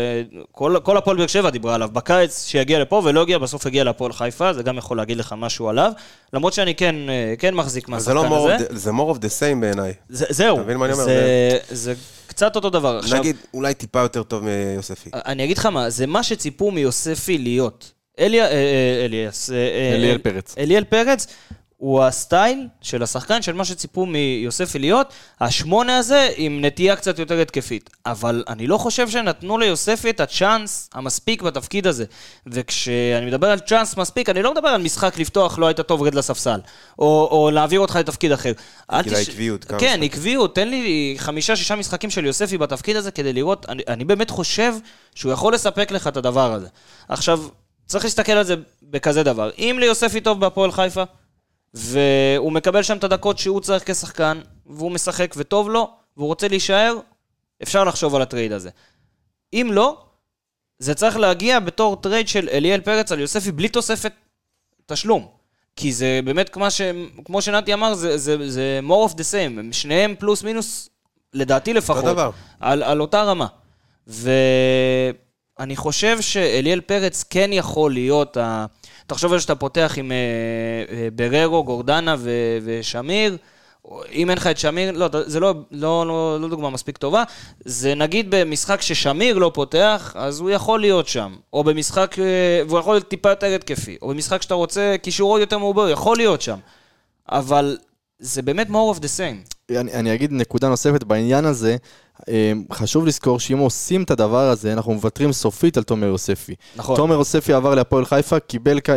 כל, 0.52 0.76
כל 0.82 0.96
הפועל 0.96 1.16
באר 1.16 1.26
שבע 1.26 1.50
דיברה 1.50 1.74
עליו, 1.74 1.88
בקיץ 1.92 2.44
שיגיע 2.46 2.78
לפה 2.78 3.02
ולא 3.04 3.22
הגיע, 3.22 3.38
בסוף 3.38 3.66
הגיע 3.66 3.84
להפועל 3.84 4.12
חיפה, 4.12 4.52
זה 4.52 4.62
גם 4.62 4.78
יכול 4.78 4.96
להגיד 4.96 5.16
לך 5.16 5.34
משהו 5.38 5.68
עליו, 5.68 5.92
למרות 6.32 6.52
שאני 6.52 6.74
כן, 6.74 6.94
אה, 7.08 7.34
כן 7.38 7.54
מחזיק 7.54 7.88
אבל 7.88 7.98
זה 8.00 8.14
מהשחקן 8.14 8.30
לא 8.34 8.46
more 8.48 8.52
הזה. 8.52 8.66
of 8.66 8.70
the- 8.70 8.74
זה 8.76 8.90
more 8.90 9.14
of 9.14 9.18
the 9.18 9.40
same 9.40 9.60
בעיניי. 9.60 9.92
זה, 10.08 10.26
זהו, 10.30 10.56
אתה 10.56 10.64
מבין 10.64 10.76
מה 10.76 10.84
אני 10.84 10.92
אומר? 10.92 11.04
זה, 11.04 11.58
זה 11.70 11.94
קצת 12.26 12.56
אותו 12.56 12.70
דבר. 12.70 12.98
עכשיו, 12.98 13.18
נגיד, 13.18 13.36
אולי 13.54 13.74
טיפה 13.74 14.00
יותר 14.00 14.22
טוב 14.22 14.44
מיוספי. 14.44 15.10
אני 15.14 15.44
אגיד 15.44 15.58
לך 15.58 15.66
מה, 15.66 15.90
זה 15.90 16.06
מה 16.06 16.22
שציפו 16.22 16.70
מיוספי 16.70 17.38
להיות. 17.38 17.92
אליה, 18.18 18.44
אה, 18.44 18.50
אה, 18.50 19.04
אליאס, 19.04 19.50
אה, 19.50 19.56
אה, 19.56 19.94
אליאל 19.94 20.12
אל- 20.12 20.18
פרץ. 20.18 20.54
אליאל 20.58 20.84
פרץ 20.84 21.26
הוא 21.82 22.02
הסטייל 22.02 22.66
של 22.82 23.02
השחקן, 23.02 23.42
של 23.42 23.52
מה 23.52 23.64
שציפו 23.64 24.06
מיוספי 24.06 24.78
להיות, 24.78 25.06
השמונה 25.40 25.98
הזה 25.98 26.28
עם 26.36 26.64
נטייה 26.64 26.96
קצת 26.96 27.18
יותר 27.18 27.40
התקפית. 27.40 27.90
אבל 28.06 28.44
אני 28.48 28.66
לא 28.66 28.78
חושב 28.78 29.08
שנתנו 29.10 29.58
ליוספי 29.58 30.10
את 30.10 30.20
הצ'אנס 30.20 30.90
המספיק 30.94 31.42
בתפקיד 31.42 31.86
הזה. 31.86 32.04
וכשאני 32.46 33.26
מדבר 33.26 33.46
על 33.46 33.58
צ'אנס 33.58 33.96
מספיק, 33.96 34.28
אני 34.28 34.42
לא 34.42 34.54
מדבר 34.54 34.68
על 34.68 34.82
משחק 34.82 35.18
לפתוח, 35.18 35.58
לא 35.58 35.66
היית 35.66 35.80
טוב, 35.80 36.02
רד 36.02 36.14
לספסל. 36.14 36.60
או, 36.98 37.28
או 37.30 37.50
להעביר 37.50 37.80
אותך 37.80 37.96
לתפקיד 37.96 38.32
אחר. 38.32 38.52
בגלל 38.92 39.02
תש- 39.02 39.28
העקביות, 39.28 39.64
כן. 39.64 40.00
עקביות, 40.02 40.54
תן 40.54 40.68
לי 40.68 41.14
חמישה-שישה 41.18 41.76
משחקים 41.76 42.10
של 42.10 42.24
יוספי 42.24 42.58
בתפקיד 42.58 42.96
הזה 42.96 43.10
כדי 43.10 43.32
לראות, 43.32 43.66
אני, 43.68 43.82
אני 43.88 44.04
באמת 44.04 44.30
חושב 44.30 44.74
שהוא 45.14 45.32
יכול 45.32 45.54
לספק 45.54 45.90
לך 45.90 46.06
את 46.06 46.16
הדבר 46.16 46.52
הזה. 46.52 46.68
עכשיו, 47.08 47.40
צריך 47.86 48.04
להסתכל 48.04 48.32
על 48.32 48.44
זה 48.44 48.54
בכזה 48.82 49.22
דבר. 49.22 49.50
אם 49.58 49.76
ליוספי 49.80 50.20
טוב 50.20 50.40
בהפועל 50.40 50.72
חיפה, 50.72 51.02
והוא 51.74 52.52
מקבל 52.52 52.82
שם 52.82 52.96
את 52.96 53.04
הדקות 53.04 53.38
שהוא 53.38 53.60
צריך 53.60 53.90
כשחקן, 53.90 54.40
והוא 54.66 54.92
משחק 54.92 55.34
וטוב 55.36 55.70
לו, 55.70 55.90
והוא 56.16 56.26
רוצה 56.26 56.48
להישאר, 56.48 56.98
אפשר 57.62 57.84
לחשוב 57.84 58.14
על 58.14 58.22
ה 58.22 58.27
trade 58.27 58.52
הזה. 58.52 58.70
אם 59.52 59.68
לא, 59.72 60.04
זה 60.78 60.94
צריך 60.94 61.16
להגיע 61.16 61.60
בתור 61.60 61.96
trade 61.96 62.28
של 62.28 62.48
אליאל 62.48 62.80
פרץ 62.80 63.12
על 63.12 63.20
יוספי 63.20 63.52
בלי 63.52 63.68
תוספת 63.68 64.12
תשלום. 64.86 65.28
כי 65.76 65.92
זה 65.92 66.20
באמת, 66.24 66.48
כמו, 66.48 66.70
ש... 66.70 66.80
כמו 67.24 67.42
שנתי 67.42 67.74
אמר, 67.74 67.94
זה, 67.94 68.18
זה, 68.18 68.50
זה 68.50 68.80
more 68.88 69.10
of 69.10 69.14
the 69.14 69.22
same. 69.32 69.58
הם 69.58 69.72
שניהם 69.72 70.14
פלוס 70.18 70.42
מינוס, 70.42 70.88
לדעתי 71.34 71.72
לפחות, 71.72 72.04
דבר. 72.04 72.30
על, 72.60 72.82
על 72.82 73.00
אותה 73.00 73.22
רמה. 73.22 73.46
ואני 74.06 75.76
חושב 75.76 76.20
שאליאל 76.20 76.80
פרץ 76.80 77.22
כן 77.30 77.50
יכול 77.52 77.92
להיות 77.92 78.36
ה... 78.36 78.66
תחשוב 79.06 79.32
על 79.32 79.38
שאתה 79.38 79.54
פותח 79.54 79.94
עם 79.96 80.12
אה, 80.12 80.16
אה, 80.96 81.08
בררו, 81.14 81.64
גורדנה 81.64 82.16
ו... 82.18 82.30
ושמיר. 82.64 83.36
אם 84.12 84.30
אין 84.30 84.38
לך 84.38 84.46
את 84.46 84.58
שמיר, 84.58 84.92
לא, 84.92 85.08
זה 85.26 85.40
לא, 85.40 85.54
לא, 85.70 86.06
לא, 86.06 86.38
לא 86.40 86.48
דוגמה 86.48 86.70
מספיק 86.70 86.98
טובה. 86.98 87.22
זה 87.64 87.94
נגיד 87.94 88.26
במשחק 88.30 88.82
ששמיר 88.82 89.38
לא 89.38 89.50
פותח, 89.54 90.12
אז 90.18 90.40
הוא 90.40 90.50
יכול 90.50 90.80
להיות 90.80 91.08
שם. 91.08 91.36
או 91.52 91.64
במשחק, 91.64 92.18
אה, 92.18 92.62
והוא 92.68 92.78
יכול 92.78 92.94
להיות 92.94 93.08
טיפה 93.08 93.30
יותר 93.30 93.46
התקפי. 93.46 93.96
או 94.02 94.08
במשחק 94.08 94.42
שאתה 94.42 94.54
רוצה 94.54 94.96
קישור 95.02 95.30
עוד 95.30 95.40
יותר 95.40 95.58
מעובר, 95.58 95.88
יכול 95.88 96.16
להיות 96.16 96.42
שם. 96.42 96.58
אבל 97.28 97.78
זה 98.18 98.42
באמת 98.42 98.68
more 98.68 98.96
of 98.96 98.98
the 98.98 99.18
same. 99.18 99.52
אני, 99.76 99.92
אני 99.92 100.14
אגיד 100.14 100.32
נקודה 100.32 100.68
נוספת 100.68 101.04
בעניין 101.04 101.44
הזה, 101.44 101.76
חשוב 102.72 103.06
לזכור 103.06 103.40
שאם 103.40 103.58
עושים 103.58 104.02
את 104.02 104.10
הדבר 104.10 104.48
הזה, 104.48 104.72
אנחנו 104.72 104.92
מוותרים 104.94 105.32
סופית 105.32 105.76
על 105.76 105.82
תומר 105.82 106.06
יוספי. 106.06 106.54
נכון. 106.76 106.96
תומר 106.96 107.14
יוספי 107.14 107.52
עבר 107.52 107.74
להפועל 107.74 108.04
חיפה, 108.04 108.38
קיבל 108.40 108.78
אה, 108.88 108.94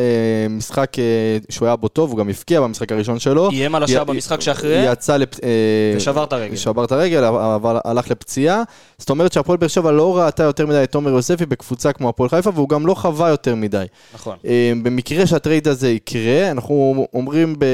משחק 0.49 0.99
אה, 0.99 1.03
שהוא 1.49 1.65
היה 1.65 1.75
בו 1.75 1.87
טוב, 1.87 2.09
הוא 2.11 2.17
גם 2.19 2.29
הבקיע 2.29 2.61
במשחק 2.61 2.91
הראשון 2.91 3.19
שלו. 3.19 3.49
איים 3.49 3.75
על 3.75 3.83
השער 3.83 4.01
י- 4.01 4.05
במשחק 4.05 4.41
שאחרי, 4.41 4.91
יצא 4.91 5.17
לפ... 5.17 5.43
אה, 5.43 5.49
ושבר 5.97 6.23
את 6.23 6.33
הרגל. 6.33 6.55
שבר 6.55 6.83
את 6.85 6.91
הרגל, 6.91 7.23
אבל 7.23 7.77
הלך 7.85 8.11
לפציעה. 8.11 8.63
זאת 8.97 9.09
אומרת 9.09 9.33
שהפועל 9.33 9.57
באר 9.57 9.67
שבע 9.67 9.91
לא 9.91 10.17
ראתה 10.17 10.43
יותר 10.43 10.65
מדי 10.67 10.83
את 10.83 10.91
תומר 10.91 11.11
יוספי 11.11 11.45
בקבוצה 11.45 11.93
כמו 11.93 12.09
הפועל 12.09 12.29
חיפה, 12.29 12.49
והוא 12.55 12.69
גם 12.69 12.87
לא 12.87 12.93
חווה 12.93 13.29
יותר 13.29 13.55
מדי. 13.55 13.85
נכון. 14.13 14.35
במקרה 14.83 15.27
שהטרייד 15.27 15.67
הזה 15.67 15.89
יקרה, 15.89 16.51
אנחנו 16.51 17.07
אומרים 17.13 17.55
ב- 17.59 17.65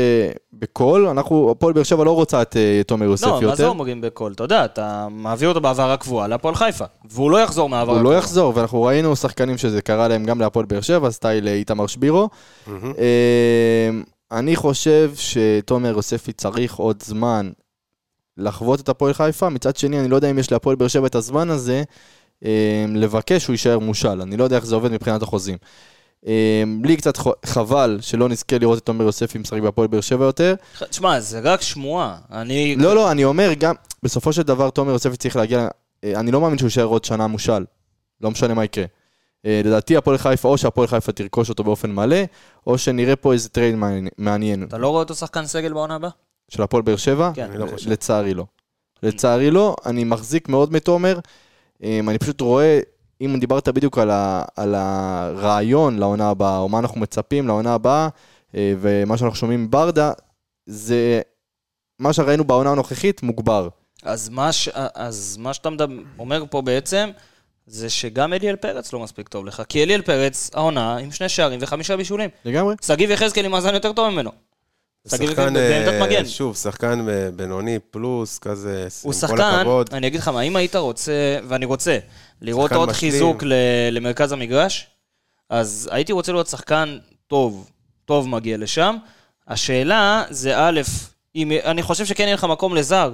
בקול, 0.53 1.07
אנחנו, 1.07 1.51
הפועל 1.51 1.73
באר 1.73 1.83
שבע 1.83 2.03
לא 2.03 2.11
רוצה 2.11 2.41
את 2.41 2.55
תומר 2.87 3.05
יוספי 3.05 3.29
לא, 3.29 3.33
מה 3.33 3.39
זה 3.41 3.45
יותר. 3.45 3.67
אומרים 3.67 4.01
בקול? 4.01 4.31
אתה 4.31 4.43
יודע, 4.43 4.65
אתה 4.65 5.07
מעביר 5.31 5.49
אותו 5.49 5.61
בהעברה 5.61 5.97
קבועה 5.97 6.27
להפועל 6.27 6.55
חיפה, 6.55 6.85
והוא 7.05 7.31
לא 7.31 7.37
יחזור 7.37 7.69
מהעברה 7.69 7.93
הוא 7.93 8.01
קבועה. 8.01 8.13
לא 8.13 8.19
יחזור, 8.19 8.53
ואנחנו 8.55 8.83
ראינו 8.83 9.15
שחקנים 9.15 9.57
שזה 9.57 9.81
קרה 9.81 10.07
להם 10.07 10.25
גם 10.25 10.41
להפועל 10.41 10.65
באר 10.65 10.81
שבע, 10.81 11.11
סטייל 11.11 11.47
אה, 11.47 11.53
איתמר 11.53 11.87
שבירו. 11.87 12.29
אה, 12.67 13.89
אני 14.31 14.55
חושב 14.55 15.11
שתומר 15.15 15.89
יוספי 15.89 16.33
צריך 16.33 16.75
עוד 16.75 17.03
זמן 17.03 17.49
לחוות 18.37 18.79
את 18.79 18.89
הפועל 18.89 19.13
חיפה, 19.13 19.49
מצד 19.49 19.75
שני, 19.75 19.99
אני 19.99 20.07
לא 20.07 20.15
יודע 20.15 20.31
אם 20.31 20.39
יש 20.39 20.51
להפועל 20.51 20.75
באר 20.75 20.87
שבע 20.87 21.07
את 21.07 21.15
הזמן 21.15 21.49
הזה 21.49 21.83
אה, 22.45 22.85
לבקש 22.89 23.43
שהוא 23.43 23.53
יישאר 23.53 23.79
מושאל, 23.79 24.21
אני 24.21 24.37
לא 24.37 24.43
יודע 24.43 24.55
איך 24.55 24.65
זה 24.65 24.75
עובד 24.75 24.91
מבחינת 24.91 25.21
החוזים. 25.21 25.57
לי 26.83 26.97
קצת 26.97 27.17
חבל 27.45 27.97
שלא 28.01 28.29
נזכה 28.29 28.57
לראות 28.57 28.77
את 28.77 28.83
תומר 28.85 29.05
יוספי 29.05 29.37
משחק 29.37 29.59
בהפועל 29.61 29.87
באר 29.87 30.01
שבע 30.01 30.25
יותר. 30.25 30.55
תשמע, 30.89 31.19
זה 31.19 31.39
רק 31.39 31.61
שמועה. 31.61 32.17
אני... 32.31 32.75
לא, 32.75 32.95
לא, 32.95 33.11
אני 33.11 33.23
אומר 33.23 33.53
גם, 33.53 33.75
בסופו 34.03 34.33
של 34.33 34.41
דבר 34.41 34.69
תומר 34.69 34.91
יוספי 34.91 35.17
צריך 35.17 35.35
להגיע, 35.35 35.67
אה, 36.03 36.19
אני 36.19 36.31
לא 36.31 36.41
מאמין 36.41 36.57
שהוא 36.57 36.67
יישאר 36.67 36.83
עוד 36.83 37.03
שנה 37.03 37.27
מושאל, 37.27 37.65
לא 38.21 38.31
משנה 38.31 38.53
מה 38.53 38.63
יקרה. 38.63 38.85
אה, 39.45 39.61
לדעתי 39.65 39.97
הפועל 39.97 40.17
חיפה, 40.17 40.49
או 40.49 40.57
שהפועל 40.57 40.87
חיפה 40.87 41.11
תרכוש 41.11 41.49
אותו 41.49 41.63
באופן 41.63 41.91
מלא, 41.91 42.17
או 42.67 42.77
שנראה 42.77 43.15
פה 43.15 43.33
איזה 43.33 43.49
טרייד 43.49 43.75
מעניין-. 44.17 44.63
אתה 44.63 44.77
לא 44.77 44.89
רואה 44.89 45.01
אותו 45.01 45.15
שחקן 45.15 45.45
סגל 45.45 45.73
בעונה 45.73 45.95
הבאה? 45.95 46.09
של 46.49 46.63
הפועל 46.63 46.83
באר 46.83 46.95
שבע? 46.95 47.31
כן. 47.33 47.49
אני 47.49 47.57
לא 47.57 47.67
חושב. 47.67 47.89
לצערי 47.89 48.33
לא. 48.33 48.45
לצערי 49.03 49.51
לא, 49.51 49.75
אני 49.85 50.03
מחזיק 50.03 50.49
מאוד 50.49 50.73
מתומר. 50.73 51.19
אמ, 51.83 52.09
אני 52.09 52.17
פשוט 52.17 52.41
רואה, 52.41 52.79
אם 53.21 53.37
דיברת 53.39 53.69
בדיוק 53.69 53.97
על, 53.97 54.09
ה, 54.09 54.43
על 54.55 54.75
הרעיון 54.75 55.97
לעונה 55.97 56.29
הבאה, 56.29 56.57
או 56.57 56.69
מה 56.69 56.79
אנחנו 56.79 57.01
מצפים 57.01 57.47
לעונה 57.47 57.73
הבאה, 57.73 58.09
אה, 58.55 58.73
ומה 58.81 59.17
שאנחנו 59.17 59.35
שומעים 59.35 59.63
מברדה, 59.63 60.11
זה 60.65 61.21
מה 61.99 62.13
שראינו 62.13 62.43
בעונה 62.43 62.71
הנוכחית 62.71 63.23
מוגבר. 63.23 63.67
אז 64.03 64.29
מה, 64.29 64.51
ש... 64.51 64.69
אז 64.95 65.37
מה 65.39 65.53
שאתה 65.53 65.69
מדבר, 65.69 65.95
אומר 66.19 66.43
פה 66.49 66.61
בעצם, 66.61 67.09
זה 67.67 67.89
שגם 67.89 68.33
אליאל 68.33 68.55
פרץ 68.55 68.93
לא 68.93 68.99
מספיק 68.99 69.27
טוב 69.29 69.45
לך. 69.45 69.61
כי 69.69 69.83
אליאל 69.83 70.01
פרץ, 70.01 70.51
העונה, 70.53 70.97
עם 70.97 71.11
שני 71.11 71.29
שערים 71.29 71.59
וחמישה 71.61 71.97
בישולים. 71.97 72.29
לגמרי. 72.45 72.75
שגיב 72.85 73.11
יחזקאל 73.11 73.45
עם 73.45 73.51
מאזן 73.51 73.73
יותר 73.73 73.93
טוב 73.93 74.09
ממנו. 74.09 74.31
שגיב 75.07 75.29
יחזקאל 75.29 75.45
שחקן, 75.47 75.53
בעמדת 75.53 75.93
אה, 75.93 76.01
מגן. 76.03 76.25
שוב, 76.25 76.55
שחקן 76.55 77.05
בינוני 77.35 77.79
פלוס, 77.79 78.39
כזה, 78.39 78.87
הוא 79.01 79.13
עם 79.13 79.19
כל 79.19 79.27
שחקן, 79.27 79.41
הכבוד. 79.41 79.89
אני 79.93 80.07
אגיד 80.07 80.19
לך 80.19 80.27
מה, 80.27 80.41
אם 80.41 80.55
היית 80.55 80.75
רוצה, 80.75 81.37
ואני 81.47 81.65
רוצה, 81.65 81.97
לראות 82.41 82.69
שחקן 82.69 82.79
עוד 82.79 82.89
משלים. 82.89 83.11
חיזוק 83.11 83.43
ל- 83.43 83.53
למרכז 83.91 84.31
המגרש, 84.31 84.87
אז 85.49 85.89
הייתי 85.91 86.11
רוצה 86.13 86.31
לראות 86.31 86.47
שחקן 86.47 86.97
טוב, 87.27 87.69
טוב 88.05 88.27
מגיע 88.27 88.57
לשם. 88.57 88.97
השאלה 89.47 90.23
זה 90.29 90.53
א', 90.57 90.81
אם, 91.35 91.51
אני 91.65 91.83
חושב 91.83 92.05
שכן 92.05 92.23
יהיה 92.23 92.33
לך 92.33 92.43
מקום 92.43 92.75
לזר, 92.75 93.13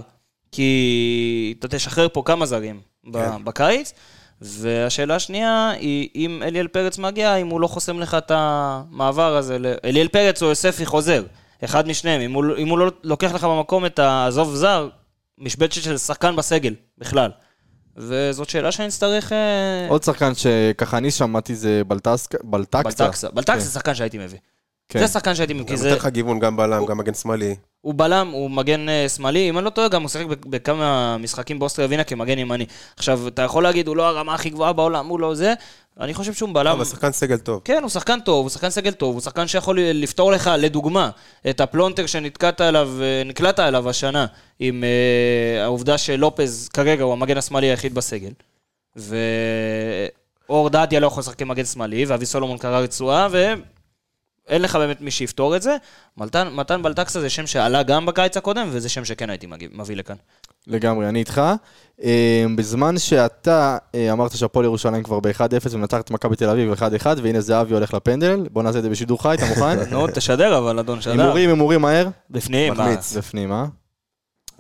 כי 0.52 1.56
אתה 1.60 1.68
תשחרר 1.68 2.08
פה 2.14 2.22
כמה 2.26 2.46
זרים 2.46 2.80
כן. 3.14 3.44
בקיץ, 3.44 3.94
והשאלה 4.42 5.16
השנייה 5.16 5.70
היא 5.80 6.10
אם 6.16 6.44
אליאל 6.46 6.68
פרץ 6.68 6.98
מגיע, 6.98 7.36
אם 7.36 7.48
הוא 7.48 7.62
לא 7.62 7.68
חוסם 7.68 8.00
לך 8.00 8.14
את 8.16 8.32
המעבר 8.36 9.36
הזה, 9.38 9.60
ל- 9.60 9.74
אליאל 9.86 10.08
פרץ 10.08 10.42
או 10.44 10.48
יוספי 10.48 10.86
חוזר, 10.86 11.24
אחד 11.64 11.88
משניהם, 11.88 12.22
אם 12.22 12.34
הוא, 12.34 12.46
אם 12.58 12.68
הוא 12.68 12.78
לא 12.80 12.92
לוקח 13.04 13.34
לך 13.34 13.44
במקום 13.44 13.86
את 13.86 14.00
העזוב 14.00 14.56
זר, 14.56 14.90
משבצת 15.38 15.82
של 15.82 15.98
שחקן 15.98 16.36
בסגל, 16.36 16.74
בכלל. 16.98 17.32
וזאת 17.98 18.50
שאלה 18.50 18.72
שאני 18.72 18.88
אצטרך... 18.88 19.32
אה, 19.34 19.88
עוד 19.90 20.04
שחקן 20.04 20.32
שככה 20.36 20.98
אני 20.98 21.12
שמעתי 21.12 21.56
זה 21.56 21.82
בלטסק- 21.88 22.36
בלטקסה. 22.44 23.04
בלטקסה. 23.04 23.30
בלטקסה 23.30 23.54
כן. 23.54 23.60
זה 23.60 23.72
שחקן 23.72 23.96
שהייתי 23.96 24.18
מביא. 24.18 24.38
כן. 24.90 25.00
זה 25.00 25.08
שחקן 25.08 25.36
שהייתי... 25.36 25.54
הוא 25.54 25.68
גם 25.68 25.76
זה... 25.76 25.90
נותן 25.90 26.00
לך 26.00 26.08
גיוון, 26.08 26.40
גם 26.40 26.58
בלם, 26.58 26.86
גם 26.86 26.98
מגן 26.98 27.14
שמאלי. 27.14 27.56
הוא 27.82 27.94
בלם, 27.98 28.30
הוא 28.32 28.52
מגן 28.52 28.90
אה, 28.90 29.10
שמאלי, 29.10 29.50
אם 29.50 29.58
אני 29.58 29.66
לא 29.66 29.70
טועה, 29.70 29.88
גם 29.88 30.02
הוא 30.02 30.10
שיחק 30.10 30.26
בכמה 30.26 31.18
משחקים 31.18 31.60
באוסטריה 31.60 31.88
ווינה 31.88 32.04
כמגן 32.04 32.38
ימני. 32.38 32.66
עכשיו, 32.98 33.28
אתה 33.28 33.42
יכול 33.42 33.64
להגיד, 33.64 33.88
הוא 33.88 33.98
לא 33.98 34.08
הרמה 34.08 34.34
הכי 34.34 34.50
גבוהה 34.50 34.74
בעולם, 34.74 35.08
הוא 35.08 35.20
לא 35.20 35.36
זה, 35.36 35.54
אני 36.00 36.14
חושב 36.14 36.34
שהוא 36.34 36.50
בלם... 36.54 36.72
אבל 36.72 36.86
שחקן 36.86 37.12
סגל 37.12 37.38
טוב. 37.38 37.62
כן, 37.66 37.80
הוא 37.82 37.90
שחקן 37.90 38.20
טוב, 38.20 38.46
הוא 38.46 38.50
שחקן 38.50 38.70
סגל 38.70 38.92
טוב, 38.92 39.14
הוא 39.14 39.22
שחקן 39.22 39.48
שיכול 39.48 39.80
לפתור 39.80 40.32
לך, 40.32 40.52
לדוגמה, 40.58 41.10
את 41.50 41.62
הפלונטר 41.62 42.06
שנתקעת 42.06 42.62
עליו, 42.62 42.90
אה, 43.02 43.24
נקלעת 43.26 43.60
עליו 43.60 43.90
השנה, 43.90 44.26
עם 44.60 44.84
אה, 44.84 45.64
העובדה 45.64 45.98
שלופז 45.98 46.70
כרגע 46.74 47.04
הוא 47.04 47.14
המגן 47.14 47.38
השמאלי 47.38 47.68
היחיד 47.68 47.94
בסגל. 47.94 48.32
ואור 50.50 50.70
דדיה 50.70 51.00
לא 51.00 51.08
יכול 51.08 51.22
לשחק 51.22 51.40
כמגן 51.40 51.66
שמאלי, 51.66 52.06
ואבי 52.06 52.26
סולומון 52.26 52.58
קרע 52.58 52.80
רצועה, 52.80 53.28
ואין 54.48 54.62
לך 54.62 54.76
באמת 54.76 55.02
מי 55.02 55.12
שיפתור 55.12 55.56
את 55.56 55.62
זה. 55.62 55.78
מתן, 56.18 56.48
מתן 56.54 56.84
בלטקסה 56.84 57.22
זה 57.22 57.30
שם 57.30 57.48
שעלה 57.48 57.84
גם 57.84 58.06
בקיץ 58.06 58.38
הקודם, 58.38 58.68
וזה 58.72 58.90
שם 58.90 59.06
שכן 59.06 59.30
הייתי 59.30 59.48
מגיע, 59.48 59.68
מביא 59.72 59.96
לכאן. 59.96 60.16
לגמרי, 60.68 61.10
אני 61.10 61.20
איתך. 61.20 61.42
אה, 62.04 62.46
בזמן 62.56 62.98
שאתה 62.98 63.78
אה, 63.96 64.12
אמרת 64.12 64.38
שהפועל 64.38 64.66
ירושלים 64.66 65.04
כבר 65.04 65.20
ב-1-0 65.20 65.68
ומנצח 65.72 66.00
את 66.00 66.12
מכבי 66.12 66.36
תל 66.36 66.50
אביב 66.50 66.74
1-1, 66.74 67.06
והנה 67.24 67.42
זהבי 67.42 67.74
הולך 67.74 67.94
לפנדל, 67.94 68.48
בוא 68.52 68.64
נעשה 68.64 68.78
את 68.78 68.84
זה 68.84 68.90
בשידור 68.90 69.24
חי, 69.24 69.34
אתה 69.34 69.46
מוכן? 69.46 69.80
נו, 69.92 70.08
תשדר 70.08 70.58
אבל, 70.58 70.80
אדון 70.80 71.02
שדר. 71.02 71.12
הימורים, 71.12 71.50
הימורים 71.50 71.82
מהר. 71.82 72.08
בפנים. 72.30 72.74
מחמיץ. 72.74 73.18
בפנים, 73.18 73.52
אה? 73.52 73.66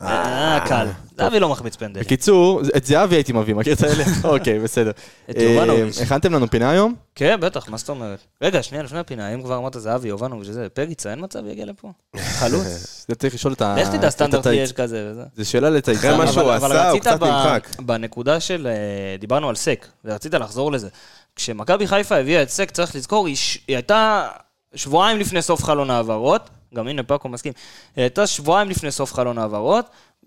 אה, 0.01 0.59
קל. 0.67 0.87
זהבי 1.17 1.39
לא 1.39 1.49
מחמיץ 1.49 1.75
פנדל. 1.75 1.99
בקיצור, 1.99 2.61
את 2.77 2.85
זהבי 2.85 3.15
הייתי 3.15 3.33
מביא, 3.33 3.55
מכיר 3.55 3.73
את 3.73 3.81
האלה? 3.81 4.03
אוקיי, 4.33 4.59
בסדר. 4.59 4.91
את 5.29 5.35
יובנוביץ'. 5.39 5.97
אה, 5.97 6.03
הכנתם 6.03 6.33
לנו 6.33 6.47
פינה 6.49 6.69
היום? 6.69 6.95
כן, 7.15 7.37
בטח, 7.39 7.69
מה 7.69 7.77
זאת 7.77 7.89
אומרת? 7.89 8.19
רגע, 8.41 8.63
שנייה 8.63 8.83
לפני 8.83 8.99
הפינה, 8.99 9.33
אם 9.33 9.41
כבר 9.41 9.57
אמרת 9.57 9.75
זהבי, 9.79 10.07
יובנוביץ' 10.07 10.47
וזה, 10.49 10.67
פריצה, 10.69 11.11
אין 11.11 11.19
מצב 11.23 11.39
יגיע 11.47 11.65
לפה? 11.65 11.91
חלוץ? 12.39 13.05
זה 13.07 13.15
צריך 13.15 13.33
לשאול 13.33 13.53
את 13.53 13.61
ה... 13.61 13.75
לך 13.79 13.87
תדע, 13.87 14.07
את 14.07 14.11
סטנדרט 14.11 14.45
יש 14.53 14.71
כזה 14.71 15.07
וזה. 15.11 15.23
זה 15.35 15.45
שאלה 15.45 15.67
אחרי 15.67 15.77
לצייצן. 15.77 16.17
מה 16.17 16.27
שהוא 16.27 16.51
עשה, 16.51 16.89
הוא 16.89 16.99
קצת 16.99 17.21
נמחק. 17.23 17.67
בנקודה 17.79 18.39
של, 18.39 18.67
אה, 18.67 19.17
דיברנו 19.19 19.49
על 19.49 19.55
סק, 19.55 19.87
ורצית 20.05 20.33
לחזור 20.33 20.71
לזה. 20.71 20.87
כשמכבי 21.35 21.87
חיפה 21.87 22.15
הביאה 22.15 22.41
את 22.41 22.49
סק, 22.49 22.71
צריך 22.71 22.95
לזכור, 22.95 23.27
היא 23.27 23.37
הייתה 23.67 24.27
שבועיים 24.75 25.19
לפני 25.19 25.41
סוף 25.41 25.63
חלון 25.63 25.89
העברות, 25.89 26.49
גם 26.75 26.87
הנה 26.87 27.03
פאקו 27.03 27.29
מסכים, 27.29 27.53
הייתה 27.95 28.27
שבועיים 28.27 28.69
לפני 28.69 28.91
סוף 28.91 29.13
חלון 29.13 29.37
העברות, 29.37 29.85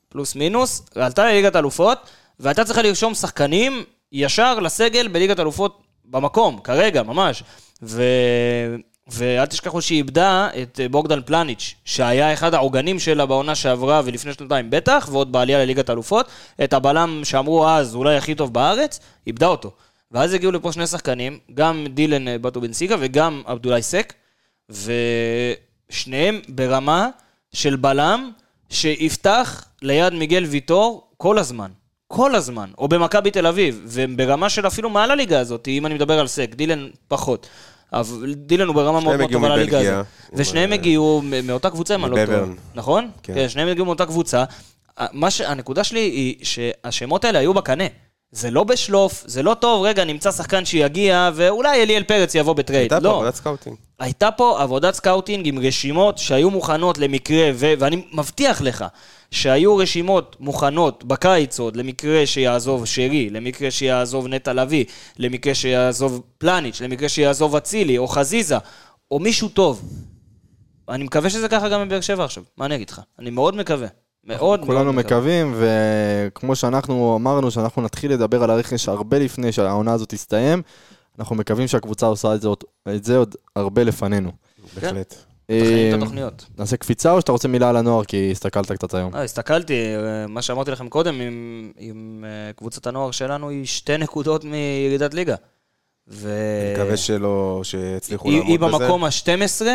פלוס 0.08 0.36
מינוס, 0.36 0.82
ועלתה 0.96 1.24
לליגת 1.24 1.56
אלופות, 1.56 1.98
והייתה 2.40 2.64
צריכה 2.64 2.82
לרשום 2.82 3.14
שחקנים 3.14 3.84
ישר 4.12 4.60
לסגל 4.60 5.08
בליגת 5.08 5.40
אלופות 5.40 5.82
במקום, 6.04 6.60
כרגע, 6.60 7.02
ממש. 7.02 7.42
ו... 7.82 8.02
ואל 9.12 9.46
תשכחו 9.46 9.82
שהיא 9.82 9.98
איבדה 9.98 10.48
את 10.62 10.80
אה, 10.80 10.88
בוגדן 10.88 11.20
פלניץ', 11.22 11.74
שהיה 11.84 12.32
אחד 12.32 12.54
העוגנים 12.54 12.98
שלה 12.98 13.26
בעונה 13.26 13.54
שעברה 13.54 14.02
ולפני 14.04 14.32
שנתיים 14.32 14.70
בטח, 14.70 15.08
ועוד 15.12 15.32
בעלייה 15.32 15.58
לליגת 15.58 15.90
אלופות. 15.90 16.28
את 16.64 16.72
הבלם 16.72 17.20
שאמרו 17.24 17.68
אז, 17.68 17.94
אולי 17.94 18.16
הכי 18.16 18.34
טוב 18.34 18.54
בארץ, 18.54 19.00
איבדה 19.26 19.46
אותו. 19.46 19.70
ואז 20.10 20.34
הגיעו 20.34 20.52
לפה 20.52 20.72
שני 20.72 20.86
שחקנים, 20.86 21.38
גם 21.54 21.86
דילן 21.90 22.28
אה, 22.28 22.38
בטו 22.38 22.60
בן 22.60 22.70
וגם 22.98 23.42
עבדולאי 23.46 23.82
סק, 23.82 24.12
ושניהם 25.90 26.40
ברמה 26.48 27.08
של 27.52 27.76
בלם 27.76 28.30
שיפתח 28.70 29.64
ליד 29.82 30.12
מיגל 30.14 30.44
ויטור 30.44 31.10
כל 31.16 31.38
הזמן. 31.38 31.70
כל 32.08 32.34
הזמן, 32.34 32.70
או 32.78 32.88
במכבי 32.88 33.30
תל 33.30 33.46
אביב, 33.46 33.82
והם 33.86 34.16
ברמה 34.16 34.48
של 34.48 34.66
אפילו 34.66 34.90
מעל 34.90 35.10
הליגה 35.10 35.40
הזאת, 35.40 35.68
אם 35.68 35.86
אני 35.86 35.94
מדבר 35.94 36.18
על 36.18 36.26
סק, 36.26 36.54
דילן 36.54 36.88
פחות. 37.08 37.46
אבל 37.92 38.34
דילן 38.34 38.66
הוא 38.66 38.74
ברמה 38.74 39.00
מאוד 39.00 39.16
מאוד 39.16 39.20
הגיעו 39.20 39.40
טובה 39.40 39.56
לליגה. 39.56 39.80
הזאת. 39.80 40.06
ושניהם 40.32 40.72
הגיעו 40.72 41.22
מ- 41.24 41.46
מאותה 41.46 41.70
קבוצה, 41.70 41.94
אם 41.94 42.04
אני 42.04 42.10
לא 42.10 42.26
טועה. 42.26 42.38
נכון? 42.74 43.10
כן. 43.22 43.34
כן, 43.34 43.48
שניהם 43.48 43.68
הגיעו 43.68 43.86
מאותה 43.86 44.06
קבוצה. 44.06 44.44
הנקודה 45.46 45.84
שלי 45.84 46.00
היא 46.00 46.34
שהשמות 46.42 47.24
האלה 47.24 47.38
היו 47.38 47.54
בקנה. 47.54 47.84
זה 48.32 48.50
לא 48.50 48.64
בשלוף, 48.64 49.24
זה 49.26 49.42
לא 49.42 49.54
טוב, 49.54 49.82
רגע, 49.84 50.04
נמצא 50.04 50.32
שחקן 50.32 50.64
שיגיע, 50.64 51.30
ואולי 51.34 51.82
אליאל 51.82 52.02
פרץ 52.02 52.34
יבוא 52.34 52.52
בטרייד. 52.52 52.92
הייתה 52.92 52.96
פה 52.96 53.04
לא. 53.04 53.16
עבודת 53.16 53.34
סקאוטינג. 53.34 53.76
הייתה 53.98 54.30
פה 54.30 54.62
עבודת 54.62 54.94
סקאוטינג 54.94 55.48
עם 55.48 55.58
רשימות 55.58 56.18
שהיו 56.18 56.50
מוכנות 56.50 56.98
למקרה, 56.98 57.50
ו- 57.54 57.72
ואני 57.78 58.04
מבטיח 58.12 58.62
לך 58.62 58.84
שהיו 59.30 59.76
רשימות 59.76 60.36
מוכנות 60.40 61.04
בקיץ 61.04 61.58
עוד 61.58 61.76
למקרה 61.76 62.26
שיעזוב 62.26 62.86
שרי, 62.86 63.30
למקרה 63.30 63.70
שיעזוב 63.70 64.26
נטע 64.26 64.52
לביא, 64.52 64.84
למקרה 65.18 65.54
שיעזוב 65.54 66.22
פלניץ', 66.38 66.80
למקרה 66.80 67.08
שיעזוב 67.08 67.56
אצילי 67.56 67.98
או 67.98 68.08
חזיזה, 68.08 68.56
או 69.10 69.18
מישהו 69.18 69.48
טוב. 69.48 69.82
אני 70.88 71.04
מקווה 71.04 71.30
שזה 71.30 71.48
ככה 71.48 71.68
גם 71.68 71.88
בבאר 71.88 72.00
שבע 72.00 72.24
עכשיו, 72.24 72.42
מה 72.56 72.66
אני 72.66 72.74
אגיד 72.74 72.90
לך? 72.90 73.00
אני 73.18 73.30
מאוד 73.30 73.56
מקווה. 73.56 73.88
מאוד 74.24 74.60
מאוד 74.60 74.66
כולנו 74.66 74.92
מקווה. 74.92 75.44
מקווים, 75.44 75.54
וכמו 75.56 76.56
שאנחנו 76.56 77.16
אמרנו, 77.16 77.50
שאנחנו 77.50 77.82
נתחיל 77.82 78.12
לדבר 78.12 78.42
על 78.42 78.50
הרכש 78.50 78.88
הרבה 78.88 79.18
לפני 79.18 79.52
שהעונה 79.52 79.92
הזאת 79.92 80.08
תסתיים, 80.08 80.62
אנחנו 81.18 81.36
מקווים 81.36 81.68
שהקבוצה 81.68 82.06
עושה 82.06 82.34
את 82.34 82.40
זה 82.40 82.48
עוד, 82.48 82.64
את 82.96 83.04
זה 83.04 83.16
עוד 83.16 83.34
הרבה 83.56 83.84
לפנינו. 83.84 84.30
בהחלט. 84.74 85.14
מתכננים 85.50 85.88
את 85.88 85.94
אה, 85.94 85.98
התוכניות. 85.98 86.46
נעשה 86.58 86.76
קפיצה 86.76 87.12
או 87.12 87.20
שאתה 87.20 87.32
רוצה 87.32 87.48
מילה 87.48 87.68
על 87.68 87.76
הנוער, 87.76 88.04
כי 88.04 88.30
הסתכלת 88.32 88.72
קצת 88.72 88.94
היום? 88.94 89.14
אה, 89.14 89.22
הסתכלתי, 89.22 89.74
אה, 89.74 90.26
מה 90.26 90.42
שאמרתי 90.42 90.70
לכם 90.70 90.88
קודם, 90.88 91.20
עם, 91.20 91.72
עם 91.76 92.24
קבוצת 92.56 92.86
הנוער 92.86 93.10
שלנו 93.10 93.48
היא 93.48 93.66
שתי 93.66 93.98
נקודות 94.04 94.44
מירידת 94.44 95.14
ליגה. 95.14 95.34
ו... 96.08 96.28
אני 96.62 96.82
מקווה 96.82 96.96
שלא, 96.96 97.60
שיצליחו 97.64 98.28
היא, 98.28 98.38
לעמוד 98.38 98.50
היא 98.50 98.58
בזה. 98.58 98.78
במקום 98.78 99.04
ה-12, 99.04 99.66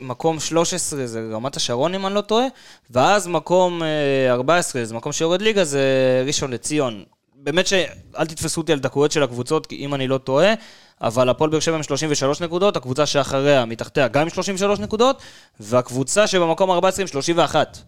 מקום 0.00 0.40
13 0.40 1.06
זה 1.06 1.28
רמת 1.32 1.56
השרון 1.56 1.94
אם 1.94 2.06
אני 2.06 2.14
לא 2.14 2.20
טועה, 2.20 2.46
ואז 2.90 3.26
מקום 3.26 3.82
אה, 3.82 4.32
14, 4.32 4.84
זה 4.84 4.94
מקום 4.94 5.12
שיורד 5.12 5.42
ליגה, 5.42 5.64
זה 5.64 5.82
ראשון 6.26 6.50
לציון. 6.50 7.04
באמת 7.34 7.66
שאל 7.66 8.26
תתפסו 8.28 8.60
אותי 8.60 8.72
על 8.72 8.78
דקויות 8.78 9.12
של 9.12 9.22
הקבוצות, 9.22 9.66
כי 9.66 9.76
אם 9.76 9.94
אני 9.94 10.08
לא 10.08 10.18
טועה, 10.18 10.54
אבל 11.00 11.28
הפועל 11.28 11.50
באר 11.50 11.60
שבע 11.60 11.76
עם 11.76 11.82
33 11.82 12.40
נקודות, 12.40 12.76
הקבוצה 12.76 13.06
שאחריה, 13.06 13.64
מתחתיה, 13.64 14.08
גם 14.08 14.22
עם 14.22 14.30
33 14.30 14.78
נקודות, 14.78 15.22
והקבוצה 15.60 16.26
שבמקום 16.26 16.70
14 16.70 17.02
עם 17.02 17.06
31. 17.06 17.78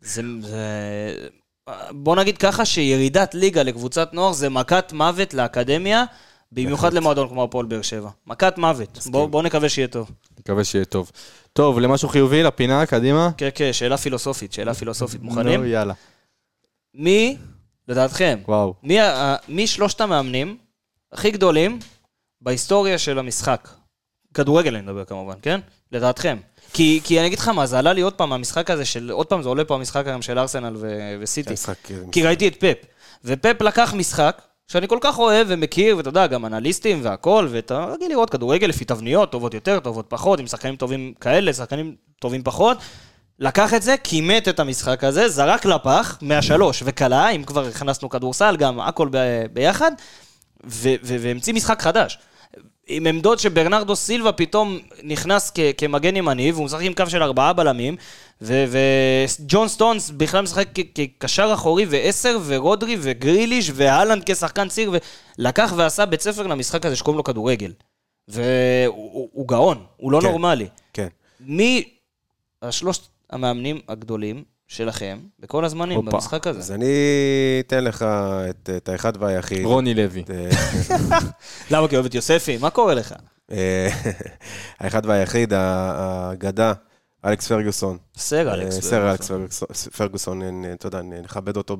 זה, 0.00 0.22
זה... 0.40 0.58
בוא 1.90 2.16
נגיד 2.16 2.38
ככה 2.38 2.64
שירידת 2.64 3.34
ליגה 3.34 3.62
לקבוצת 3.62 4.10
נוער 4.12 4.32
זה 4.32 4.48
מכת 4.48 4.92
מוות 4.92 5.34
לאקדמיה, 5.34 6.04
במיוחד 6.52 6.92
למועדון 6.92 7.28
כמו 7.28 7.44
הפועל 7.44 7.66
באר 7.66 7.82
שבע. 7.82 8.10
מכת 8.26 8.58
מוות. 8.58 8.98
בוא, 9.06 9.26
בוא 9.26 9.42
נקווה 9.42 9.68
שיהיה 9.68 9.88
טוב. 9.88 10.10
מקווה 10.46 10.64
שיהיה 10.64 10.84
טוב. 10.84 11.10
טוב, 11.52 11.78
למשהו 11.78 12.08
חיובי, 12.08 12.42
לפינה, 12.42 12.86
קדימה. 12.86 13.30
כן, 13.36 13.48
כן, 13.54 13.72
שאלה 13.72 13.96
פילוסופית, 13.96 14.52
שאלה 14.52 14.74
פילוסופית. 14.74 15.22
מוכנים? 15.22 15.60
נו, 15.60 15.66
יאללה. 15.66 15.94
מי, 16.94 17.36
לדעתכם, 17.88 18.38
וואו. 18.48 18.74
מי, 18.82 18.98
מי 19.48 19.66
שלושת 19.66 20.00
המאמנים 20.00 20.56
הכי 21.12 21.30
גדולים 21.30 21.78
בהיסטוריה 22.40 22.98
של 22.98 23.18
המשחק? 23.18 23.68
כדורגל 24.34 24.74
אני 24.74 24.82
מדבר 24.82 25.04
כמובן, 25.04 25.34
כן? 25.42 25.60
לדעתכם. 25.92 26.36
כי, 26.72 27.00
כי 27.04 27.18
אני 27.18 27.26
אגיד 27.26 27.38
לך 27.38 27.48
מה, 27.48 27.66
זה 27.66 27.78
עלה 27.78 27.92
לי 27.92 28.00
עוד 28.00 28.14
פעם, 28.14 28.32
המשחק 28.32 28.70
הזה 28.70 28.84
של, 28.84 29.10
עוד 29.10 29.26
פעם 29.26 29.42
זה 29.42 29.48
עולה 29.48 29.64
פה 29.64 29.74
המשחק 29.74 30.06
היום 30.06 30.22
של 30.22 30.38
ארסנל 30.38 30.76
ו- 30.76 31.16
וסיטי. 31.20 31.50
המשחק, 31.50 31.90
אה, 31.90 31.96
כי 32.12 32.22
ראיתי 32.22 32.48
את 32.48 32.56
פפ. 32.60 32.76
ופפ 33.24 33.62
לקח 33.62 33.94
משחק 33.96 34.42
שאני 34.68 34.88
כל 34.88 34.98
כך 35.00 35.18
אוהב 35.18 35.46
ומכיר, 35.50 35.96
ואתה 35.96 36.08
יודע, 36.08 36.26
גם 36.26 36.46
אנליסטים 36.46 37.00
והכל, 37.02 37.48
ואתה 37.50 37.84
רגיל 37.84 38.08
לראות 38.10 38.30
כדורגל 38.30 38.66
לפי 38.66 38.84
תבניות, 38.84 39.32
טובות 39.32 39.54
יותר, 39.54 39.80
טובות 39.80 40.06
פחות, 40.08 40.40
עם 40.40 40.46
שחקנים 40.46 40.76
טובים 40.76 41.14
כאלה, 41.20 41.52
שחקנים 41.52 41.94
טובים 42.18 42.42
פחות. 42.42 42.78
לקח 43.38 43.74
את 43.74 43.82
זה, 43.82 43.94
כימת 44.04 44.48
את 44.48 44.60
המשחק 44.60 45.04
הזה, 45.04 45.28
זרק 45.28 45.64
לפח 45.64 46.18
מהשלוש 46.22 46.82
וכלה, 46.86 47.28
אם 47.28 47.44
כבר 47.44 47.66
הכנסנו 47.66 48.08
כדורסל, 48.08 48.56
גם 48.56 48.80
הכל 48.80 49.08
ב- 49.10 49.46
ביחד, 49.52 49.92
ו- 50.66 50.94
ו- 51.02 51.16
והמציא 51.20 51.54
משחק 51.54 51.82
חדש. 51.82 52.18
עם 52.88 53.06
עמדות 53.06 53.38
שברנרדו 53.38 53.96
סילבה 53.96 54.32
פתאום 54.32 54.78
נכנס 55.02 55.52
כ- 55.54 55.60
כמגן 55.78 56.16
ימני, 56.16 56.52
והוא 56.52 56.64
משחק 56.64 56.82
עם 56.82 56.92
קו 56.94 57.06
של 57.08 57.22
ארבעה 57.22 57.52
בלמים, 57.52 57.96
וג'ון 58.40 59.68
סטונס 59.68 60.10
בכלל 60.10 60.40
משחק 60.42 60.68
כ- 60.74 60.80
כקשר 60.94 61.50
אחורי 61.54 61.86
ועשר, 61.88 62.38
ורודרי 62.46 62.96
וגריליש, 63.00 63.70
והלנד 63.74 64.22
כשחקן 64.26 64.68
ציר, 64.68 64.92
ולקח 65.38 65.72
ועשה 65.76 66.06
בית 66.06 66.20
ספר 66.20 66.46
למשחק 66.46 66.86
הזה 66.86 66.96
שקוראים 66.96 67.16
לו 67.18 67.24
כדורגל. 67.24 67.72
והוא 68.28 68.42
הוא- 69.12 69.28
הוא 69.32 69.48
גאון, 69.48 69.84
הוא 69.96 70.12
לא 70.12 70.20
כן. 70.20 70.26
נורמלי. 70.26 70.66
כן. 70.92 71.08
מי 71.40 71.88
השלושת 72.62 73.02
המאמנים 73.30 73.80
הגדולים 73.88 74.44
שלכם 74.68 75.18
בכל 75.40 75.64
הזמנים 75.64 75.96
הופה. 75.96 76.10
במשחק 76.10 76.46
הזה? 76.46 76.58
אז 76.58 76.72
אני 76.72 76.86
אתן 77.60 77.84
לך 77.84 78.02
את, 78.50 78.70
את 78.76 78.88
האחד 78.88 79.12
והיחיד. 79.22 79.64
רוני 79.64 79.94
לוי. 79.94 80.20
את, 80.22 80.30
אה, 80.30 80.48
למה 81.70 81.88
כי 81.88 81.94
אוהב 81.94 82.06
את 82.06 82.14
יוספי? 82.14 82.56
מה 82.56 82.70
קורה 82.70 82.94
לך? 82.94 83.14
אה, 83.50 83.88
האחד 84.80 85.06
והיחיד, 85.06 85.52
ה- 85.52 85.92
האגדה, 85.96 86.72
אלכס 87.26 87.48
פרגוסון. 87.48 87.96
סר 88.16 88.48
אה, 88.48 88.54
אלכס. 88.54 88.80
סר 88.80 89.10
אלכס 89.10 89.28
פרגוסון- 89.28 89.68
פרגוסון, 89.96 90.42
אה, 90.42 90.72
אתה 90.72 90.86
יודע, 90.86 91.00
נכבד 91.22 91.56
אותו 91.56 91.76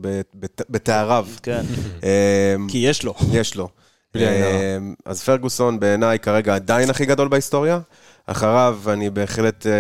בתאריו. 0.71 1.27
כן, 1.43 1.63
אה, 2.05 2.55
כי 2.69 2.79
יש 2.79 3.05
לו. 3.05 3.15
יש 3.33 3.55
לו. 3.57 3.69
אה, 4.17 4.79
אז 5.05 5.23
פרגוסון 5.23 5.81
בעיניי 5.81 6.19
כרגע 6.19 6.55
עדיין 6.55 6.91
הכי 6.91 7.07
גדול 7.07 7.29
בהיסטוריה, 7.29 7.79
אחריו 8.27 8.79
אני 8.89 9.11
בהחלט, 9.11 9.67
אה, 9.67 9.73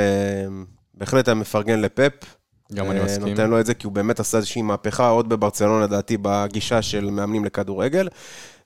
בהחלט 0.95 1.29
מפרגן 1.29 1.81
לפפ. 1.81 2.13
גם 2.75 2.91
אני 2.91 3.01
אה, 3.01 3.05
מסכים. 3.05 3.29
נותן 3.29 3.51
לו 3.51 3.61
את 3.61 3.67
זה, 3.67 3.75
כי 3.75 3.87
הוא 3.87 3.93
באמת 3.93 4.21
עשה 4.21 4.37
איזושהי 4.39 4.63
מהפכה, 4.63 5.09
עוד 5.09 5.29
בברצלונה, 5.29 5.85
לדעתי, 5.85 6.17
בגישה 6.23 6.83
של 6.83 7.11
מאמנים 7.11 7.45
לכדורגל. 7.45 8.09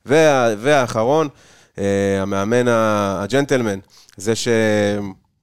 וה, 0.05 0.47
והאחרון, 0.57 1.27
אה, 1.77 1.83
המאמן 2.21 2.65
הג'נטלמן, 2.67 3.79
זה 4.17 4.33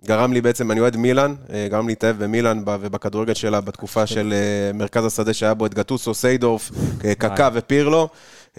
שגרם 0.05 0.33
לי 0.33 0.41
בעצם, 0.41 0.71
אני 0.71 0.81
אוהד 0.81 0.97
מילאן, 0.97 1.35
אה, 1.53 1.67
גרם 1.71 1.87
לי 1.87 1.93
להתאהב 1.93 2.25
במילאן 2.25 2.63
ובכדורגל 2.67 3.35
שלה 3.35 3.61
בתקופה 3.61 4.07
של 4.07 4.33
אה, 4.33 4.73
מרכז 4.73 5.05
השדה 5.05 5.35
שהיה 5.35 5.55
בו 5.55 5.67
את 5.67 5.75
גטוסו, 5.75 6.15
סיידורף, 6.15 6.71
אה, 7.05 7.15
קקה 7.15 7.49
ופירלו. 7.55 8.09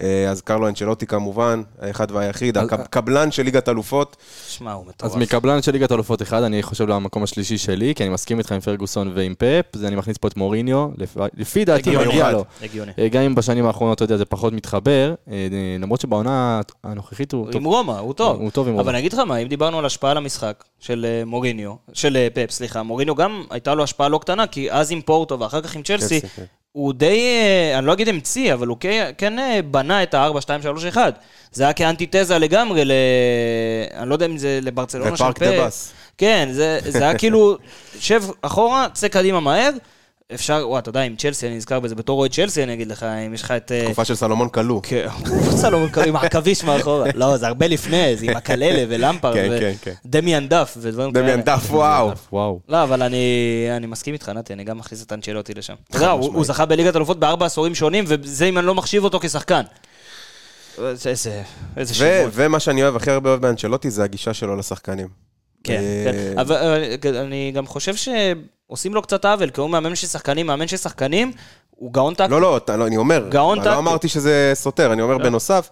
אה, 0.02 0.30
אז 0.30 0.40
קרלו 0.40 0.68
אנצ'לוטי 0.68 1.06
כמובן, 1.06 1.62
האחד 1.80 2.10
והיחיד, 2.10 2.58
הקבלן 2.58 3.30
של 3.30 3.42
ליגת 3.42 3.68
אלופות. 3.68 4.16
שמע, 4.48 4.72
הוא 4.72 4.86
מטורף. 4.86 5.10
אז 5.12 5.16
מקבלן 5.16 5.62
של 5.62 5.72
ליגת 5.72 5.92
אלופות 5.92 6.22
אחד, 6.22 6.42
אני 6.42 6.62
חושב 6.62 6.88
למקום 6.88 7.22
השלישי 7.22 7.58
שלי, 7.58 7.94
כי 7.94 8.02
אני 8.04 8.12
מסכים 8.12 8.38
איתך 8.38 8.52
עם 8.52 8.60
פרגוסון 8.60 9.12
ועם 9.14 9.34
פפ, 9.38 9.76
זה 9.76 9.88
אני 9.88 9.96
מכניס 9.96 10.16
פה 10.16 10.28
את 10.28 10.36
מוריניו, 10.36 10.88
לפ- 10.96 11.16
לפי 11.34 11.64
דעתי. 11.64 11.96
מגיע 11.96 12.30
לו. 12.30 12.44
הגיוני. 12.62 12.92
אה, 12.98 13.08
גם 13.08 13.22
אם 13.22 13.34
בשנים 13.34 13.66
האחרונות, 13.66 13.96
אתה 13.96 14.04
יודע, 14.04 14.16
זה 14.16 14.24
פחות 14.24 14.52
מתחבר, 14.52 15.14
אה, 15.30 15.34
למרות 15.80 16.00
שבעונה 16.00 16.60
הנוכחית 16.84 17.32
הוא 17.32 17.46
עם 17.46 17.52
טוב. 17.52 17.64
רומא, 17.66 17.92
הוא 17.98 18.12
טוב. 18.14 18.40
הוא 18.40 18.50
טוב 18.50 18.66
עם 18.68 18.72
רומא. 18.72 18.82
אבל 18.82 18.90
אני 18.90 18.98
אגיד 18.98 19.12
לך 19.12 19.18
מה, 19.18 19.36
אם 19.36 19.48
דיברנו 19.48 19.78
על 19.78 19.86
השפעה 19.86 20.10
על 20.10 20.16
המשחק 20.16 20.64
של 20.80 21.06
מוריניו, 21.26 21.74
של 21.92 22.28
פפ, 22.34 22.50
סליחה, 22.50 22.82
מוריניו 22.82 23.14
גם 23.14 23.42
הייתה 23.50 23.74
לו 23.74 23.82
השפעה 23.84 24.08
לא 24.08 24.18
קטנה, 24.18 24.46
כי 24.46 24.72
אז 24.72 24.92
עם 24.92 25.00
פורטו 25.02 25.38
ואחר 25.40 25.60
כך 25.60 25.76
עם 25.76 25.82
צ'לסי, 25.82 26.20
צ'לסי, 26.20 26.28
כן. 26.36 26.44
הוא 26.72 26.92
די, 26.92 27.20
אה, 27.72 27.78
אני 27.78 27.86
לא 27.86 27.92
אגיד 27.92 28.08
המציא, 28.08 28.54
אבל 28.54 28.66
הוא 28.66 28.76
כן- 29.18 29.38
אה, 29.38 29.60
בנה 29.70 30.02
את 30.02 30.14
ה-4, 30.14 30.40
2, 30.40 30.62
3, 30.62 30.84
1. 30.84 31.18
זה 31.52 31.64
היה 31.64 31.72
כאנטיתזה 31.72 32.38
לגמרי 32.38 32.84
ל... 32.84 32.92
אני 33.96 34.08
לא 34.08 34.14
יודע 34.14 34.26
אם 34.26 34.38
זה 34.38 34.58
לברצלונה 34.62 35.08
של 35.16 35.22
ופארק 35.24 35.38
פפ. 35.38 35.44
דה. 35.44 35.68
כן, 36.18 36.48
זה, 36.52 36.78
זה 36.84 37.02
היה 37.04 37.18
כאילו, 37.18 37.56
שב 38.00 38.22
אחורה, 38.42 38.86
צא 38.92 39.08
קדימה 39.08 39.40
מהר. 39.40 39.70
אפשר, 40.34 40.64
וואי, 40.68 40.78
אתה 40.78 40.88
יודע, 40.88 41.00
עם 41.00 41.16
צ'לסי, 41.16 41.46
אני 41.46 41.56
נזכר 41.56 41.80
בזה 41.80 41.94
בתור 41.94 42.18
אוהד 42.18 42.32
צ'לסי, 42.32 42.62
אני 42.62 42.74
אגיד 42.74 42.88
לך, 42.88 43.02
אם 43.02 43.34
יש 43.34 43.42
לך 43.42 43.50
את... 43.50 43.72
אה, 43.72 43.84
תקופה 43.84 44.04
של 44.04 44.14
סלומון 44.14 44.48
כלוא. 44.48 44.80
כן, 44.82 45.06
הוא 45.28 45.56
סלומון 45.56 45.88
עם 46.06 46.16
העכביש 46.16 46.64
מאחורה. 46.64 47.06
לא, 47.14 47.36
זה 47.36 47.46
הרבה 47.46 47.66
לפני, 47.66 48.16
זה 48.16 48.26
עם 48.26 48.36
הקללה 48.36 48.84
ולמפרד. 48.88 49.34
כן, 49.34 49.48
ו- 49.50 49.58
כן, 49.60 49.72
כן. 49.82 50.48
דף 50.48 50.76
ודברים 50.80 51.12
כאלה. 51.12 51.24
דמיאן 51.24 51.40
דף, 51.40 51.66
וואו. 51.70 52.10
וואו. 52.32 52.60
לא, 52.68 52.82
אבל 52.82 53.02
אני, 53.02 53.66
אני 53.76 53.86
מסכים 53.86 54.14
איתך, 54.14 54.28
נתי, 54.28 54.52
אני 54.52 54.64
גם 54.64 54.78
מכניס 54.78 55.02
את 55.02 55.12
אנצ'לוטי 55.12 55.54
לשם. 55.54 55.74
אתה 55.88 55.96
יודע, 55.96 56.10
הוא, 56.10 56.44
זכה 56.44 56.66
בליגת 56.66 56.96
אלופות 56.96 57.20
בארבע 57.20 57.46
עשורים 57.46 57.74
שונים, 57.74 58.04
וזה 58.08 58.44
אם 58.44 58.58
אני 58.58 58.66
לא 58.66 58.74
מחשיב 58.74 59.04
אותו 59.04 59.20
כשחקן. 59.22 59.62
איזה, 61.76 61.94
שמות. 61.94 62.32
ומה 62.32 62.60
שאני 62.60 62.82
אוהב 62.82 62.96
הכי 62.96 63.10
הרבה 63.10 63.30
אוהב 63.30 63.40
באנצ'לוטי 63.42 63.90
זה 63.90 64.04
הגישה 64.04 64.34
שלו 64.34 64.56
לשחקנים. 64.56 65.08
כן, 65.64 65.80
אה, 66.06 66.12
כן. 66.12 66.38
אבל 66.38 66.56
אבל 66.56 67.16
אני 67.16 67.52
גם 67.54 67.66
חושב 67.66 67.94
שעושים 68.70 68.94
לו 68.94 69.02
קצת 69.02 69.24
עוול, 69.24 69.50
כי 69.50 69.60
הוא 69.60 69.70
מאמן 69.70 69.94
של 69.94 70.06
שחקנים, 70.06 70.46
מאמן 70.46 70.68
של 70.68 70.76
שחקנים, 70.76 71.32
הוא 71.70 71.92
גאון 71.92 72.14
טקטי. 72.14 72.30
לא, 72.30 72.40
לא, 72.40 72.60
לא, 72.68 72.86
אני 72.86 72.96
אומר, 72.96 73.26
גאון 73.28 73.58
אני 73.58 73.64
טקטי. 73.64 73.74
לא 73.74 73.78
אמרתי 73.78 74.08
שזה 74.08 74.52
סותר, 74.54 74.92
אני 74.92 75.02
אומר 75.02 75.16
לא. 75.16 75.24
בנוסף, 75.24 75.68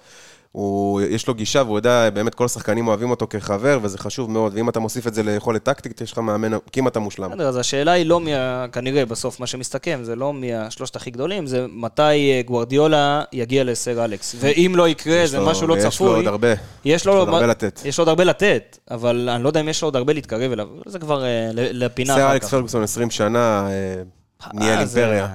הוא, 0.53 1.01
יש 1.01 1.29
לו 1.29 1.35
גישה 1.35 1.63
והוא 1.63 1.79
יודע, 1.79 2.11
באמת 2.11 2.35
כל 2.35 2.45
השחקנים 2.45 2.89
אוהבים 2.89 3.11
אותו 3.11 3.27
כחבר, 3.31 3.79
וזה 3.83 3.99
חשוב 3.99 4.31
מאוד, 4.31 4.53
ואם 4.55 4.69
אתה 4.69 4.81
מוסיף 4.81 5.07
את 5.07 5.15
זה 5.15 5.23
ליכולת 5.23 5.63
טקטית, 5.63 6.01
יש 6.01 6.13
לך 6.13 6.19
מאמן 6.19 6.53
כמעט 6.73 6.97
המושלם. 6.97 7.31
בסדר, 7.31 7.49
אז 7.49 7.57
השאלה 7.57 7.93
היא 7.93 8.07
לא 8.07 8.21
מי, 8.21 8.31
כנראה 8.73 9.07
בסוף 9.07 9.41
מה 9.41 9.47
שמסתכם, 9.47 10.01
זה 10.03 10.17
לא 10.17 10.33
מי 10.33 10.55
השלושת 10.55 10.97
הכי 10.97 11.11
גדולים, 11.11 11.47
זה 11.47 11.67
מתי 11.73 12.03
אה, 12.03 12.41
גוורדיולה 12.47 13.23
יגיע 13.33 13.65
לסר 13.65 14.05
אלכס. 14.05 14.35
ואם 14.39 14.73
לא 14.77 14.89
יקרה, 14.89 15.17
יש 15.17 15.31
זה 15.31 15.39
לו- 15.39 15.47
משהו 15.47 15.67
לא 15.67 15.75
ויש 15.75 15.85
לו 15.85 15.91
צפוי. 15.91 16.09
עוד 16.17 16.27
הרבה. 16.27 16.49
יש 16.53 16.57
לו 16.85 16.95
יש 16.95 17.07
לו 17.07 17.13
עוד 17.19 17.29
הרבה 17.29 17.47
לתת. 17.47 17.81
יש 17.85 17.99
לו 17.99 18.03
עוד 18.03 18.09
הרבה 18.09 18.25
לתת, 18.25 18.79
אבל 18.91 19.29
אני 19.29 19.43
לא 19.43 19.49
יודע 19.49 19.61
אם 19.61 19.69
יש 19.69 19.83
לו 19.83 19.87
עוד 19.87 19.97
הרבה 19.97 20.13
להתקרב 20.13 20.53
אליו. 20.53 20.67
זה 20.87 20.99
כבר 20.99 21.25
אה, 21.25 21.51
לפינה 21.55 22.15
סר 22.15 22.33
אלכס 22.33 22.45
כך. 22.47 22.51
פרגוסון 22.51 22.83
20 22.83 23.11
שנה, 23.11 23.69
אה, 23.71 24.03
ניהל 24.55 24.79
אימפריה. 24.79 25.29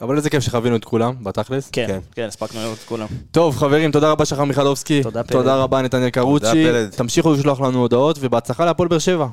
אבל 0.00 0.16
איזה 0.16 0.30
כיף 0.30 0.42
שחווינו 0.42 0.76
את 0.76 0.84
כולם, 0.84 1.14
בתכלס. 1.22 1.70
כן, 1.70 1.86
כן. 1.86 1.98
כן, 2.14 2.22
הספקנו 2.28 2.60
לראות 2.60 2.78
את 2.78 2.88
כולם. 2.88 3.06
טוב, 3.30 3.56
חברים, 3.56 3.90
תודה 3.90 4.10
רבה 4.10 4.24
שחר 4.24 4.44
מיכלובסקי. 4.44 5.02
תודה, 5.02 5.22
פלד. 5.22 5.32
תודה 5.32 5.56
רבה, 5.56 5.82
נתנאל 5.82 6.10
קרוצ'י. 6.10 6.64
פלד. 6.66 6.90
תמשיכו 6.96 7.32
לשלוח 7.32 7.60
לנו 7.60 7.78
הודעות, 7.78 8.18
ובהצלחה 8.20 8.64
להפועל 8.64 8.88
באר 8.88 8.98
שבע. 8.98 9.26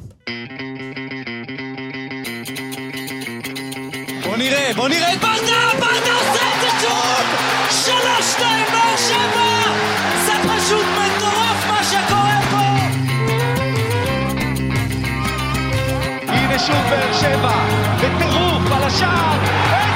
בוא 4.23 4.37
נראה, 4.37 4.71
בוא 4.75 4.87
נראה 4.89 5.13
את 5.13 5.19
ברדה! 5.19 5.69
ברדה 5.79 6.13
עושה 6.19 6.43
את 6.55 6.61
זה 6.61 6.67
שוב! 6.81 7.25
שלוש, 7.69 8.31
שתיים, 8.33 8.65
באר 8.71 8.97
שבע! 8.97 9.63
זה 10.25 10.31
פשוט 10.43 10.85
מטורף 10.85 11.67
מה 11.67 11.83
שקורה 11.83 12.39
פה! 12.51 12.65
הנה 16.33 16.59
שוב 16.59 16.75
באר 16.89 17.13
שבע, 17.13 17.65
בטירוף 17.97 18.71
על 18.71 18.83
השער! 18.83 19.92